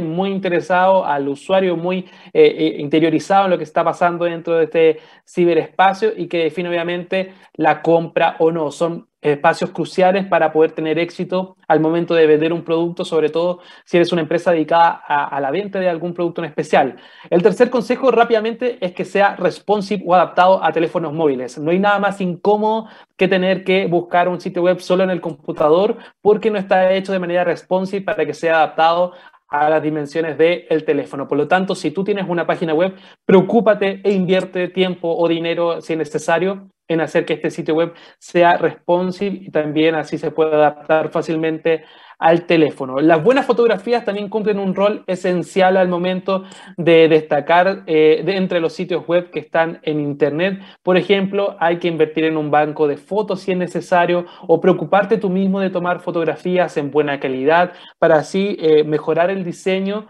muy 0.00 0.30
interesado, 0.30 1.04
al 1.04 1.28
usuario 1.28 1.76
muy 1.76 1.98
eh, 2.32 2.46
eh, 2.56 2.76
interiorizado 2.78 3.44
en 3.44 3.50
lo 3.50 3.58
que 3.58 3.64
está 3.64 3.84
pasando 3.84 4.24
dentro 4.24 4.54
de 4.54 4.64
este 4.64 4.98
ciberespacio 5.26 6.12
y 6.16 6.28
que 6.28 6.38
define 6.38 6.68
obviamente 6.68 7.34
la 7.54 7.82
compra 7.82 8.36
o 8.38 8.50
no. 8.50 8.70
Son 8.70 9.08
espacios 9.26 9.70
cruciales 9.70 10.26
para 10.26 10.52
poder 10.52 10.72
tener 10.72 10.98
éxito 10.98 11.56
al 11.68 11.80
momento 11.80 12.14
de 12.14 12.26
vender 12.26 12.52
un 12.52 12.62
producto, 12.62 13.04
sobre 13.04 13.28
todo 13.28 13.60
si 13.84 13.96
eres 13.96 14.12
una 14.12 14.22
empresa 14.22 14.52
dedicada 14.52 14.90
a, 14.90 15.40
la 15.40 15.50
venta 15.50 15.80
de 15.80 15.88
algún 15.88 16.14
producto 16.14 16.40
en 16.40 16.48
especial. 16.48 16.96
El 17.30 17.42
tercer 17.42 17.70
consejo 17.70 18.10
rápidamente 18.10 18.78
es 18.80 18.92
que 18.92 19.04
sea 19.04 19.36
responsive 19.36 20.02
o 20.06 20.14
adaptado 20.14 20.62
a 20.62 20.72
teléfonos 20.72 21.12
móviles. 21.12 21.58
No 21.58 21.70
hay 21.70 21.78
nada 21.78 21.98
más 21.98 22.20
incómodo 22.20 22.88
que 23.16 23.28
tener 23.28 23.64
que 23.64 23.86
buscar 23.86 24.28
un 24.28 24.40
sitio 24.40 24.62
web 24.62 24.80
solo 24.80 25.04
en 25.04 25.10
el 25.10 25.20
computador 25.20 25.96
porque 26.20 26.50
no 26.50 26.58
está 26.58 26.92
hecho 26.92 27.12
de 27.12 27.18
manera 27.18 27.44
responsive 27.44 28.04
para 28.04 28.24
que 28.24 28.34
sea 28.34 28.56
adaptado 28.56 29.12
a 29.48 29.70
las 29.70 29.82
dimensiones 29.82 30.36
del 30.38 30.84
teléfono. 30.84 31.28
Por 31.28 31.38
lo 31.38 31.48
tanto, 31.48 31.74
si 31.74 31.90
tú 31.90 32.04
tienes 32.04 32.26
una 32.28 32.46
página 32.46 32.74
web, 32.74 32.94
preocúpate 33.24 34.00
e 34.02 34.12
invierte 34.12 34.68
tiempo 34.68 35.14
o 35.16 35.28
dinero, 35.28 35.80
si 35.80 35.92
es 35.92 35.98
necesario, 35.98 36.68
en 36.88 37.00
hacer 37.00 37.24
que 37.24 37.34
este 37.34 37.50
sitio 37.50 37.74
web 37.74 37.94
sea 38.18 38.56
responsive 38.56 39.38
y 39.42 39.50
también 39.50 39.94
así 39.94 40.18
se 40.18 40.30
pueda 40.30 40.56
adaptar 40.56 41.10
fácilmente 41.10 41.84
al 42.18 42.46
teléfono. 42.46 42.98
Las 43.00 43.22
buenas 43.22 43.46
fotografías 43.46 44.04
también 44.04 44.28
cumplen 44.28 44.58
un 44.58 44.74
rol 44.74 45.04
esencial 45.06 45.76
al 45.76 45.88
momento 45.88 46.44
de 46.76 47.08
destacar 47.08 47.82
eh, 47.86 48.22
de 48.24 48.36
entre 48.36 48.60
los 48.60 48.72
sitios 48.72 49.06
web 49.06 49.30
que 49.30 49.40
están 49.40 49.80
en 49.82 50.00
Internet. 50.00 50.60
Por 50.82 50.96
ejemplo, 50.96 51.56
hay 51.60 51.78
que 51.78 51.88
invertir 51.88 52.24
en 52.24 52.36
un 52.36 52.50
banco 52.50 52.88
de 52.88 52.96
fotos 52.96 53.40
si 53.40 53.52
es 53.52 53.58
necesario 53.58 54.26
o 54.46 54.60
preocuparte 54.60 55.18
tú 55.18 55.28
mismo 55.28 55.60
de 55.60 55.70
tomar 55.70 56.00
fotografías 56.00 56.76
en 56.76 56.90
buena 56.90 57.20
calidad 57.20 57.72
para 57.98 58.16
así 58.16 58.56
eh, 58.60 58.84
mejorar 58.84 59.30
el 59.30 59.44
diseño 59.44 60.08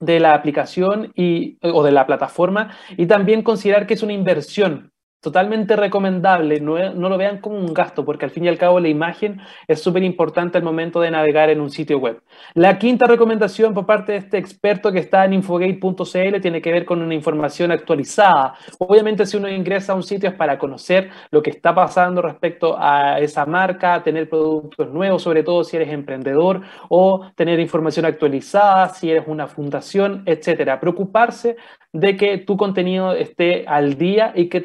de 0.00 0.20
la 0.20 0.34
aplicación 0.34 1.10
y, 1.16 1.58
o 1.60 1.82
de 1.82 1.90
la 1.90 2.06
plataforma 2.06 2.76
y 2.96 3.06
también 3.06 3.42
considerar 3.42 3.86
que 3.88 3.94
es 3.94 4.02
una 4.04 4.12
inversión 4.12 4.92
totalmente 5.20 5.74
recomendable, 5.76 6.60
no, 6.60 6.94
no, 6.94 7.08
lo 7.08 7.18
vean 7.18 7.38
como 7.38 7.56
un 7.56 7.74
gasto, 7.74 8.04
porque 8.04 8.24
al 8.24 8.30
fin 8.30 8.44
y 8.44 8.48
al 8.48 8.58
cabo 8.58 8.78
la 8.78 8.88
imagen 8.88 9.40
es 9.66 9.82
súper 9.82 10.04
importante 10.04 10.58
al 10.58 10.64
momento 10.64 11.00
de 11.00 11.10
navegar 11.10 11.50
en 11.50 11.60
un 11.60 11.70
sitio 11.70 11.98
web. 11.98 12.22
La 12.54 12.78
quinta 12.78 13.06
recomendación 13.06 13.74
por 13.74 13.84
parte 13.84 14.12
de 14.12 14.18
este 14.18 14.38
experto 14.38 14.92
que 14.92 15.00
está 15.00 15.24
en 15.24 15.32
infogate.cl 15.32 16.40
tiene 16.40 16.62
que 16.62 16.72
ver 16.72 16.84
con 16.84 17.02
una 17.02 17.14
información 17.14 17.72
actualizada. 17.72 18.54
Obviamente 18.78 19.26
si 19.26 19.36
uno 19.36 19.48
ingresa 19.48 19.92
a 19.92 19.96
un 19.96 20.04
sitio 20.04 20.28
es 20.28 20.34
para 20.36 20.58
conocer 20.58 21.10
lo 21.30 21.42
que 21.42 21.50
está 21.50 21.74
pasando 21.74 22.22
respecto 22.22 22.76
a 22.78 23.18
esa 23.18 23.44
marca, 23.44 24.02
tener 24.02 24.28
productos 24.28 24.88
nuevos, 24.90 25.22
sobre 25.22 25.42
todo 25.42 25.64
si 25.64 25.76
eres 25.76 25.90
emprendedor, 25.90 26.62
o 26.88 27.26
tener 27.34 27.58
información 27.58 28.06
actualizada 28.06 28.88
si 28.90 29.10
eres 29.10 29.24
una 29.26 29.46
fundación, 29.48 30.22
etcétera. 30.26 30.80
Preocuparse 30.80 31.56
de 31.92 32.16
que 32.16 32.38
tu 32.38 32.56
contenido 32.56 33.12
esté 33.12 33.64
al 33.66 33.96
día 33.96 34.32
y 34.34 34.48
que 34.48 34.60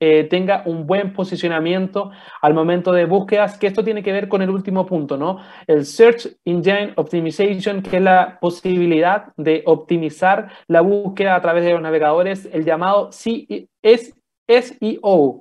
eh, 0.00 0.24
tenga 0.24 0.62
un 0.66 0.86
buen 0.86 1.12
posicionamiento 1.12 2.10
al 2.40 2.54
momento 2.54 2.92
de 2.92 3.04
búsquedas, 3.04 3.58
que 3.58 3.66
esto 3.66 3.84
tiene 3.84 4.02
que 4.02 4.12
ver 4.12 4.28
con 4.28 4.42
el 4.42 4.50
último 4.50 4.86
punto, 4.86 5.16
¿no? 5.16 5.38
El 5.66 5.84
Search 5.84 6.28
Engine 6.44 6.92
Optimization, 6.96 7.82
que 7.82 7.96
es 7.96 8.02
la 8.02 8.38
posibilidad 8.40 9.32
de 9.36 9.62
optimizar 9.66 10.50
la 10.68 10.80
búsqueda 10.80 11.36
a 11.36 11.40
través 11.40 11.64
de 11.64 11.72
los 11.72 11.82
navegadores, 11.82 12.48
el 12.52 12.64
llamado 12.64 13.10
SEO 13.12 13.74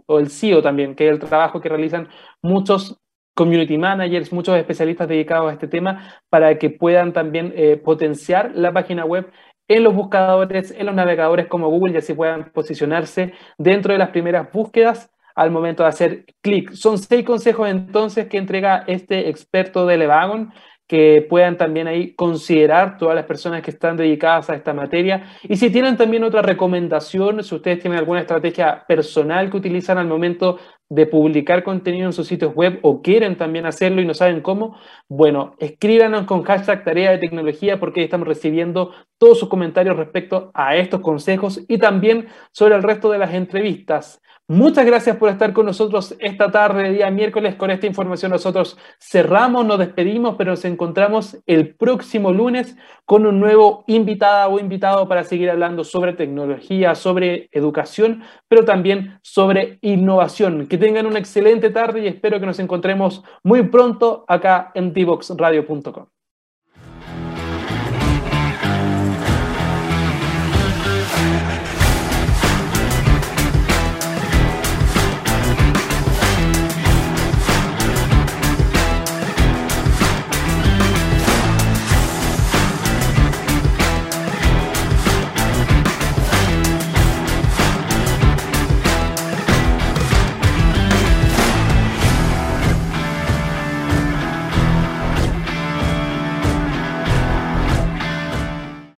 o 0.05 0.19
el 0.19 0.29
SEO 0.29 0.61
también, 0.61 0.95
que 0.95 1.07
es 1.07 1.11
el 1.13 1.19
trabajo 1.19 1.59
que 1.61 1.69
realizan 1.69 2.07
muchos 2.41 2.97
community 3.33 3.77
managers, 3.77 4.31
muchos 4.33 4.57
especialistas 4.57 5.07
dedicados 5.07 5.49
a 5.49 5.53
este 5.53 5.67
tema, 5.67 6.21
para 6.29 6.57
que 6.57 6.69
puedan 6.69 7.13
también 7.13 7.53
eh, 7.55 7.77
potenciar 7.77 8.51
la 8.55 8.73
página 8.73 9.05
web 9.05 9.31
en 9.75 9.83
los 9.83 9.93
buscadores, 9.93 10.71
en 10.77 10.85
los 10.85 10.95
navegadores 10.95 11.47
como 11.47 11.69
Google 11.69 11.93
y 11.93 11.97
así 11.97 12.13
puedan 12.13 12.51
posicionarse 12.51 13.33
dentro 13.57 13.93
de 13.93 13.99
las 13.99 14.09
primeras 14.09 14.51
búsquedas 14.51 15.09
al 15.35 15.51
momento 15.51 15.83
de 15.83 15.89
hacer 15.89 16.25
clic. 16.41 16.71
Son 16.73 16.97
seis 16.97 17.25
consejos 17.25 17.69
entonces 17.69 18.27
que 18.27 18.37
entrega 18.37 18.83
este 18.87 19.29
experto 19.29 19.85
de 19.85 19.97
Levagon 19.97 20.53
que 20.91 21.25
puedan 21.29 21.57
también 21.57 21.87
ahí 21.87 22.13
considerar 22.15 22.97
todas 22.97 23.15
las 23.15 23.23
personas 23.23 23.61
que 23.61 23.71
están 23.71 23.95
dedicadas 23.95 24.49
a 24.49 24.55
esta 24.55 24.73
materia. 24.73 25.23
Y 25.43 25.55
si 25.55 25.69
tienen 25.69 25.95
también 25.95 26.25
otra 26.25 26.41
recomendación, 26.41 27.41
si 27.45 27.55
ustedes 27.55 27.79
tienen 27.79 27.97
alguna 27.97 28.19
estrategia 28.19 28.83
personal 28.85 29.49
que 29.49 29.55
utilizan 29.55 29.97
al 29.97 30.07
momento 30.07 30.59
de 30.91 31.05
publicar 31.05 31.63
contenido 31.63 32.07
en 32.07 32.11
sus 32.11 32.27
sitios 32.27 32.53
web 32.53 32.79
o 32.81 33.01
quieren 33.01 33.37
también 33.37 33.65
hacerlo 33.65 34.01
y 34.01 34.05
no 34.05 34.13
saben 34.13 34.41
cómo, 34.41 34.75
bueno, 35.07 35.55
escríbanos 35.57 36.25
con 36.25 36.43
hashtag 36.43 36.83
tarea 36.83 37.11
de 37.11 37.17
tecnología 37.17 37.79
porque 37.79 38.03
estamos 38.03 38.27
recibiendo 38.27 38.91
todos 39.17 39.39
sus 39.39 39.47
comentarios 39.47 39.95
respecto 39.95 40.51
a 40.53 40.75
estos 40.75 40.99
consejos 40.99 41.61
y 41.69 41.77
también 41.77 42.27
sobre 42.51 42.75
el 42.75 42.83
resto 42.83 43.09
de 43.09 43.19
las 43.19 43.33
entrevistas. 43.33 44.21
Muchas 44.51 44.85
gracias 44.85 45.15
por 45.15 45.29
estar 45.29 45.53
con 45.53 45.65
nosotros 45.65 46.13
esta 46.19 46.51
tarde, 46.51 46.91
día 46.91 47.09
miércoles. 47.09 47.55
Con 47.55 47.71
esta 47.71 47.87
información 47.87 48.31
nosotros 48.31 48.77
cerramos, 48.99 49.65
nos 49.65 49.79
despedimos, 49.79 50.35
pero 50.37 50.51
nos 50.51 50.65
encontramos 50.65 51.37
el 51.45 51.73
próximo 51.73 52.33
lunes 52.33 52.75
con 53.05 53.25
un 53.25 53.39
nuevo 53.39 53.85
invitada 53.87 54.49
o 54.49 54.59
invitado 54.59 55.07
para 55.07 55.23
seguir 55.23 55.49
hablando 55.49 55.85
sobre 55.85 56.11
tecnología, 56.11 56.95
sobre 56.95 57.47
educación, 57.53 58.23
pero 58.49 58.65
también 58.65 59.19
sobre 59.21 59.79
innovación. 59.81 60.67
Tengan 60.81 61.05
una 61.05 61.19
excelente 61.19 61.69
tarde 61.69 62.01
y 62.01 62.07
espero 62.07 62.39
que 62.39 62.45
nos 62.47 62.59
encontremos 62.59 63.23
muy 63.43 63.63
pronto 63.69 64.25
acá 64.27 64.71
en 64.73 64.91
divoxradio.com. 64.91 66.07